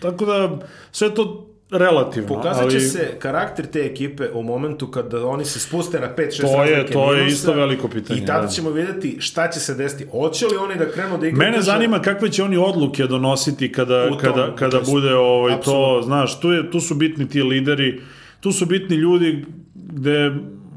[0.00, 0.58] tako da,
[0.92, 2.28] sve to relativno.
[2.28, 2.80] Pokazat će ali...
[2.80, 7.12] se karakter te ekipe u momentu kada oni se spuste na 5-6 To je- to
[7.12, 8.48] je minusa isto veliko pitanje, I tada da.
[8.48, 10.06] ćemo vidjeti šta će se desiti.
[10.10, 11.38] Hoće li oni da krenu da igraju...
[11.40, 15.14] Mene drža- zanima kakve će oni odluke donositi kada, tom, kada, kada to jest, bude
[15.14, 16.02] ovaj, to, apsolutno.
[16.02, 18.00] znaš, tu, je, tu su bitni ti lideri,
[18.40, 19.44] tu su bitni ljudi
[19.74, 20.32] gde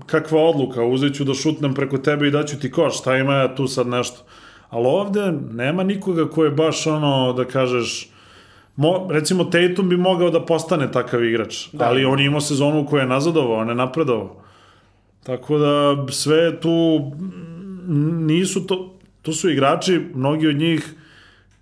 [0.05, 3.55] kakva odluka, uzet ću da šutnem preko tebe i daću ti koš, šta ima ja
[3.55, 4.17] tu sad nešto.
[4.69, 8.09] Ali ovde nema nikoga ko je baš ono, da kažeš,
[8.76, 11.85] Mo, recimo Tatum bi mogao da postane takav igrač, da.
[11.85, 14.35] ali on je imao sezonu u kojoj je nazadovao, ne napredovao.
[15.23, 16.99] Tako da sve tu
[18.19, 20.93] nisu to, tu su igrači, mnogi od njih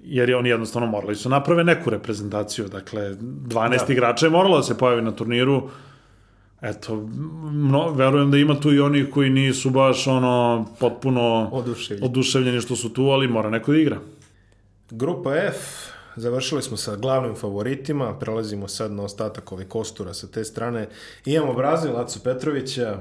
[0.04, 3.94] jer je oni jednostavno morali su naprave neku reprezentaciju, dakle 12 da.
[3.94, 5.70] igrača je moralo da se pojavi na turniru.
[6.62, 7.10] Eto,
[7.52, 12.06] no, verujem da ima tu i onih koji nisu baš ono potpuno Oduševljeni.
[12.06, 13.98] oduševljeni što su tu, ali mora neko da igra.
[14.90, 15.58] Grupa F,
[16.16, 20.88] završili smo sa glavnim favoritima, prelazimo sad na ostatak ove kostura sa te strane.
[21.26, 22.98] Imamo Brazil, Acu Petrovića,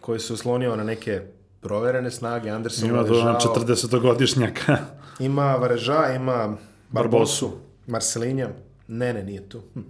[0.00, 1.20] koji se oslonio na neke
[1.60, 4.76] proverene snage, Anderson Ima Varežao, 40-godišnjaka.
[5.28, 6.56] ima Vareža, ima
[6.90, 7.50] Barbosu.
[7.86, 8.48] Marcelinja,
[8.88, 9.60] ne, ne, nije tu.
[9.74, 9.80] Hm.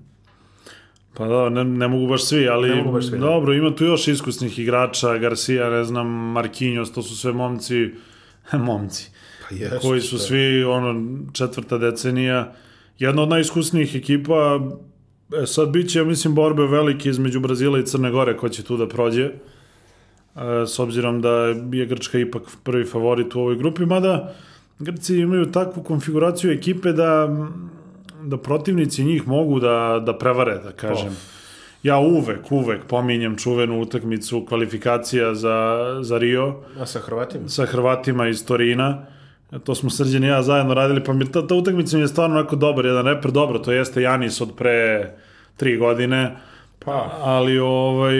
[1.14, 3.26] Pa da, ne, ne mogu baš svi, ali baš svi, da.
[3.26, 7.90] dobro, ima tu još iskusnih igrača, Garcia, ne znam, Marquinhos, to su sve momci,
[8.52, 9.10] momci,
[9.58, 10.20] Jesu, koji su je.
[10.20, 12.52] svi ono četvrta decenija.
[12.98, 14.60] Jedna od najiskusnijih ekipa,
[15.42, 18.62] e, sad bit će, ja mislim, borbe velike između Brazila i Crne Gore ko će
[18.62, 19.24] tu da prođe.
[19.24, 19.32] E,
[20.66, 21.30] s obzirom da
[21.72, 24.34] je Grčka ipak prvi favorit u ovoj grupi, mada
[24.78, 27.28] Grci imaju takvu konfiguraciju ekipe da
[28.24, 31.16] da protivnici njih mogu da, da prevare, da kažem.
[31.82, 37.48] Ja uvek, uvek pominjem čuvenu utakmicu kvalifikacija za, za Rio A sa Hrvatima?
[37.48, 39.06] sa Hrvatima iz Torina.
[39.58, 42.36] To smo Srđan i ja zajedno radili, pa mi ta, ta utakmica mi je stvarno
[42.36, 45.10] onako dobar, jedan reper, dobro, to jeste Janis od pre
[45.56, 46.36] tri godine,
[46.84, 48.14] Pa, ali ovaj,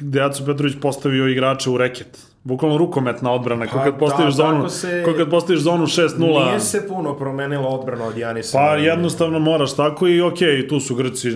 [0.00, 2.18] gde Aco Petrović postavio igrače u reket.
[2.44, 6.46] Bukvalno rukometna odbrana, pa, kad postaviš da, zonu, se- kad postaviš zonu 6-0.
[6.46, 8.58] nije se puno promenila odbrana od Janisa.
[8.58, 11.28] Pa jednostavno moraš tako i okej, tu su Grci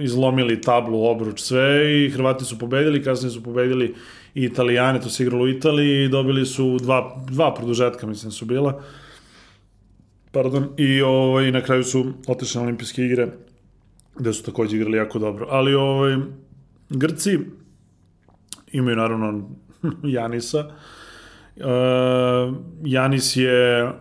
[0.00, 1.64] izlomili tablu, obruč, sve
[1.96, 3.94] i Hrvati su pobedili, kasnije su pobedili
[4.34, 8.44] i Italijane, to se igralo u Italiji i dobili su dva, dva produžetka, mislim su
[8.44, 8.82] bila.
[10.32, 13.28] Pardon, i ovaj, na kraju su otišli na olimpijske igre,
[14.18, 15.46] gde su takođe igrali jako dobro.
[15.50, 16.16] Ali ovaj,
[16.90, 17.38] Grci
[18.72, 19.50] imaju naravno
[20.14, 20.70] Janisa.
[21.56, 21.64] Uh,
[22.84, 23.92] Janis je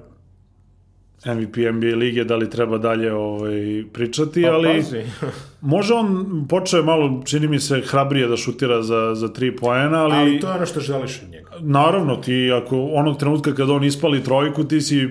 [1.25, 5.01] MVP NBA lige, da li treba dalje ovaj, pričati, Pa, ali pazi.
[5.61, 10.03] može on, počeo je malo, čini mi se, hrabrije da šutira za, za tri poena,
[10.03, 11.49] ali, Ali to je ono što želiš od njega.
[11.59, 15.09] naravno ti, ako onog trenutka kad on ispali trojku, ti si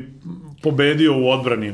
[0.62, 1.72] pobedio u odbrani,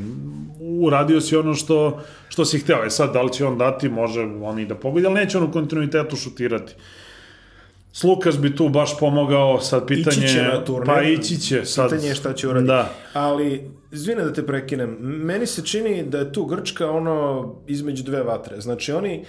[0.80, 2.84] uradio si ono što, što si hteo.
[2.84, 5.44] E sad, da li će on dati, može on i da pogodi, ali neće on
[5.44, 6.74] u kontinuitetu šutirati.
[7.98, 10.16] Slukas bi tu baš pomogao, sad pitanje...
[10.16, 10.86] Ići će na turnir.
[10.86, 11.90] Pa ići će sad.
[11.90, 12.66] Pitanje je šta će uraditi.
[12.66, 12.90] Da.
[13.12, 18.23] Ali, izvine da te prekinem, meni se čini da je tu Grčka ono između dve
[18.23, 18.60] vatre.
[18.60, 19.24] Znači oni,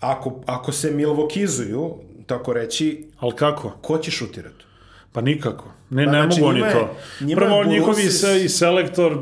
[0.00, 1.94] ako, ako se milvokizuju,
[2.26, 3.70] tako reći, Ali kako?
[3.82, 4.64] ko će šutirati?
[5.12, 5.72] Pa nikako.
[5.90, 6.96] Ne, Pa ne znači, mogu oni to.
[7.34, 9.18] Prvo, njihovi se, i selektor,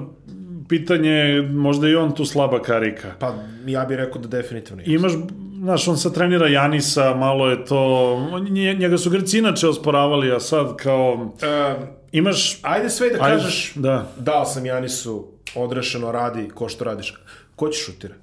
[0.72, 3.14] pitanje je, možda i on tu slaba karika.
[3.18, 3.34] Pa
[3.66, 4.94] ja bih rekao da definitivno je.
[4.94, 5.12] Imaš,
[5.58, 7.80] znaš, on sad trenira Janisa, malo je to...
[8.78, 11.34] Njega su Grci inače osporavali, a sad kao...
[11.42, 11.74] E,
[12.12, 12.58] Imaš...
[12.62, 14.12] ajde sve da Ajde, kažeš, da.
[14.18, 17.14] dao sam Janisu, odrešeno radi, ko što radiš.
[17.56, 18.14] Ko će šutira?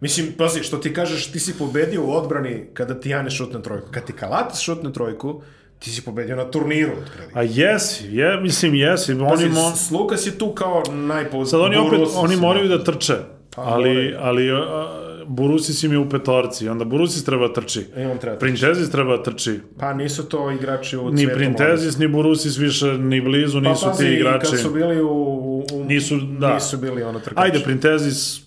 [0.00, 3.88] Mislim, pazi, što ti kažeš, ti si pobedio u odbrani kada ti Janis šutne trojku.
[3.90, 5.42] Kad ti Kalatis šutne trojku,
[5.78, 7.38] ti si pobedio na turniru kredita.
[7.38, 9.12] A jesi, je, mislim jesi.
[9.12, 11.50] Oni, Pazi, mo, S- Lukas je tu kao najpoz...
[11.50, 12.40] sad oni opet, oni da.
[12.40, 13.14] moraju da trče.
[13.56, 14.16] ali, moraju.
[14.20, 14.86] ali a,
[15.26, 17.80] Burusis im je u petorci, onda Burusis treba trči.
[17.96, 18.40] I on treba trči.
[18.40, 19.60] Printezis treba trči.
[19.78, 23.68] Pa nisu to igrači u Ni Printezis, ni Burusis više, ni blizu, mladosti.
[23.70, 24.50] nisu Pa pazi, ti igrači.
[24.50, 25.08] kad su bili u...
[25.08, 26.54] u, u Nisu, da.
[26.54, 27.44] Nisu bili ono trkači.
[27.44, 28.40] Ajde, Printezis,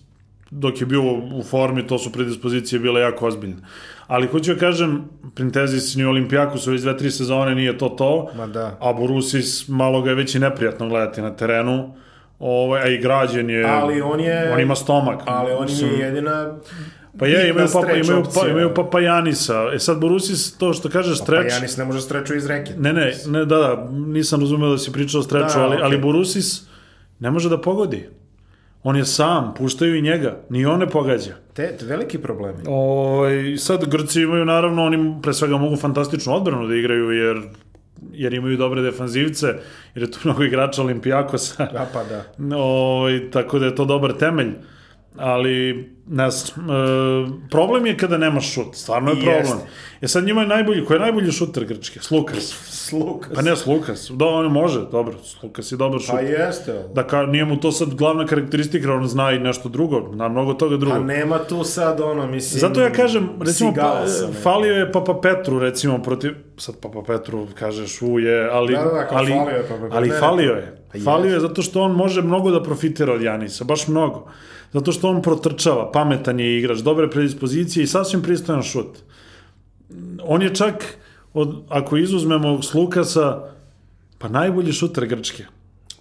[0.51, 3.55] dok je bio u formi, to su predispozicije bile jako ozbiljne.
[4.11, 5.03] Ali hoću da kažem,
[5.35, 8.31] Printezis ni Olimpijaku su već dve, tri sezone, nije to to.
[8.35, 8.77] Ma da.
[8.79, 11.93] A Borusis, malo ga je već i neprijatno gledati na terenu.
[12.39, 13.65] Ovaj, a i građen je...
[13.65, 14.53] Ali on je...
[14.53, 15.21] On ima stomak.
[15.25, 16.57] Ali on Mislim, je jedina...
[17.19, 19.69] Pa je, imaju, pa, stretch imaju, pa, imaju Papajanisa.
[19.73, 21.53] E sad Borusis, to što kaže Pa streč...
[21.53, 22.73] Janis ne može streču iz reke.
[22.77, 25.85] Ne, ne, ne, da, da, nisam razumeo da si pričao o streču, Da, ali, okej.
[25.85, 26.61] ali Borusis
[27.19, 28.09] ne može da pogodi.
[28.83, 31.33] On je sam, puštaju i njega, ni on ne pogađa.
[31.53, 32.63] Te, te veliki problemi.
[32.67, 37.41] Ovaj sad Grci imaju naravno oni pre svega mogu fantastičnu odbranu da igraju jer
[38.13, 39.47] jer imaju dobre defanzivce,
[39.95, 41.63] jer je tu mnogo igrača Olimpijakosa.
[41.63, 42.55] A pa da.
[42.57, 44.53] Ovaj tako da je to dobar temelj.
[45.17, 46.73] Ali ne znam, e,
[47.49, 49.49] problem je kada nemaš šut, stvarno je Jest.
[49.49, 49.67] problem.
[50.01, 51.99] Je sad njima je najbolji, ko je najbolji šuter Grčke?
[51.99, 52.55] Slukas.
[52.65, 53.27] Sluk.
[53.35, 56.15] Pa ne Slukas, da on može, dobro, Slukas je dobar šuter.
[56.15, 56.71] Pa jeste.
[56.73, 60.27] ali- Da ka, nije mu to sad glavna karakteristika, on zna i nešto drugo, na
[60.27, 60.95] mnogo toga drugo.
[60.95, 62.59] Pa nema tu sad ono, mislim...
[62.59, 64.33] Zato ja kažem, recimo, pa, ne.
[64.33, 68.85] falio je Papa Petru, recimo, protiv, sad Papa Petru kažeš, u je, ali, Da, da,
[68.85, 69.97] da, ali, falio je Papa Petru.
[69.97, 70.77] ali falio je.
[70.93, 74.27] pa falio je zato što on može mnogo da profitira od Janisa, baš mnogo.
[74.73, 78.97] Zato što on protrčava, pametan je igrač, dobre predispozicije i sasvim pristojan šut.
[80.23, 80.85] On je čak,
[81.33, 83.51] od, ako izuzmemo Slukasa,
[84.17, 85.45] pa najbolji šuter Grčke.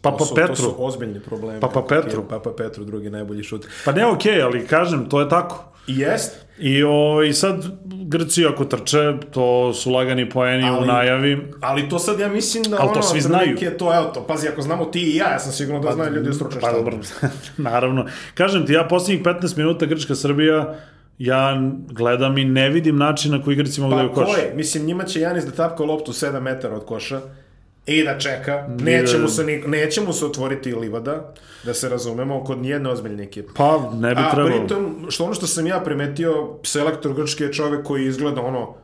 [0.00, 0.54] Papa To su, Petru.
[0.54, 1.60] To su ozbiljni problemi.
[1.60, 2.24] Papa Petru.
[2.28, 3.66] Papa Petru, drugi najbolji šut.
[3.84, 5.69] Pa ne okej, ali kažem, to je tako.
[5.86, 7.64] I jest, I o, i sad
[8.02, 8.98] Grci ako trče,
[9.30, 11.38] to su lagani poeni Ali- u najavi.
[11.60, 14.48] ali to sad ja mislim da Ali to ono, svi otprilike to, evo to, pazi,
[14.48, 16.96] ako znamo ti i ja, ja sam sigurno da znaju ljudi stručne Pa dobro,
[17.58, 18.06] naravno.
[18.34, 20.74] Kažem ti, ja posljednjih 15 minuta Grčka-Srbija,
[21.18, 24.24] ja gledam i ne vidim način na koji Grci mogu da Pa je koš.
[24.26, 24.52] ko je?
[24.54, 27.20] Mislim, njima će Janis da tapka loptu 7 metara od koša
[27.90, 28.66] i da čeka.
[28.70, 31.32] Nije Neće da- mu, se, ni, neće mu se otvoriti livada,
[31.64, 33.48] da se razumemo, kod nijedne ozbiljne ekipe.
[33.56, 34.58] Pa, ne bi A trebalo.
[34.58, 38.74] pritom, što ono što sam ja primetio, selektor Grčke je čovek koji izgleda ono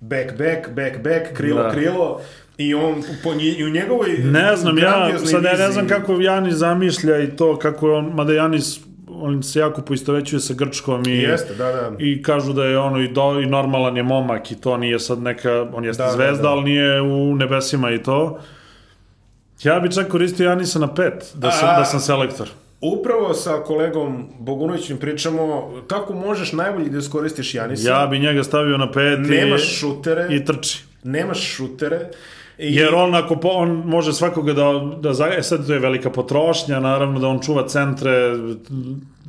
[0.00, 1.70] back, back, back, back, krilo, Da.
[1.70, 2.20] krilo,
[2.58, 6.12] i on po nji, i u njegovoj Ne znam, ja sad ja ne znam kako
[6.12, 8.80] Janis zamišlja i to, kako je on, mada Janis,
[9.18, 11.90] on se jako poistovećuje sa Grčkom i, Jeste, da, da.
[11.98, 15.22] i kažu da je ono i, do, i normalan je momak i to nije sad
[15.22, 16.48] neka, on jeste Da, da, zvezda, da.
[16.48, 18.38] ali nije u nebesima i to.
[19.62, 22.48] Ja bi čak koristio Janisa na pet, da sam, A- da sam selektor.
[22.80, 25.44] Upravo sa kolegom Bogunovićem pričamo
[25.86, 27.90] kako možeš najbolje da iskoristiš Janisa.
[27.90, 30.84] Ja bi njega stavio na pet Nemaš i, šutere, i trči.
[31.04, 32.10] nemaš šutere.
[32.58, 35.78] I, Jer on, ako po, on može svakoga da, da zaga, e sad to je
[35.78, 38.32] velika potrošnja, naravno da on čuva centre,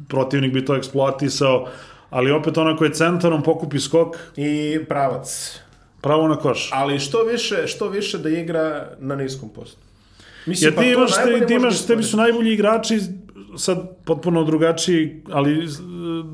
[0.07, 1.67] protivnik bi to eksploatisao,
[2.09, 5.59] ali opet onako je centar, on pokupi skok, i pravac.
[6.01, 6.69] pravo na koš.
[6.73, 9.77] Ali što više, što više da igra na niskom postu.
[10.45, 12.99] Mislim, Jer ti to imaš, najbolje ti, ti imaš, da tebi su najbolji igrači
[13.57, 15.67] sad potpuno drugačiji, ali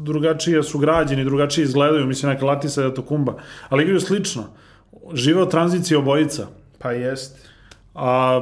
[0.03, 3.33] drugačije su građeni, drugačije izgledaju, mislim neka Latisa i Tokumba,
[3.69, 4.43] ali igraju slično.
[5.13, 6.47] Žive od tranzicije obojica.
[6.84, 7.38] Pa jest.
[7.95, 8.41] A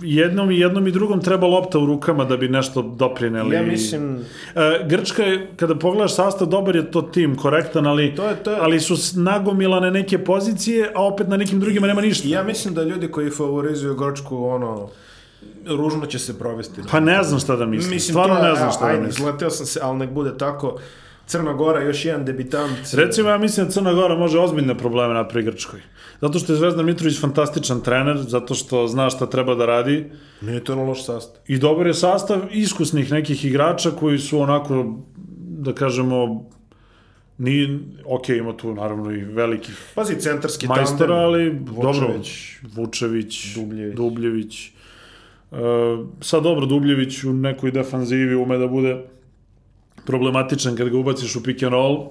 [0.00, 3.54] jednom i jednom i drugom treba lopta u rukama da bi nešto doprineli.
[3.56, 4.18] Ja mislim...
[4.54, 8.50] E, Grčka je, kada pogledaš sastav, dobar je to tim, korektan, ali, To je- to
[8.50, 12.28] je- ali su nagomilane neke pozicije, a opet na nekim drugima nema ništa.
[12.28, 14.88] Ja mislim da ljudi koji favorizuju Grčku, ono,
[15.68, 16.80] ružno će se provesti.
[16.90, 17.94] Pa ne znam šta da mislim.
[17.94, 19.24] Mislim, Stvarno to ne znam šta da ajde, mislim.
[19.24, 20.78] Zleteo sam se, ali nek bude tako.
[21.26, 22.78] Crna Gora, još jedan debitant.
[22.94, 25.80] Recimo, ja mislim da Crna Gora može ozbiljne probleme napravi Grčkoj.
[26.20, 30.64] Zato što je Zvezdan Mitrović fantastičan trener, zato što zna šta treba da radi Nije
[30.64, 31.42] to na loš sastav.
[31.46, 34.96] i dobar je sastav iskusnih nekih igrača koji su onako,
[35.48, 36.44] da kažemo,
[37.38, 41.16] ni, ok, ima tu naravno i velikih Pazi, centarski majstora, tandem.
[41.18, 42.56] ali Vučević.
[42.62, 43.96] dobro, Vučević, Dubljević.
[43.96, 44.66] Dubljević.
[45.52, 45.56] E,
[46.20, 49.04] sad dobro, Dubljević u nekoj defanzivi ume da bude
[50.06, 52.08] problematičan kad ga ubaciš u pick and roll,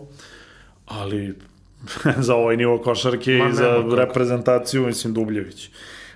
[0.85, 1.35] ali
[2.27, 3.95] za ovaj nivo košarke Ma i za kako.
[3.95, 5.69] reprezentaciju, mislim, Dubljević.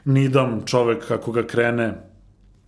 [0.05, 1.93] Nidam čovek kako ga krene.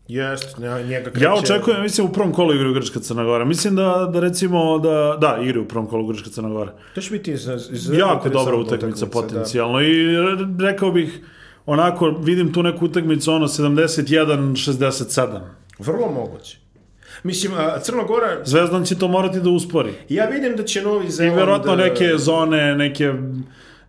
[0.08, 0.58] Jest,
[0.88, 1.26] njega kreće.
[1.26, 3.46] Ja očekujem, mislim, u prvom kolu igraju Grčka Crna Gora.
[3.46, 6.74] Mislim da, da recimo, da, da, igraju u prvom kolu Grčka Crna Gora.
[6.96, 11.20] To će biti iz, iz, jako dobra utakmica potencijalno i re- rekao bih
[11.66, 15.50] onako vidim tu neku utakmicu ono 71-67 Da.
[15.80, 16.58] Vrlo moguće.
[17.24, 21.08] Mislim, a, Crna Gora, Zvezdan će to morati da uspori ja vidim da će Novi
[21.08, 21.36] i Zeland...
[21.40, 23.14] verovatno e, neke zone neke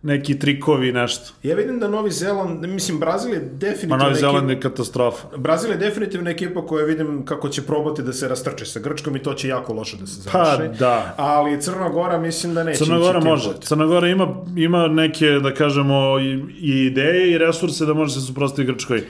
[0.01, 3.97] neki trikovi nešto Ja vidim da Novi Zeland, mislim, Brazil je definitivno...
[3.97, 8.13] Novi neki- Zeland je katastrofa Brazil je definitivno ekipa koja vidim kako će probati da
[8.13, 10.79] se rastrče sa Grčkom i to će jako loše da se pa završi.
[10.79, 13.49] da Ali Crna Gora mislim da neće Crna Gora može.
[13.61, 18.21] Crna Gora ima, ima neke, da kažemo, i, i ideje i resurse da može se
[18.21, 19.03] suprostaviti Grčkoj.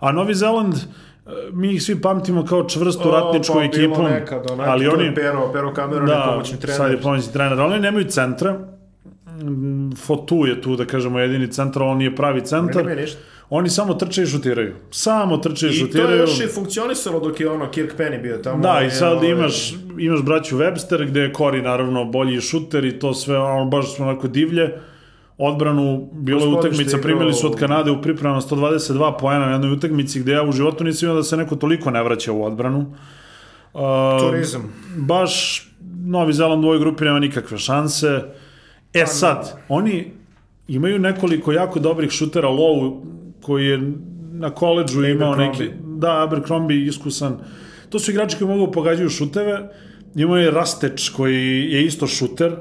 [0.00, 0.74] A Novi Zeland,
[1.52, 5.04] mi ih svi pamtimo kao čvrstu ratničku O, pa, ekipu, Nekad, onak, ali oni...
[5.04, 6.76] je Pero, Pero Cameron je da, pomoćni trener.
[6.76, 8.58] sad je pomoćni trener, ali oni nemaju centra.
[9.96, 12.76] Fotu je tu, da kažemo, jedini centar, on nije pravi Oni centar.
[12.76, 13.18] nemaju ništa.
[13.50, 14.74] Oni samo trče i šutiraju.
[14.90, 16.10] Samo trče i, I to šutiraju.
[16.16, 18.62] je još i funkcionisalo dok je ono Kirk Penny bio tamo.
[18.62, 22.84] Da, i je, sad ovaj, imaš, imaš braću Webster, gde je Kori naravno bolji šuter
[22.84, 24.70] i to sve, ono baš smo onako divlje.
[25.38, 30.20] Odbranu, bilo je utakmica, primili su od Kanade u pripremama 122 poena na jednoj utakmici
[30.20, 32.94] gde ja u životu nisam imao da se neko toliko ne vraća u odbranu.
[33.74, 33.80] Uh,
[34.20, 34.72] Turizam.
[34.96, 35.66] baš
[36.04, 38.20] Novi Zeland u ovoj grupi nema nikakve šanse.
[38.92, 40.12] Pa E sad, oni
[40.68, 43.00] imaju nekoliko jako dobrih šutera, Low,
[43.42, 43.92] koji je
[44.32, 45.70] na koleđu imao neki...
[45.84, 47.38] Da, Abercrombie iskusan.
[47.88, 49.70] To su igrači koji mogu da pogađaju šuteve.
[50.14, 52.56] Imao je Rasteč koji je isto šuter.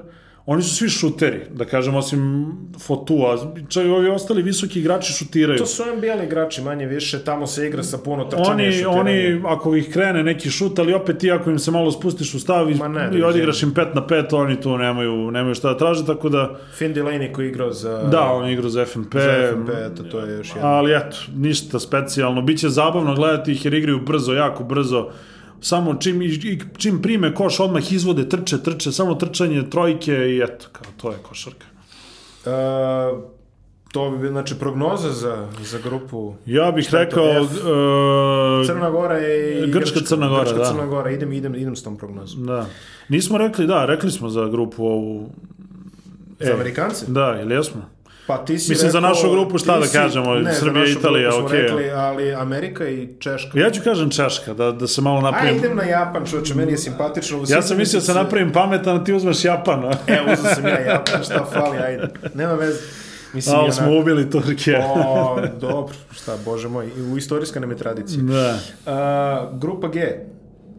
[0.46, 3.38] Oni su svi šuteri, da kažem, osim Fotua.
[3.70, 5.58] Čak i ovi ostali visoki igrači šutiraju.
[5.60, 9.00] To su NBA igrači manje više, tamo se igra sa puno trčanja Oni, šutiranja.
[9.00, 12.40] oni, ako ih krene neki šut, ali opet ti ako im se malo spustiš u
[12.40, 15.78] stav i, ne, i odigraš im 5 na 5, oni tu nemaju, nemaju šta da
[15.78, 17.98] traže, tako da, Finn Delaney koji igrao za...
[18.12, 20.70] da, on igra za FNP, Za FNP, eto, to je još jedno.
[20.70, 22.42] ali eto, ništa specijalno.
[22.42, 25.10] Biće zabavno gledati ih jer igraju brzo, jako brzo.
[25.62, 26.40] Samo čim, i-
[26.78, 31.18] čim prime koš, odmah izvode, trče, trče, samo trčanje, trojke i eto, kao, to je
[31.20, 31.66] košarka.
[32.46, 32.52] Uh,
[33.92, 37.24] to bi znači, prognoza za, za grupu Ja bih rekao...
[37.42, 40.66] Uh, Crna Gora i i Grčka, Crna Gora, Grčka, da.
[40.66, 42.46] Crna Gora, idem, idem, idem s tom prognozom.
[42.46, 42.66] da.
[43.10, 45.30] Nismo rekli, da, rekli smo za grupu ovu...
[46.40, 47.06] Za E, Amerikance?
[47.08, 47.82] Da, ili jesmo?
[48.28, 50.80] Pa ti si Mislim, za rekao- našu grupu šta da si- kažemo, ne, za Srbija,
[50.80, 51.62] našu Italija, okej.
[51.62, 53.60] rekli, ali Amerika i Češka.
[53.60, 55.56] Ja ću kažem Češka, da, da se malo A, napravim...
[55.56, 57.38] idem na Japan, čovječe, meni je simpatično.
[57.38, 59.80] u Ja sam mislio da se napravim pametan, a ti uzmeš Japan.
[59.82, 59.92] a?
[60.10, 62.08] Evo, uzeo sam ja Japan, šta fali, ajde.
[62.36, 62.80] Nema veze.
[63.34, 64.78] Mislim, Ali i smo onako- ubili Turke.
[64.86, 68.24] O, dobro, šta, bože moj, i u istorijska nam je tradicija.
[68.24, 68.58] Da.
[68.88, 70.02] A, grupa G,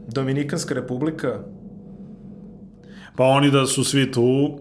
[0.08, 1.38] Dominikanska republika,
[3.16, 4.58] Pa oni da su svi tu,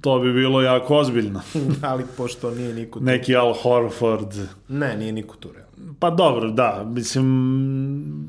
[0.00, 1.40] to bi bilo jako ozbiljno.
[1.90, 3.04] ali pošto nije niko tu.
[3.04, 4.34] Neki Al Horford.
[4.68, 5.94] Ne, nije niko tu, realno.
[5.98, 7.26] Pa dobro, da, mislim,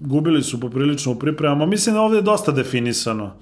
[0.02, 1.66] gubili su poprilično u pripremama.
[1.66, 3.34] Mislim da ovde je dosta definisano.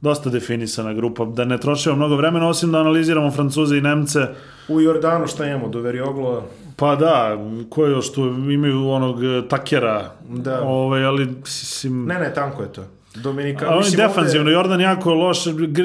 [0.00, 4.26] Dosta definisana grupa, da ne trošimo mnogo vremena, osim da analiziramo Francuze i Nemce.
[4.68, 6.42] U Jordanu šta imamo, Doverioglo,
[6.76, 7.38] Pa da,
[7.68, 9.16] ko je još tu, imaju onog
[9.48, 10.60] Takera, Da.
[10.62, 12.84] ovaj, ali, mislim, ne, ne, tanko je to.
[13.14, 15.38] Dominika, A on je mislim, ovde- defanzivno, Jordan jako loš,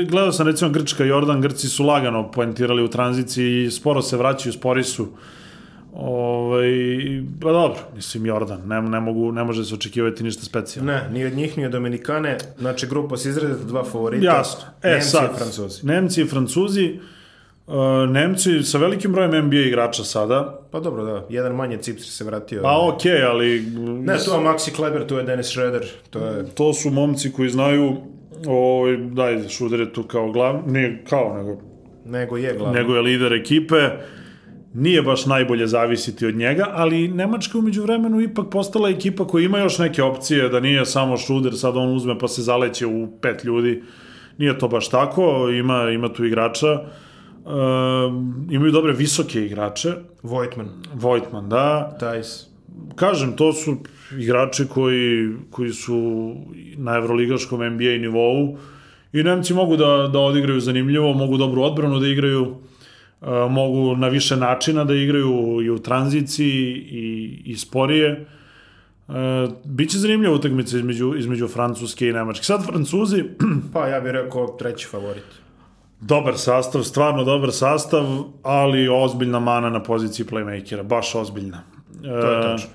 [0.07, 4.53] gledao sam recimo Grčka, Jordan, Grci su lagano poentirali u tranziciji i sporo se vraćaju,
[4.53, 5.07] spori su.
[5.93, 6.69] Ovaj,
[7.41, 10.91] pa dobro, mislim Jordan, ne, ne, mogu, ne može se očekivati ništa specijalno.
[10.91, 12.37] Ne, ni od njih, ni od Dominikane.
[12.59, 14.25] Znači, grupa se izredite dva favorita.
[14.25, 14.63] Jasno.
[14.83, 15.85] E Nemci sad, i Francuzi.
[15.85, 16.99] Nemci i Francuzi,
[17.67, 20.59] Uh, Nemci sa velikim brojem NBA igrača sada.
[20.71, 21.25] Pa dobro, da.
[21.29, 22.61] Jedan manje Cipsir se vratio.
[22.61, 23.59] Pa okej, okay, ali...
[24.03, 25.85] Ne, tu je Maxi Kleber, tu je Dennis Schroeder.
[26.09, 26.45] To, je...
[26.45, 27.97] to su momci koji znaju
[28.47, 31.57] ovaj, daj, Šuder je tu kao glav, nije kao, nego
[32.05, 32.79] nego je glavni.
[32.79, 33.89] Nego je lider ekipe.
[34.73, 39.59] Nije baš najbolje zavisiti od njega, ali Nemačka umeđu vremenu ipak postala ekipa koja ima
[39.59, 43.43] još neke opcije, da nije samo Šruder, sad on uzme pa se zaleće u pet
[43.43, 43.83] ljudi.
[44.37, 46.71] Nije to baš tako, ima, ima tu igrača.
[46.71, 46.79] Uh,
[48.49, 49.93] imaju dobre visoke igrače.
[50.23, 50.69] Vojtman.
[50.93, 51.97] Vojtman, da.
[51.99, 52.45] Tajs.
[52.95, 53.77] Kažem, to su
[54.19, 56.31] igrači koji, koji su
[56.77, 58.57] na evroligaškom NBA nivou
[59.13, 62.41] i Nemci mogu da, da odigraju zanimljivo, mogu dobru odbranu da igraju,
[63.21, 68.25] uh, mogu na više načina da igraju i u tranziciji i, i sporije.
[69.07, 69.15] Uh,
[69.65, 72.45] biće zanimljiva utakmica između, između Francuske i Nemačke.
[72.45, 73.23] Sad Francuzi...
[73.73, 75.42] pa ja bih rekao treći favorit.
[76.05, 78.03] Dobar sastav, stvarno dobar sastav,
[78.43, 81.63] ali ozbiljna mana na poziciji playmakera, baš ozbiljna.
[82.01, 82.69] To je tačno.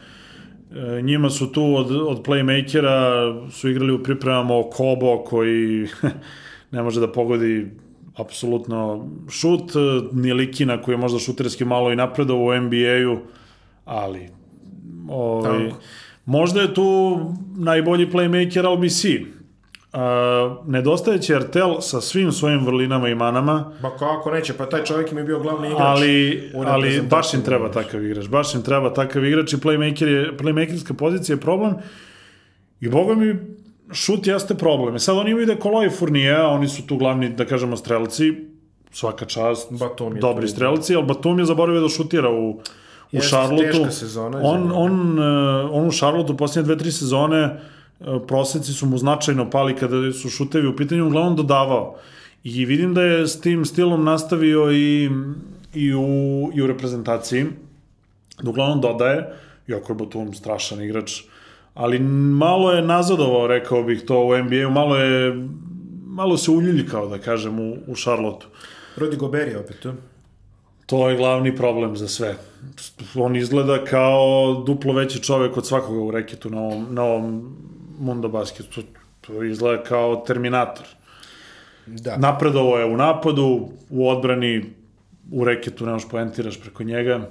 [0.76, 5.88] E, njima su tu od, od playmakera su igrali u pripremama Kobo koji
[6.72, 7.70] ne može da pogodi
[8.16, 9.72] apsolutno šut,
[10.12, 13.18] ni Likina koji je možda šuterski malo i napredao u NBA-u,
[13.84, 14.28] ali
[15.08, 15.70] ovaj,
[16.24, 17.20] možda je tu
[17.56, 19.37] najbolji playmaker LBC.
[19.92, 20.00] Uh,
[20.66, 23.72] nedostajeće Artel sa svim svojim vrlinama i manama.
[23.82, 25.82] Ba kako neće, pa taj čovjek im je bio glavni igrač.
[25.82, 30.36] Ali, ali baš im treba takav igrač, baš im treba takav igrač i playmaker je,
[30.36, 31.74] playmakerska pozicija je problem.
[32.80, 33.36] I boga mi,
[33.92, 34.96] šut jeste problem.
[34.96, 38.32] I sad oni imaju Dekolo i Furnije, oni su tu glavni, da kažemo, strelci,
[38.90, 42.50] svaka čast, Batum je dobri strelci, ali Batum je zaboravio da šutira u,
[43.12, 43.72] u Charlotteu.
[43.72, 47.77] teška sezona, On, za- on, uh, on u Charlotteu posljednje dve, tri sezone uh,
[48.26, 51.96] proseci su mu značajno pali kada su šutevi u pitanju, uglavnom dodavao.
[52.44, 55.10] I vidim da je s tim stilom nastavio i,
[55.74, 57.46] i, u, i u reprezentaciji,
[58.42, 59.32] da uglavnom dodaje,
[59.68, 61.22] iako je Batum strašan igrač,
[61.74, 65.48] ali malo je nazadovao, rekao bih to u NBA-u, malo je
[66.18, 68.48] malo se uljuljkao, da kažem, u, u Charlotteu.
[68.96, 69.92] Rudy Gobert je opet tu.
[70.86, 72.36] To je glavni problem za sve.
[73.14, 77.56] On izgleda kao duplo veći čovek od svakoga u reketu na ovom, na ovom
[77.98, 78.82] Mundo basketu.
[79.20, 80.86] To izgleda kao Terminator.
[81.86, 82.16] Da.
[82.16, 84.64] Napredovo je u napadu, u odbrani,
[85.32, 87.28] u reketu ne možeš poentiraš preko njega.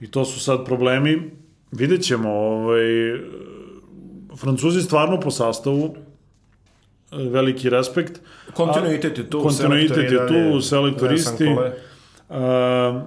[0.00, 1.30] I to su sad problemi.
[1.72, 2.82] Vidjet ćemo, ovaj,
[4.36, 5.94] Francuzi stvarno po sastavu,
[7.12, 8.20] veliki respekt.
[8.54, 9.42] Kontinuitet je tu.
[9.42, 11.54] Kontinuitet je tu, selektor Vincent isti.
[11.54, 11.74] Collet.
[12.28, 13.02] Uh,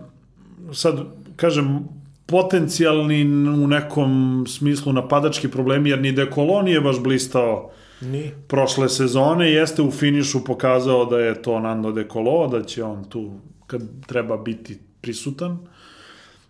[0.74, 0.96] sad,
[1.36, 1.80] kažem,
[2.26, 3.24] potencijalni
[3.64, 7.72] u nekom smislu napadački problemi, jer ni Dekolo nije baš blistao
[8.02, 8.32] Ni.
[8.48, 13.32] prošle sezone, jeste u finišu pokazao da je to Nando Dekolo, da će on tu,
[13.68, 15.52] kad treba biti prisutan.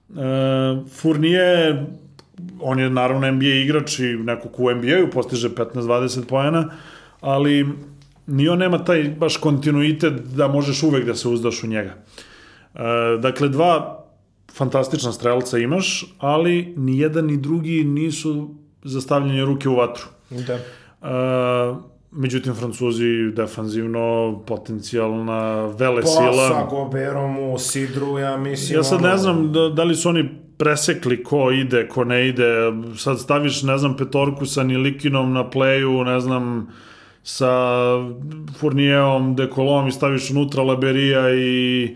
[0.10, 0.18] Uh,
[0.90, 1.86] Fournier,
[2.62, 6.70] on je naravno NBA igrač i neko ko u NBA-u postiže 15-20 poena,
[7.22, 7.66] ali
[8.28, 11.94] ni on nema taj baš kontinuitet da možeš uvek da se uzdaš u njega.
[12.76, 12.80] E,
[13.22, 14.03] dakle, dva
[14.54, 20.06] fantastična strelca imaš, ali ni jedan ni drugi nisu za stavljanje ruke u vatru.
[20.30, 20.54] Da.
[20.54, 21.76] E,
[22.12, 26.68] međutim, Francuzi defanzivno, potencijalna vele Pa sa.
[26.70, 28.80] Goberom u Sidru, ja mislim...
[28.80, 32.28] Ja sad ono- ne znam da, da li su oni presekli ko ide, ko ne
[32.28, 32.46] ide.
[32.98, 36.68] Sad staviš, ne znam, petorku sa Nilikinom na pleju, ne znam,
[37.24, 37.50] sa
[38.60, 41.96] Furnijevom, Dekolom i staviš unutra Laberija i,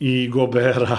[0.00, 0.98] i Gobera.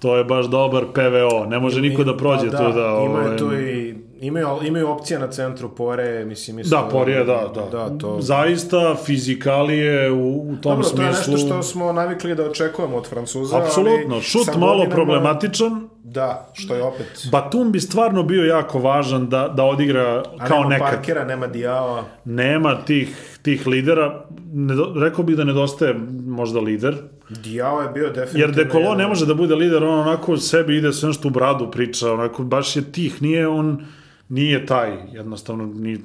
[0.00, 1.46] To je baš dobar PVO.
[1.46, 3.02] Ne može niko da prođe pa, tu da...
[3.04, 3.94] Imaju ovaj, tu i...
[4.20, 6.56] Imaju, imaju opcije na centru Pore, mislim...
[6.56, 7.78] mislim Da, Porije, da, da.
[7.78, 8.16] Da, to...
[8.20, 11.32] Zaista, fizikalije u, u tom Dobro, to je smislu...
[11.32, 14.14] nešto što smo navikli da očekujemo od Francuza, Apsolutno.
[14.14, 17.28] ali Šut malo godinama- problematičan, Da, što je opet...
[17.32, 20.88] Batum bi stvarno bio jako važan da, da odigra A kao nema nekad.
[20.88, 22.04] Parkera, nema Dijava.
[22.24, 24.24] Nema tih, tih lidera.
[24.52, 25.94] Nedo, rekao bih da nedostaje
[26.30, 26.96] možda lider.
[27.28, 28.40] Dijava je bio definitivno...
[28.40, 31.70] Jer Dekolo ne može da bude lider, on onako sebi ide sve nešto u bradu
[31.70, 33.84] priča, onako baš je tih, nije on,
[34.28, 35.98] nije taj, jednostavno, nije,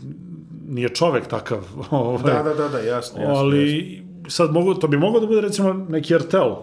[0.70, 1.66] nije čovek takav.
[1.90, 2.34] Ovaj.
[2.34, 3.36] Da, da, da, da, jasno, jasno.
[3.36, 6.56] ali sad mogu, to bi mogao da bude recimo neki Artel,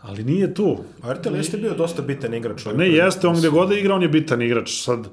[0.00, 0.68] ali nije tu.
[0.68, 1.10] jasno.
[1.10, 2.66] Artel jeste bio dosta bitan igrač.
[2.66, 4.82] ovaj Ne, jeste, on gde god da igra, on je bitan igrač.
[4.82, 5.08] Sad,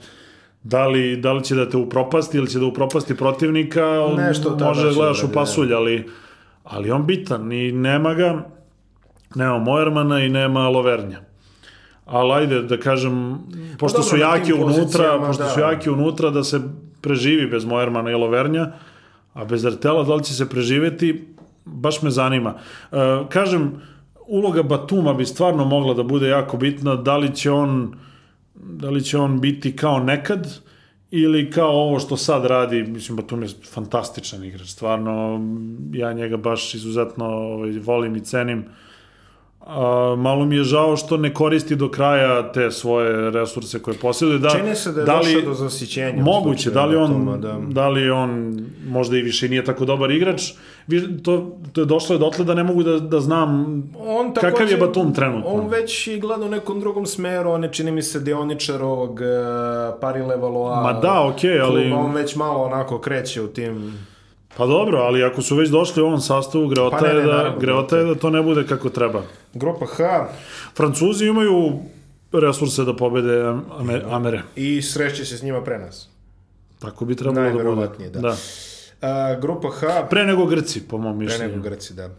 [0.64, 4.66] da li, da li će da te upropasti ili će da upropasti protivnika, Nešto tada
[4.66, 6.10] može da će gledaš da u pasulj, ali,
[6.64, 8.50] ali on bitan i nema ga,
[9.36, 11.20] nema Mojermana i nema Lovernja.
[12.06, 13.40] Ali ajde da kažem,
[13.80, 15.50] pošto Pa dobro, su jaki unutra, pošto da.
[15.50, 16.62] su jaki unutra da se
[17.02, 18.72] preživi bez Mojermana i Lovernja,
[19.34, 21.28] a bez Artela da li će se preživeti,
[21.66, 22.54] baš me zanima.
[22.92, 22.96] E,
[23.30, 23.82] kažem,
[24.28, 27.96] uloga Batuma bi stvarno mogla da bude jako bitna, da li će on
[28.56, 30.60] da li će on biti kao nekad
[31.12, 35.42] ili kao ovo što sad radi, mislim Batum je fantastičan igrač, stvarno
[35.94, 38.66] ja njega baš izuzetno ovaj, volim i cenim.
[39.60, 44.40] A, malo mi je žao što ne koristi do kraja te svoje resurse koje posjeduje.
[44.40, 46.24] Da, Čini se da je da li, došao do zasićenja.
[46.24, 47.60] Moguće, da li on, da.
[47.70, 50.42] da li on možda i više nije tako dobar igrač,
[51.24, 51.34] to,
[51.72, 53.50] to je došlo je dotle da ne mogu da, da znam
[54.00, 55.50] On kakav takođe- je Batum trenutno.
[55.50, 59.12] On već i gleda u nekom drugom smeru, on je čini mi se dioničar ovog
[59.12, 59.18] uh,
[60.02, 60.84] Paris Levallois.
[60.84, 63.94] Ma da, okej, ali- kluba, On već malo onako kreće u tim...
[64.58, 67.26] Pa dobro, ali ako su već došli u ovom sastavu, greota, Pa ne, ne, je,
[67.26, 69.22] da, naravno, greota je da to ne bude kako treba.
[69.54, 70.28] Grupa H
[70.76, 71.72] Francuzi imaju
[72.34, 73.38] resurse da pobede
[73.80, 74.42] Ame- Amere.
[74.56, 76.10] i sreće se s njima pre nas.
[76.80, 77.56] Tako bi trebalo da bude.
[77.56, 78.20] Najverovatnije, da.
[78.20, 78.36] da.
[79.02, 81.52] Uh, grupa H, Pre nego Grci, po mom pre mišljenju.
[81.52, 82.10] nego Grci, da.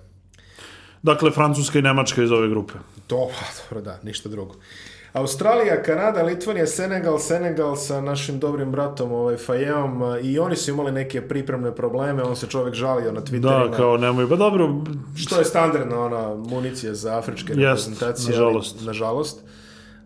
[1.02, 2.72] Dakle, Francuska i Nemačka iz ove grupe.
[3.06, 4.54] To, pa, dobro, da, ništa drugo.
[5.12, 10.70] Australija, Kanada, Litvanija, Senegal, Senegal sa našim dobrim bratom ovaj, Fajeom a, i oni su
[10.70, 13.70] imali neke pripremne probleme, on se čovjek žalio na Twitterima.
[13.70, 14.68] Da, kao nemoj, pa dobro,
[15.16, 18.30] Što je standardna ona municija za afričke Jest, reprezentacije.
[18.30, 18.76] nažalost.
[18.78, 19.40] Ali, nažalost.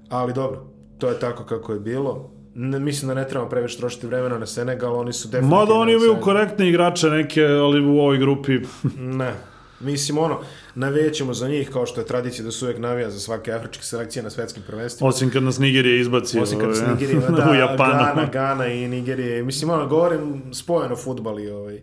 [0.08, 0.66] Ali dobro,
[0.98, 2.30] to je tako kako je bilo.
[2.58, 5.56] Ne, mislim da ne trebamo previše trošiti vremena na Senegal, oni su definitivno...
[5.56, 8.58] mada oni imaju korektne igrače neke, ali u ovoj grupi
[9.18, 9.34] Ne.
[9.80, 10.40] Mislim, ono,
[10.74, 14.22] navijećemo za njih kao što je tradicija da se uvijek navija za svake afričke selekcije
[14.22, 15.08] na svetskim prvenstvima.
[15.08, 17.92] Osim kad nas Nigerija izbaci Osim kad s ovaj, Nigerija, da, u Japanu.
[17.92, 19.42] Gana, Gana i Nigerije.
[19.42, 21.80] Mislim, ono, govorim spojeno futbal i, ovaj,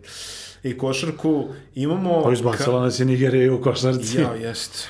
[0.62, 1.48] i košarku.
[1.74, 2.22] Imamo...
[2.22, 4.18] Pa izbacila nas je Nigerija u košarci.
[4.18, 4.88] Ja, jest.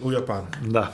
[0.00, 0.46] U Japanu.
[0.66, 0.92] Da.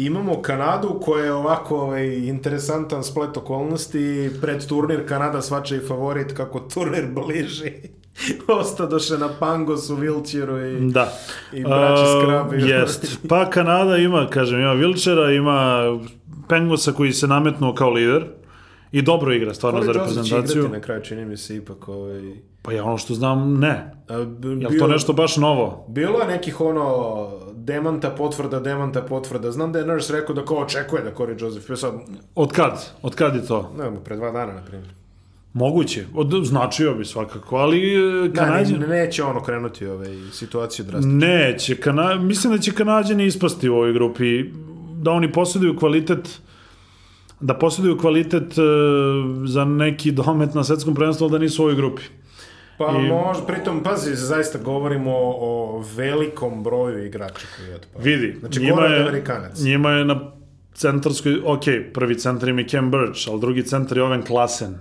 [0.00, 4.30] Imamo Kanadu koja je ovako ovaj, interesantan splet okolnosti.
[4.40, 7.72] Pred turnir Kanada svača i favorit kako turnir bliži.
[8.60, 10.92] Ostadoše na Pangos u Wiltshireu i...
[10.92, 11.12] Da.
[11.52, 12.62] I braći A, Skrabi.
[12.62, 13.18] Jest.
[13.28, 15.80] Pa Kanada ima, kažem, ima Vilčera, ima
[16.48, 18.24] Pengosa koji se nametnuo kao lider
[18.92, 20.58] i dobro igra stvarno za Joseph će reprezentaciju.
[20.58, 22.22] igrati na kraju, čini mi se ipak ovaj...
[22.62, 23.92] Pa ja ono što znam, ne.
[24.08, 25.84] A, b- Je bio- to nešto baš novo?
[25.88, 27.28] Bilo je nekih ono
[27.64, 29.52] demanta potvrda, demanta potvrda.
[29.52, 31.94] Znam da je Nurse rekao da ko očekuje da Corey Joseph bio sad,
[32.34, 32.92] Od kad?
[33.02, 33.72] Od kad je to?
[33.78, 34.90] ne pre dva dana, na primjer.
[35.52, 36.04] Moguće.
[36.14, 38.80] Od, značio bi svakako, ali e, Kanadjan...
[38.80, 41.18] ne, neće on okrenuti ovaj, situaciju drastično.
[41.18, 42.14] Neće, kana...
[42.14, 44.44] mislim da će Kanadjani ispasti u ovoj grupi,
[45.02, 46.40] da oni posjeduju kvalitet
[47.40, 48.62] da posjeduju kvalitet e,
[49.46, 52.02] za neki domet na svetskom prvenstvu, ali da nisu u ovoj grupi.
[52.80, 58.02] Pa I- možda, pritom, pazi, zaista govorimo o, velikom broju igrača koji otpao.
[58.02, 59.58] Vidi, Znači, njima je, Amerikanac.
[59.60, 60.20] njima je na
[60.74, 61.62] centarskoj, ok,
[61.94, 64.78] prvi centar im je Ken Burch, ali drugi centar je Oven Klasen.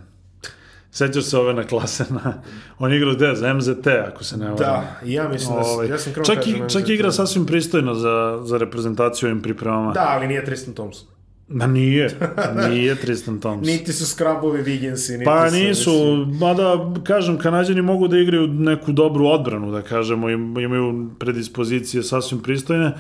[0.92, 2.34] Sećaš se Ovena Klasena?
[2.80, 3.36] On igra gde?
[3.36, 4.58] Za MZT, ako se ne varam.
[4.58, 7.94] Da, i ja mislim da, Ovaj, ja sam čak, kažem i, čak igra sasvim pristojno
[7.94, 9.92] za, za reprezentaciju ovim pripremama.
[9.92, 11.08] Da, ali nije Tristan Thompson.
[11.50, 12.10] Ma nije,
[12.70, 13.68] nije Tristan Thompson.
[13.68, 18.48] Niti su Skrabovi Vigensi, niti Pa su, nisu, mislim, mada, kažem, Kanadjani mogu da igraju
[18.48, 22.92] neku dobru odbranu, da kažemo, im- imaju predispozicije sasvim pristojne.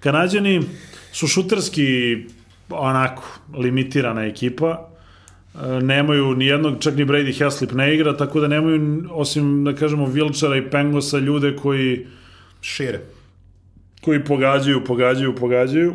[0.00, 0.62] Kanadjani
[1.12, 2.16] su šuterski,
[2.70, 3.22] onako,
[3.54, 4.84] limitirana ekipa,
[5.56, 8.80] E, nemaju ni jednog, čak ni Brady Heslip ne igra, tako da nemaju,
[9.10, 12.06] osim, da kažemo, Vilčara i Pengosa, ljude koji,
[12.60, 13.00] Šire.
[14.00, 15.94] koji pogađaju, pogađaju, pogađaju.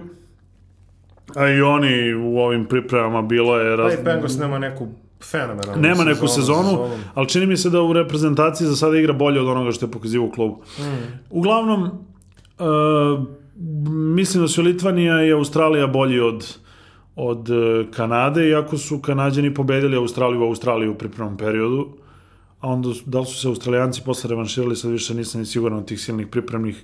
[1.35, 3.77] A i oni u ovim pripremama bilo je...
[3.77, 3.93] Pa Raz...
[3.93, 4.87] i Bengals nema neku
[5.31, 6.91] fenomenalnu Nema neku sezonu, sezonom.
[7.13, 9.91] ali čini mi se da u reprezentaciji za sada igra bolje od onoga što je
[9.91, 10.61] pokazivao u klubu.
[11.29, 13.27] Uglavnom, uh,
[14.15, 16.57] mislim da su Litvanija i Australija bolji od,
[17.15, 21.87] od e, Kanade, iako su Kanadjani pobedili Australiju u Australiji u pripremnom periodu.
[22.59, 25.85] A onda, da li su se Australijanci posle revanširali, sad više nisam ni siguran od
[25.87, 26.83] tih silnih pripremnih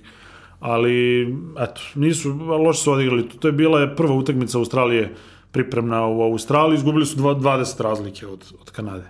[0.60, 1.22] ali
[1.58, 3.28] eto, nisu, loše su odigrali.
[3.28, 5.14] To je bila prva utakmica Australije
[5.52, 9.04] pripremna u Australiji, izgubili su dva- 20 razlike od, od Kanade.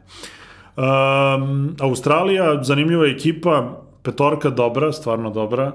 [0.77, 5.72] Um, Australija, zanimljiva ekipa, petorka dobra, stvarno dobra,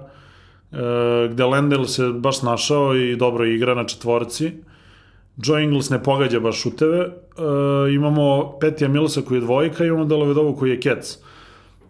[0.71, 4.51] e, gde Lendl se baš našao i dobro igra na četvorci.
[5.37, 6.99] Joe Ingles ne pogađa baš šuteve.
[6.99, 7.11] E,
[7.93, 11.17] imamo Petija Millsa koji je dvojka i imamo Delovedovu koji je kec.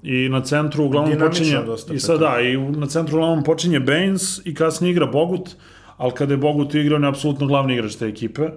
[0.06, 1.66] I na centru uglavnom Dinamično počinje...
[1.66, 5.50] dosta I sad da, i na centru uglavnom počinje Baines i kasnije igra Bogut,
[5.98, 8.50] ali kada je Bogut igra, on je apsolutno glavni igrač te ekipe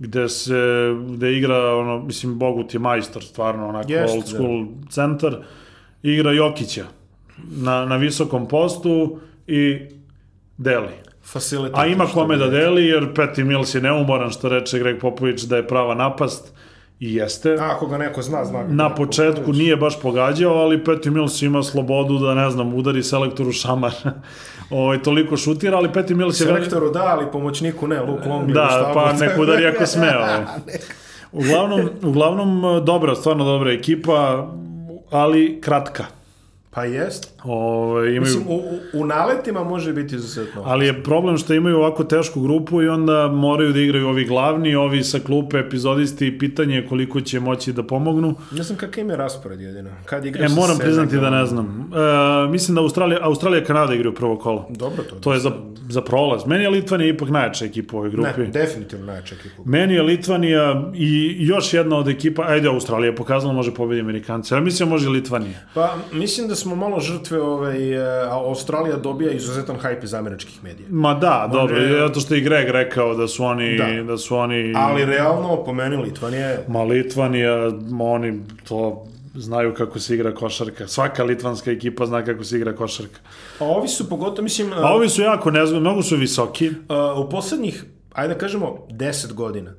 [0.00, 0.54] gde se
[1.08, 5.36] gde igra ono mislim Bogut je majstor stvarno onako Jeste, old school centar.
[6.02, 6.84] Igra Jokića
[7.50, 9.78] na, na visokom postu i
[10.56, 10.92] deli.
[11.34, 11.70] Facility.
[11.74, 15.56] a ima kome da deli jer Peti Mills je neumoran što reče Greg Popović da
[15.56, 16.54] je prava napast
[17.00, 17.52] i jeste.
[17.52, 18.62] A, ako ga neko zna, zna.
[18.62, 18.96] ga Na neko.
[18.96, 23.92] početku nije baš pogađao, ali Peti Mills ima slobodu da, ne znam, udari selektoru šamar.
[24.70, 26.46] Ovaj toliko šutira, ali Peti Mills je...
[26.46, 30.08] veli- Selektoru da, ali pomoćniku ne, Luke Long Da, pa nek udari ako sme.
[30.16, 30.44] Ovaj.
[31.32, 34.48] Uglavnom, uglavnom, dobra, stvarno dobra ekipa,
[35.10, 36.04] ali kratka.
[36.72, 37.32] Pa jest.
[37.44, 40.62] Ovaj imaju Mislim, u, u, naletima može biti izuzetno.
[40.64, 44.74] Ali je problem što imaju ovako tešku grupu i onda moraju da igraju ovi glavni,
[44.74, 48.34] ovi sa klupe epizodisti i pitanje je koliko će moći da pomognu.
[48.52, 49.90] Ne znam kakav im je raspored jedino.
[50.04, 51.92] Kad igra E, moram priznati da ne znam.
[52.46, 54.66] E, mislim da Australija, Australija i Kanada igraju prvo kolo.
[54.70, 55.16] Dobro to.
[55.16, 55.50] To je za,
[55.88, 56.46] za prolaz.
[56.46, 58.40] Meni je Litvanija ipak najjača ekipa u ovoj grupi.
[58.40, 59.62] Ne, definitivno najjača ekipa.
[59.64, 64.64] Meni je Litvanija i još jedna od ekipa, ajde Australija pokazala može pobedi Amerikanci, ali
[64.64, 65.58] mislim da može Litvanija.
[65.74, 70.64] Pa, mislim da smo malo žrtve, ovaj, e, a Australija dobija izuzetan hajp iz američkih
[70.64, 70.86] medija.
[70.90, 74.18] Ma da, dobro, je- zato što je i Greg rekao da su oni, da, Da.
[74.18, 77.70] su oni Ali realno, po meni, Litvanija je Ma Litvanija,
[78.00, 79.04] oni to
[79.34, 80.88] znaju kako se igra košarka.
[80.88, 83.18] Svaka litvanska ekipa zna kako se igra košarka.
[83.58, 86.68] A ovi su pogotovo, mislim, A ovi su jako nezgodni, mnogo su visoki.
[86.68, 86.74] uh,
[87.18, 89.70] u poslednjih, ajde da kažemo, 10 godina,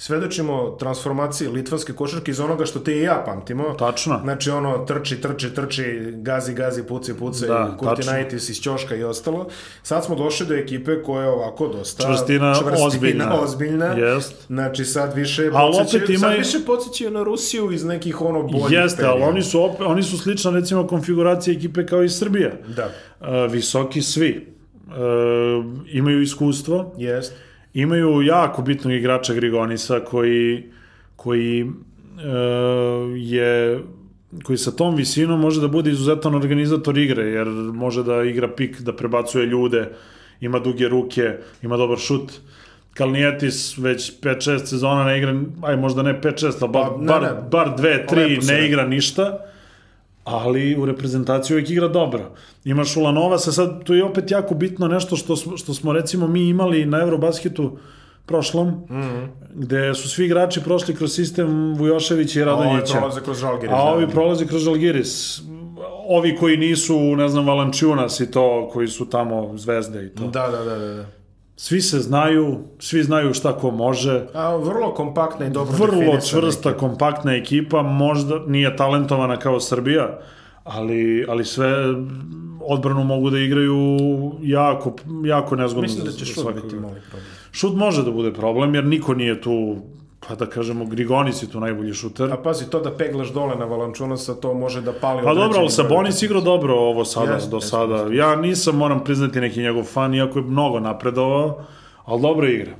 [0.00, 3.64] svedočimo transformaciji litvanske košarke iz onoga što te i ja pamtimo.
[3.64, 4.20] Tačno.
[4.22, 7.76] Znači ono, trči, trči, trči, gazi, gazi, puci, puci, Da.
[7.78, 9.48] Kurtinaitis iz Ćoška i ostalo.
[9.82, 13.40] Sad smo došli do ekipe koja je ovako dosta Čvrstina, ozbiljna.
[13.40, 13.86] ozbiljna.
[13.86, 14.34] Jest.
[14.46, 18.72] Znači sad više Ali podsjećaju, ima sad više podsjećaju na Rusiju iz nekih ono boljih
[18.72, 19.30] Jeste, ali perioda.
[19.30, 22.50] oni su, opet, oni su slična recimo konfiguracija ekipe kao i Srbija.
[22.68, 24.28] Da, E, visoki svi.
[24.28, 24.92] E,
[25.88, 27.32] imaju iskustvo, jest.
[27.80, 30.62] Imaju jako bitnog igrača Grigonisa koji,
[31.16, 31.68] koji e,
[33.16, 33.80] je
[34.42, 38.80] koji sa tom visinom može da bude izuzetan organizator igre, jer može da igra pik,
[38.80, 39.88] da prebacuje ljude,
[40.40, 42.32] ima duge ruke, ima dobar šut.
[42.94, 47.22] Kalnijetis već 5-6 sezona ne igra, aj možda ne 5-6, ali bar, Pa, ne, bar,
[47.22, 47.28] ne.
[47.50, 49.38] bar 2-3 Lepo se ne igra ništa,
[50.30, 52.34] ali u reprezentaciji uvijek igra dobro.
[52.64, 56.48] Imaš Ulanova, sa sad tu je opet jako bitno nešto što, što smo recimo mi
[56.48, 57.78] imali na Eurobasketu
[58.26, 58.84] prošlom, mm.
[58.90, 59.28] -hmm.
[59.54, 62.98] gde su svi igrači prošli kroz sistem Vujoševića i A ovi Radonjića.
[62.98, 63.74] prolaze kroz Žalgiris.
[63.74, 64.12] A ovi da.
[64.12, 65.42] prolaze kroz Žalgiris.
[66.08, 70.24] Ovi koji nisu, ne znam, Valančiunas i to, koji su tamo zvezde i to.
[70.24, 70.94] Da, da, da, da.
[70.94, 71.17] da.
[71.60, 74.26] Svi se znaju, svi znaju šta ko može.
[74.34, 76.80] A, vrlo kompaktna i dobro Vrlo čvrsta, ekipa.
[76.80, 80.18] kompaktna ekipa, možda nije talentovana kao Srbija,
[80.64, 81.74] ali, ali sve
[82.60, 83.98] odbranu mogu da igraju
[84.42, 84.92] jako,
[85.24, 85.82] jako nezgodno.
[85.82, 87.28] Mislim da će šut biti mali problem.
[87.52, 89.76] Šut može da bude problem, jer niko nije tu,
[90.20, 92.32] pa da kažemo, Grigonis je tu najbolji šuter.
[92.32, 95.70] A pazi, to da peglaš dole na Valančunasa, to može da pali Pa dobro, ali
[95.70, 98.06] Sabonis igrao dobro ovo sada, Jeste, do jeste, sada.
[98.12, 101.60] Ja nisam, moram priznati, neki njegov fan, iako je mnogo napredovao,
[102.04, 102.72] ali dobro igra.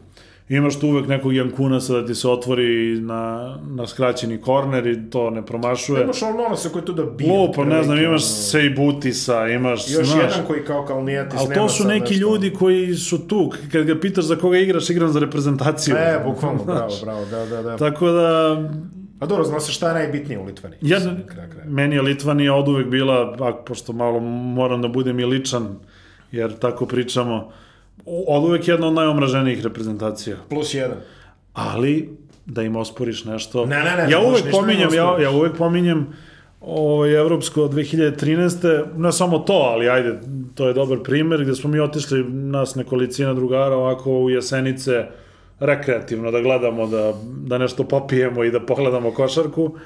[0.49, 5.31] Imaš tu uvek nekog Jankunasa da ti se otvori na, na skraćeni korner i to
[5.31, 6.03] ne promašuje.
[6.03, 7.33] Imaš Nonasa koji tu da bije.
[7.33, 8.25] Lupa, ne znam, imaš.
[8.25, 12.21] Sejbutisa, imaš, Još znaš, jedan koji kao Kalnijetis ali nema to su neki nešto.
[12.21, 15.97] ljudi koji su tu, kad ga pitaš za koga igraš, igram za reprezentaciju.
[15.97, 17.77] E, bukvalno, bravo, bravo, da, da, da.
[17.77, 18.57] Tako da,
[19.21, 20.77] A dobro, zna se šta je najbitnije u Litvani.
[21.27, 21.49] Kraja.
[21.67, 25.77] meni je Litvanija od uvek bila, a, pošto malo moram da budem i ličan,
[26.33, 27.53] jer tako pričamo,
[28.27, 30.37] od uvek jedna od najomraženijih reprezentacija.
[30.49, 30.97] Plus jedan.
[31.53, 32.17] Ali,
[32.47, 33.67] da im osporiš nešto...
[33.67, 36.07] Ne, ne, ne, ja uvek pominjem, ja, ja uvek pominjem
[36.61, 38.85] ovaj, Evropsko 2013.
[38.97, 40.21] Ne samo to, ali ajde,
[40.55, 45.07] to je dobar primer, gde smo mi otišli, nas nekolicina drugara, ovako u Jesenice,
[45.61, 47.13] rekreativno da gledamo, da,
[47.47, 49.79] da nešto popijemo i da pogledamo košarku.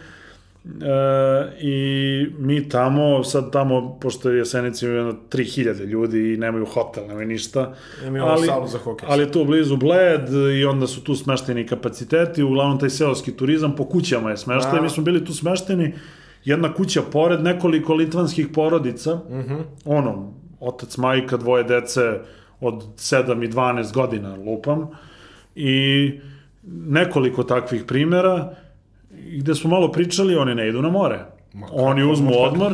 [0.64, 6.66] E, I mi tamo, sad tamo, pošto je Jesenici imaju jedno 3000 ljudi i nemaju
[6.66, 7.74] hotel, nemaju ništa.
[8.06, 9.09] Imaju ali, salu za hokej.
[9.10, 10.28] Ali je tu blizu Bled
[10.60, 14.78] i onda su tu smešteni kapaciteti, uglavnom taj seoski turizam po kućama je smeštaj.
[14.78, 14.82] A.
[14.82, 15.94] Mi smo bili tu smešteni,
[16.44, 19.32] jedna kuća pored, nekoliko litvanskih porodica, mm.
[19.32, 19.62] -hmm.
[19.84, 22.20] ono, otac, majka, dvoje dece
[22.60, 24.90] od 7 i 12 godina, lupam,
[25.55, 26.10] i
[26.66, 28.55] nekoliko takvih primera,
[29.33, 31.19] gde smo malo pričali, oni ne idu na more.
[31.71, 32.73] Oni uzmu odmor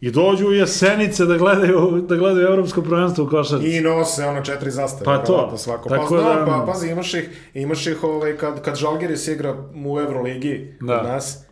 [0.00, 3.66] i dođu u jesenice da gledaju, da gledaju evropsko prvenstvo u košarci.
[3.68, 5.04] I nose ono četiri zastave.
[5.04, 5.32] Pa to.
[5.32, 5.88] verovatno Svako.
[5.88, 9.54] Pa Tako znam, da- pa pazi, imaš ih, imaš ih ovaj, kad, kad Žalgiris igra
[9.76, 10.98] u Euroligi Da.
[10.98, 11.44] kod nas,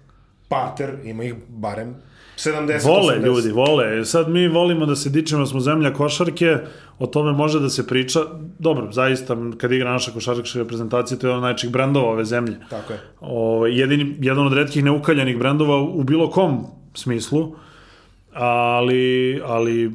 [0.48, 1.94] Pater ima ih barem
[2.36, 3.24] 70 Vole 80.
[3.24, 4.05] ljudi, vole.
[4.05, 6.56] Sad mi volimo da se dičimo da smo zemlja košarke,
[6.98, 8.20] o tome može da se priča.
[8.59, 12.56] Dobro, zaista, kad igra naša košarkaška reprezentacija, to je jedan od najčih brendova ove zemlje.
[12.70, 13.01] Tako je.
[13.20, 17.55] O, jedini, jedan od redkih neukaljanih brendova u bilo kom smislu,
[18.32, 19.93] ali, ali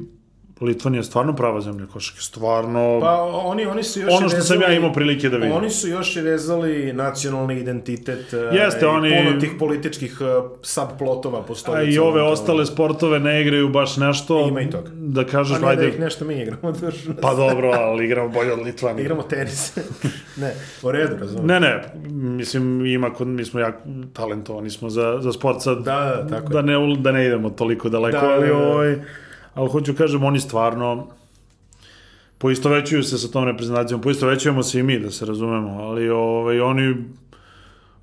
[0.62, 3.00] Litvanija je stvarno prava zemlja košarke, stvarno...
[3.02, 5.52] Pa oni, oni su još ono što sam ja imao prilike da vidim.
[5.52, 10.26] Oni su još i vezali nacionalni identitet e, Jeste, i oni- puno tih političkih e,
[10.62, 11.90] subplotova postoji.
[11.90, 14.48] I ove ostale sportove ne igraju baš nešto...
[14.48, 14.90] Ima i toga.
[14.94, 15.88] Da kažeš, A ne da ajde...
[15.88, 16.74] ih nešto mi igramo.
[17.22, 19.02] Pa dobro, ali igramo bolje od Litvanije.
[19.02, 19.78] Igramo tenis.
[20.38, 21.46] ne, u redu, razumem.
[21.46, 23.80] Ne, ne, mislim, ima kod, mi smo jako
[24.14, 27.90] talentovani smo za, za sport sad, Da, da, tako da ne, da ne idemo toliko
[27.90, 28.58] daleko, Da, da, ali, da.
[28.58, 28.96] ovaj,
[29.54, 31.08] ali hoću kažem, oni stvarno
[32.38, 36.96] poistovećuju se sa tom reprezentacijom, poistovećujemo se i mi, da se razumemo, ali ovaj, oni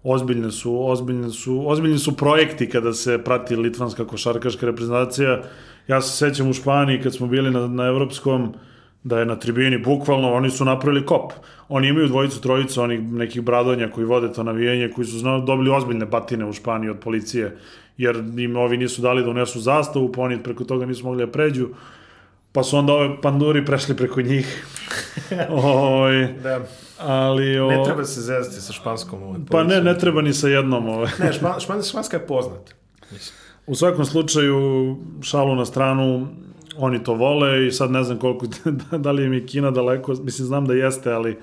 [0.02, 5.42] ozbiljne su, ozbiljne su, ozbiljni su projekti kada se prati litvanska košarkaška reprezentacija.
[5.88, 8.54] Ja se sećam u Španiji kad smo bili na, na evropskom,
[9.02, 11.32] da je na tribini bukvalno, oni su napravili kop.
[11.68, 15.70] Oni imaju dvojicu, trojicu onih nekih bradonja koji vode to navijanje, koji su zna, dobili
[15.70, 17.56] ozbiljne batine u Španiji od policije,
[17.98, 21.32] jer im ovi nisu dali da unesu zastavu, pa oni preko toga nisu mogli da
[21.32, 21.68] pređu.
[22.52, 24.66] Pa su onda ove panduri prešli preko njih.
[26.02, 26.60] Oj, Da,
[26.98, 27.58] ali...
[27.58, 29.22] O, ne treba se zezati sa španskom.
[29.22, 30.88] Ovaj, Pa ne, ne treba ni sa jednom.
[30.88, 31.10] Ovaj.
[31.18, 32.72] Ne, špan, špan, španska je poznata.
[33.66, 36.28] U svakom slučaju, šalu na stranu,
[36.76, 38.46] oni to vole i sad ne znam koliko,
[39.04, 41.38] da li im je Kina daleko, mislim znam da jeste, ali,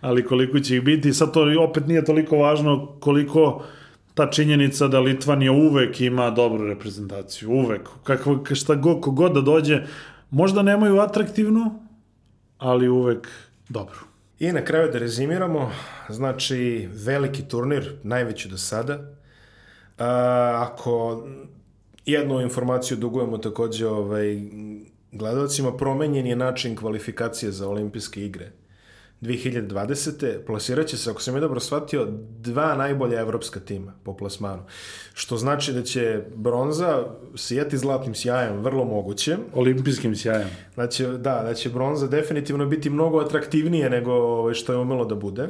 [0.00, 1.12] ali koliko će ih biti.
[1.12, 3.62] Sad to opet nije toliko važno koliko
[4.14, 7.88] ta činjenica da Litvanija uvek ima dobru reprezentaciju, uvek.
[8.04, 9.82] Kako, šta god, kogod da dođe,
[10.30, 11.80] možda nemaju atraktivnu,
[12.58, 13.28] ali uvek
[13.68, 13.98] dobru.
[14.38, 15.70] I na kraju da rezimiramo,
[16.08, 18.98] znači veliki turnir, najveći do sada.
[19.98, 21.24] A, ako
[22.06, 24.40] jednu informaciju dugujemo takođe ovaj,
[25.12, 28.52] gledalcima, promenjen je način kvalifikacije za olimpijske igre.
[29.22, 30.38] 2020.
[30.46, 32.08] plasirat će se, ako sam je dobro shvatio,
[32.40, 34.62] dva najbolja evropska tima po plasmanu.
[35.14, 37.04] Što znači da će bronza
[37.34, 39.36] sijati zlatnim sjajem, vrlo moguće.
[39.54, 40.48] Olimpijskim sjajem.
[40.74, 45.14] Znači, da, da će bronza definitivno biti mnogo atraktivnije nego ovaj, što je umelo da
[45.14, 45.48] bude.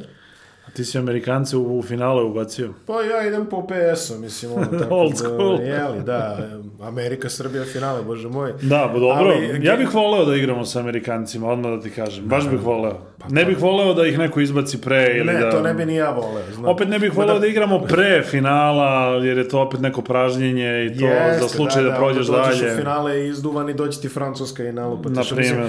[0.76, 2.72] Ti si Amerikance u, u finale ubacio.
[2.86, 5.60] Pa ja idem po PS-u, mislim, ono tako Old da, school.
[5.60, 6.38] jeli, da,
[6.82, 8.52] Amerika, Srbija, finale, bože moj.
[8.62, 9.16] Da, pa dobro.
[9.26, 12.24] Ali, ja bih voleo da igramo sa Amerikancima, odmah da ti kažem.
[12.24, 12.98] Baš bih voleo.
[13.28, 15.50] ne bih voleo da ih neko izbaci pre ili Ne, da...
[15.50, 16.42] to ne bi ni ja voleo.
[16.54, 16.70] Znam.
[16.70, 20.98] Opet ne bih voleo da igramo pre finala, jer je to opet neko pražnjenje i
[20.98, 22.74] to Jeste, za slučaj da, prođeš onda dođeš dalje.
[22.74, 23.32] u finale i
[23.70, 25.14] i doći ti Francuska i nalupati.
[25.14, 25.68] Na primjer.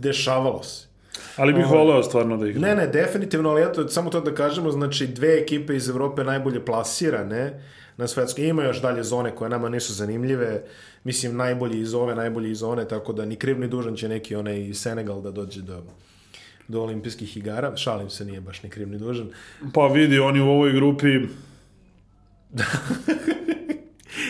[0.00, 0.85] Dešavalo se.
[1.36, 2.66] Ali bih voleo stvarno da igramo.
[2.66, 6.64] Ne, ne, definitivno, ali eto, samo to da kažemo, znači dve ekipe iz Evrope najbolje
[6.64, 7.62] plasirane
[7.96, 8.44] na svetskoj.
[8.44, 10.62] Ima još dalje zone koje nama nisu zanimljive.
[11.04, 14.36] Mislim, najbolji iz ove, najbolji iz one, tako da ni kriv ni dužan će neki
[14.36, 15.82] onaj Senegal da dođe do
[16.68, 17.76] do olimpijskih igara.
[17.76, 19.28] Šalim se, nije baš ni kriv ni dužan.
[19.74, 21.06] Pa vidi, oni u ovoj grupi,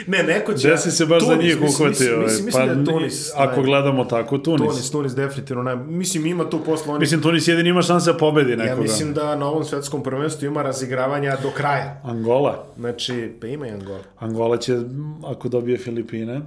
[0.06, 0.68] Ne, neko će...
[0.68, 1.90] desi se baš za Tunis, njih mislim, uhvati.
[1.90, 2.24] Mislim, ovaj.
[2.24, 3.30] mislim, Pa, mislim da je Tunis...
[3.36, 4.70] ako gledamo tako, Tunis.
[4.70, 5.76] Tunis, Tunis definitivno naj...
[5.76, 7.00] Mislim, ima tu posle oni...
[7.00, 8.70] Mislim, Tunis jedini ima šanse da pobedi nekoga.
[8.70, 12.00] ja mislim da na ovom svetskom prvenstvu ima razigravanja do kraja.
[12.04, 12.66] Angola.
[12.78, 14.02] Znači, pa ima i Angola.
[14.18, 14.78] Angola će,
[15.24, 16.40] ako dobije Filipine,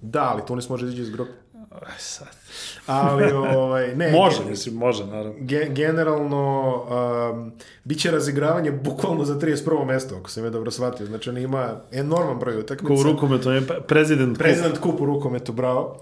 [0.00, 1.30] Da, ali Tunis može izaći iz grupe.
[1.80, 2.28] Aj, sad.
[2.86, 5.34] Ali, ovaj, ne, Može, gen- mislim, može, naravno.
[5.34, 6.74] ge- generalno,
[7.32, 7.52] um,
[7.84, 9.56] bit će razigravanje bukvalno za 31.
[9.86, 11.06] mesto, ako sam je dobro shvatio.
[11.06, 13.02] Znači, on ima enorman broj Ko u utakmica.
[13.04, 14.30] rukometu je pe- prezident.
[14.30, 14.38] Kup.
[14.38, 16.00] Prezident kup u rukometu, bravo.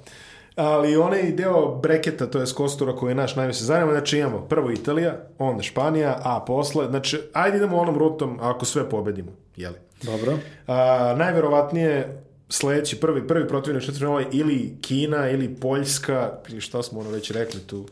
[0.57, 4.71] Ali onaj deo breketa, to je Kostura koji je naš najviše zanima, znači imamo prvo
[4.71, 9.77] Italija, onda Španija, a posle, znači, ajde idemo onom rutom ako sve pobedimo, jeli?
[10.03, 10.33] Dobro.
[10.67, 10.75] A,
[11.19, 17.11] najverovatnije sledeći prvi prvi protivnik četvrtfinala je ili Kina ili Poljska ili šta smo ono
[17.11, 17.87] već rekli tu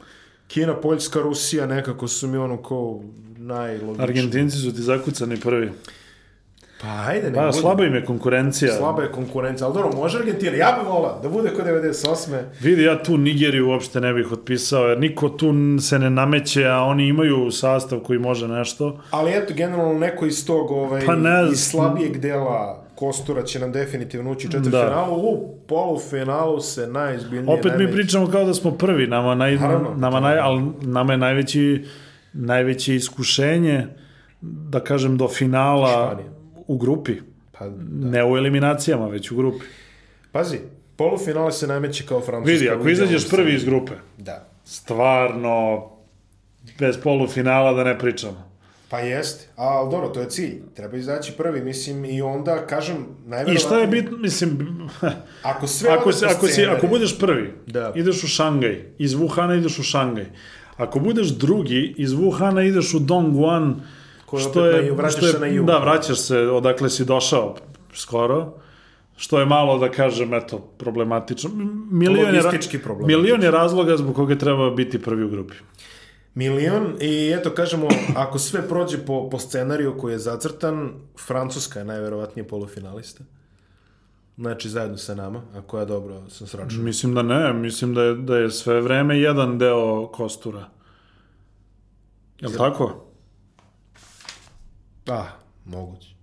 [0.49, 3.01] Kina, Poljska, Rusija nekako su mi ono ko
[3.39, 4.09] najlogičniji.
[4.09, 5.71] Argentinci su ti zakucani prvi.
[6.83, 8.73] Pa ajde, ne Pa, slaba im je konkurencija.
[8.73, 12.43] Slaba je konkurencija, ali dobro, može Argentina, ja bih volao da bude kod 98.
[12.61, 16.79] Vidi, ja tu Nigeriju uopšte ne bih otpisao, jer niko tu se ne nameće, a
[16.79, 19.01] oni imaju sastav koji može nešto.
[19.11, 23.73] Ali eto, generalno neko iz tog, ovaj, Pa ne iz slabijeg dela Kostura će nam
[23.73, 27.55] definitivno ući u četvrtfinalu, u polufinalu se najizbiljnije...
[27.55, 29.95] Opet mi najveći- pričamo kao da smo prvi, nama, naj, Naravno.
[29.97, 31.85] nama, naj, ali nama je najveći,
[32.33, 33.87] najveće iskušenje,
[34.41, 36.29] da kažem, do finala Španija.
[36.67, 37.13] u grupi.
[37.53, 39.65] Pa, Ne u eliminacijama, već u grupi.
[40.33, 40.59] pazi,
[40.97, 42.53] polufinale se najmeće kao Francuska.
[42.53, 44.47] Vidi, ako izađeš prvi iz grupe, Da.
[44.65, 45.85] stvarno,
[46.79, 48.44] bez polufinala da ne pričamo.
[48.95, 50.61] Pa jeste, ali dobro, to je cilj.
[50.75, 52.97] Treba izaći prvi, mislim, i onda, kažem,
[53.27, 53.55] najverovatnije...
[53.55, 54.59] I šta je bitno, mislim,
[55.43, 57.93] Ako sve ako, se, ako, si, ako budeš prvi, Da.
[57.97, 60.27] ideš u Šangaj, iz Wuhana ideš u Šangaj.
[60.77, 63.81] Ako budeš drugi, iz Wuhana ideš u Dongguan,
[64.27, 65.67] Koji što opet je, na ju- vraćaš što je, se na jug.
[65.67, 67.57] Da, vraćaš se odakle si došao
[67.95, 68.53] skoro.
[69.17, 71.51] što je malo da kažem, eto, problematično.
[71.91, 73.19] Milion je, Logistički problematično.
[73.19, 75.55] milion je razloga zbog koga treba biti prvi u grupi.
[76.35, 80.93] Milion i eto kažemo, ako sve prođe po, po scenariju koji je zacrtan,
[81.27, 83.25] Francuska je najverovatnije polufinalista.
[84.37, 86.85] Znači zajedno sa nama, ako ja dobro sam sračunao.
[86.85, 90.69] Mislim da ne, mislim da je, da je sve vreme jedan deo kostura.
[92.41, 93.07] Je li tako?
[95.09, 95.27] Ah,
[95.65, 96.15] moguće.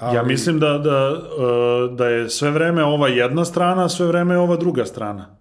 [0.00, 4.56] Ja mislim da, da, uh, da je sve vreme ova jedna strana, sve vreme ova
[4.56, 5.37] druga strana.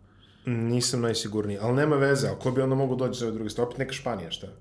[0.52, 3.68] Nisam najsigurniji, ali nema veze, ali ko bi onda mogu doći za ove druge strane?
[3.68, 4.48] Opet neka Španija, šta?
[4.48, 4.52] E,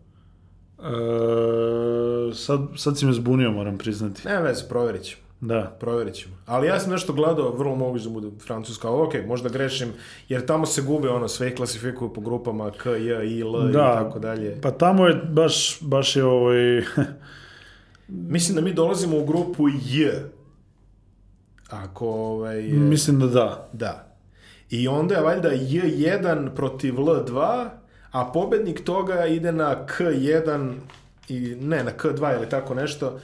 [2.35, 4.29] sad, sad si me zbunio, moram priznati.
[4.29, 5.23] Nema veze, provjerit ćemo.
[5.41, 5.77] Da.
[5.81, 6.35] Provjerit ćemo.
[6.47, 9.89] Ali ja sam nešto gledao, vrlo moguće da bude Francuska, ali okej, možda grešim,
[10.29, 14.03] jer tamo se gube ono, sve klasifikuju po grupama K, J, I, L i Da,
[14.05, 14.61] tako dalje.
[14.61, 16.83] pa tamo je baš, baš je ovaj...
[18.09, 20.13] Mislim da mi dolazimo u grupu J.
[21.71, 22.63] Ako, ovaj...
[22.63, 23.69] mislim da da.
[23.73, 24.06] Da.
[24.71, 27.69] I onda je valjda J1 protiv L2,
[28.11, 30.75] a pobednik toga ide na K1
[31.29, 33.19] i ne, na K2 ili tako nešto.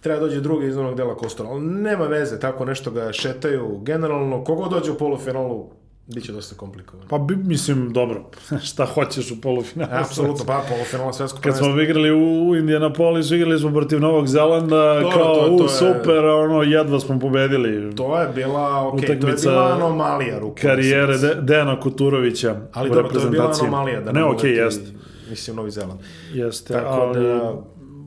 [0.00, 1.48] Treba dođe drugi iz onog dela kostora.
[1.48, 3.80] Ali nema veze, tako nešto ga šetaju.
[3.82, 5.70] Generalno, kogo dođe u polufinalu,
[6.08, 7.08] bit će dosta komplikovano.
[7.08, 8.22] Pa bi, mislim, dobro,
[8.64, 9.90] šta hoćeš u polufinalu?
[9.94, 11.72] Apsolutno, pa polufinala svetskog Kad prvenstva.
[11.72, 15.68] smo igrali u Indianapolisu, igrali smo protiv Novog Zelanda, Dobro, kao, to- to u, je-
[15.68, 17.96] super, ono, jedva smo pobedili.
[17.96, 20.56] To je bila, okej, to je bila anomalija ruku.
[20.56, 24.00] karijere De, Dejana Kuturovića Ali dobro, to je bila anomalija.
[24.00, 24.90] Da ne, okej, ti- jeste.
[25.30, 26.00] Mislim, Novi Zeland.
[26.32, 27.22] Jeste, Tako ali...
[27.22, 27.54] da-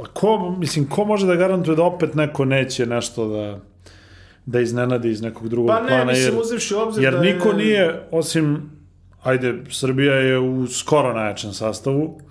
[0.06, 3.60] ko, mislim, ko može da garantuje da opet neko neće nešto da
[4.46, 7.34] da iznenadi iz nekog drugog Pa ne, plana, mislim, jer, uzevši obzir jer da je-
[7.34, 8.72] niko nije, osim,
[9.24, 12.22] ajde, Srbija je u skoro najjačem sastavu,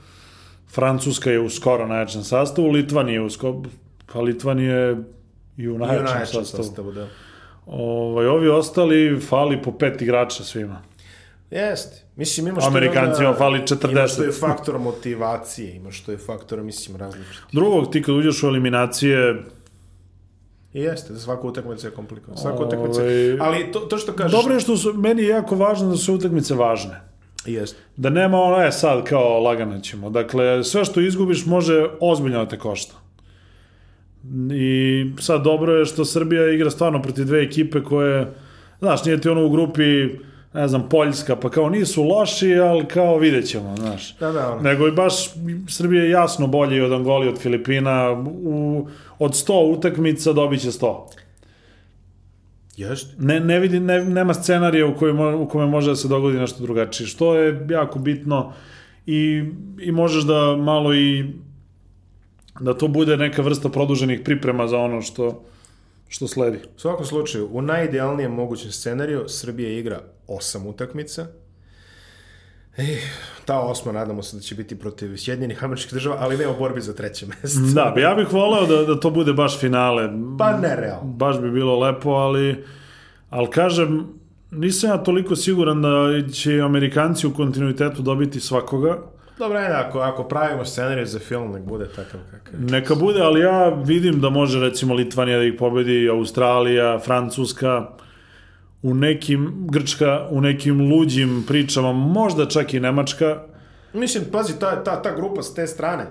[0.68, 3.62] Francuska je u skoro najjačem sastavu, Litvanija je u skoro,
[4.06, 5.02] pa Litvanija je i u
[5.64, 6.64] I u najjačem najjačem sastavu.
[6.64, 7.06] sastavu, da.
[7.66, 10.82] Ovaj, ovi ostali fali po pet igrača svima.
[11.50, 11.96] Jeste.
[12.16, 13.90] Mislim, imaš Amerikancima onda- fali 40.
[13.92, 17.38] Imaš što je faktor motivacije, imaš što je faktor, mislim, različiti.
[17.52, 19.42] Drugog, ti kad uđeš u eliminacije,
[20.72, 22.36] jeste, da svaka utakmica je komplikovana.
[22.40, 23.00] Svaka utakmica.
[23.00, 24.32] Ovaj- Ali to, to što kažeš...
[24.32, 27.00] dobro je što su, meni je jako važno da su utakmice važne.
[27.46, 27.78] Jeste.
[27.96, 30.10] Da nema ono, e sad kao lagano ćemo.
[30.10, 32.94] Dakle, sve što izgubiš može ozbiljno da te košta.
[34.52, 38.32] I sad dobro je što Srbija igra stvarno protiv dve ekipe koje,
[38.78, 40.08] znaš, nije ti ono u grupi,
[40.52, 44.16] ne znam, Poljska, pa kao nisu loši, ali kao vidjet ćemo, znaš.
[44.16, 44.62] Da, da, ono.
[44.62, 45.14] Nego i baš
[45.68, 48.12] Srbija je jasno bolje od Angoli, od Filipina.
[48.42, 50.96] U, od 100 utakmica dobit će 100.
[52.76, 53.14] Jeste.
[53.18, 56.62] Ne, ne vidi, ne, nema scenarija u, kojem, u kome može da se dogodi nešto
[56.62, 58.52] drugačije, što je jako bitno
[59.06, 59.44] i,
[59.80, 61.24] i možeš da malo i
[62.60, 65.42] da to bude neka vrsta produženih priprema za ono što,
[66.10, 66.58] što sledi.
[66.76, 71.26] U svakom slučaju, u najidealnijem mogućem scenariju Srbija igra osam utakmica.
[72.76, 72.96] E,
[73.44, 76.80] ta osma, nadamo se da će biti protiv Sjedinjenih američkih država, ali ne u borbi
[76.80, 77.60] za treće mesto.
[77.74, 80.10] Da, ja bih voleo da, da to bude baš finale.
[80.38, 81.12] Pa nerealno.
[81.12, 82.64] Baš bi bilo lepo, ali,
[83.30, 84.06] ali kažem,
[84.50, 85.88] nisam ja toliko siguran da
[86.32, 89.02] će Amerikanci u kontinuitetu dobiti svakoga.
[89.40, 92.60] Dobro, ajde, ako, ako pravimo scenarij za film, nek bude takav kakav.
[92.60, 97.88] Neka bude, ali ja vidim da može recimo Litvanija da ih pobedi, Australija, Francuska,
[98.82, 103.50] u nekim, Grčka, u nekim luđim pričama, možda čak i Nemačka,
[103.92, 106.06] Mislim, pazi, ta, ta, ta grupa s te strane,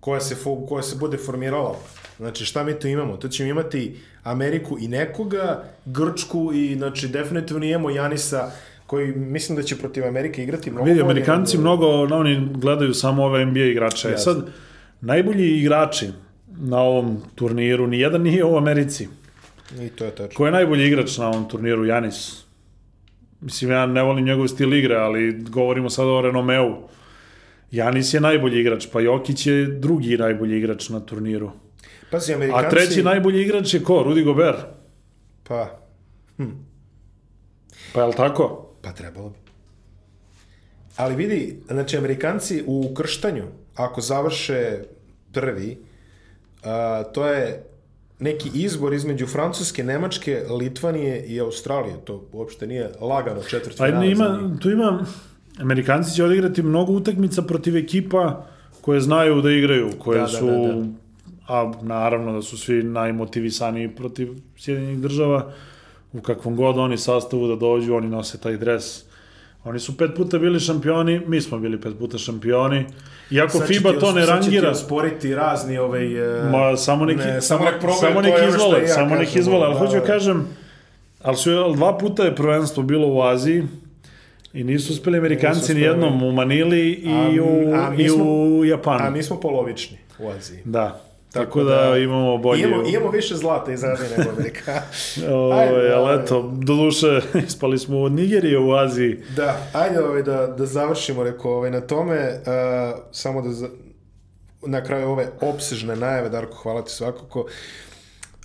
[0.00, 0.36] koja se,
[0.68, 1.76] koja se bude formirala,
[2.16, 3.16] znači šta mi tu imamo?
[3.16, 8.50] Tu ćemo imati Ameriku i nekoga, Grčku i, znači, definitivno imamo Janisa,
[8.88, 11.86] koji mislim da će protiv Amerike igrati mnogo Vidi, Amerikanci nego- mnogo,
[12.16, 14.08] oni gledaju samo ove NBA igrače.
[14.08, 14.34] Jasno.
[14.34, 14.46] Sad,
[15.00, 16.08] najbolji igrači
[16.48, 19.08] na ovom turniru, nijedan nije u Americi.
[19.80, 20.36] I to je tačno.
[20.36, 21.84] Ko je najbolji igrač na ovom turniru?
[21.84, 22.44] Janis.
[23.40, 26.76] Mislim, ja ne volim njegov stil igre, ali govorimo sad o Renomeu.
[27.70, 31.50] Janis je najbolji igrač, pa Jokić je drugi najbolji igrač na turniru.
[32.10, 32.66] Pazi, Amerikanci...
[32.66, 34.04] A treći najbolji igrač je ko?
[34.06, 34.58] Rudy Gobert.
[35.42, 35.78] Pa,
[37.92, 38.67] Pa je li tako?
[38.82, 39.36] Pa trebalo bi.
[40.96, 43.44] Ali vidi, znači, Amerikanci u ukrštanju,
[43.74, 44.78] ako završe
[45.32, 45.78] prvi,
[46.64, 47.64] a, to je
[48.18, 51.96] neki izbor između Francuske, Nemačke, Litvanije i Australije.
[52.04, 55.06] To uopšte nije lagano četvrt Pa finala ne, za ima, tu ima,
[55.60, 58.46] Amerikanci će odigrati mnogo utakmica protiv ekipa
[58.80, 60.86] koje znaju da igraju, koje Da, da, su, da, da.
[61.48, 65.52] a naravno da su svi najmotivisaniji protiv Sjedinjenih država,
[66.12, 69.02] u kakvom god oni sastavu da dođu, oni nose taj dres.
[69.64, 72.84] Oni su pet puta bili šampioni, mi smo bili pet puta šampioni.
[73.30, 76.06] Iako Sad FIBA ti to ne sad rangira, osporiti razni ovaj...
[76.40, 79.40] e, Ma, samo neki, ne, samo, nek probaju samo što izvole, ja samo neki kažem,
[79.40, 80.06] izvole, ali da, hoću da da.
[80.06, 80.46] kažem,
[81.22, 83.64] Ali su ali dva puta je prvenstvo bilo u Aziji
[84.52, 88.64] i nisu uspeli Amerikanci ni jednom u Manili i, A- u, a i smo- u
[88.64, 89.04] Japanu.
[89.04, 90.58] A mi smo polovični u Aziji.
[90.64, 91.00] Da.
[91.38, 92.62] Tako, Tako da, da- imamo bolje.
[92.62, 94.82] Imamo, imamo više zlata iz Azije nego Amerika.
[95.34, 96.24] Ovaj, Ajde, ali ovaj.
[96.24, 99.18] eto, doduše, ispali smo od Nigerije u Aziji.
[99.36, 102.40] Da, ajde ovaj, da, da završimo rekao, ovaj, na tome.
[102.40, 103.68] Uh, samo da za,
[104.66, 107.46] na kraju ove opsežne najave, Darko, hvala ti svakako.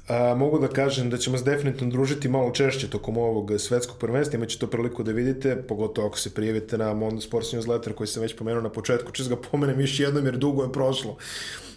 [0.07, 4.37] A, mogu da kažem da ćemo se definitivno družiti malo češće tokom ovog svetskog prvenstva,
[4.37, 8.21] imaće to priliku da vidite, pogotovo ako se prijavite na Mondo Sports Newsletter koji sam
[8.21, 11.17] već pomenuo na početku, čez ga pomenem još jednom jer dugo je prošlo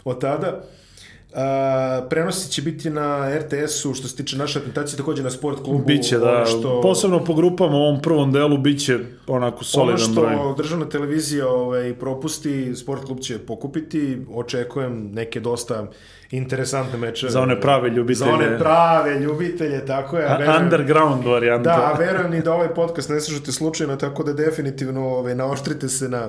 [0.05, 0.63] od tada.
[1.37, 1.43] A,
[2.11, 5.85] prenosi će biti na RTS-u što se tiče naše atentacije, takođe na sport klubu.
[5.85, 9.99] Biće, da, ono što- posebno po grupama u ovom prvom delu biće onako Ono solidan
[9.99, 10.37] što broj.
[10.57, 12.47] državna televizija ovaj, propusti,
[12.77, 15.87] sport klub će pokupiti, očekujem neke dosta
[16.31, 17.33] interesantne mečeve.
[17.33, 18.27] Za one prave ljubitelje.
[18.27, 20.25] Za one prave ljubitelje, tako je.
[20.25, 21.71] a A- verujem- Underground varijanta.
[21.71, 25.89] Da, a verujem ni da ovaj podcast ne slušate slučajno, tako da definitivno ovaj, naoštrite
[25.89, 26.29] se na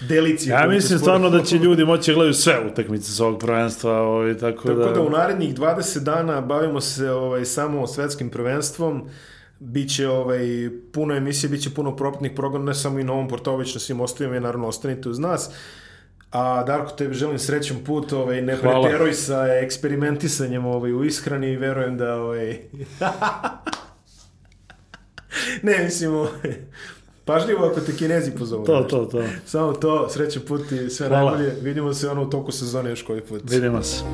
[0.00, 0.52] delicije.
[0.52, 4.38] Ja mislim stvarno da će ljudi moći da gledaju sve utakmice s ovog prvenstva, ovaj,
[4.38, 4.92] tako, Tako da...
[4.92, 9.08] da u narednih 20 dana bavimo se ovaj, samo svetskim prvenstvom.
[9.60, 13.74] Biće ovaj, puno emisije, biće puno propitnih programa, ne samo i na ovom portalu, već
[13.74, 15.50] na svim ostavima i naravno ostanite uz nas.
[16.30, 18.82] A Darko, tebi želim srećan put, ovaj, ne Hvala.
[18.82, 22.14] preteruj sa eksperimentisanjem ovaj, u ishrani i verujem da...
[22.14, 22.58] Ovaj...
[25.62, 26.54] ne, mislim, ovaj,
[27.28, 28.64] pažljivo ako te kinezi pozovu.
[28.64, 29.22] To, to, to.
[29.46, 31.30] Samo to, srećan put i sve Hvala.
[31.30, 31.54] najbolje.
[31.62, 33.42] Vidimo se ono u toku sezone još koji put.
[33.50, 34.04] Vidimo se.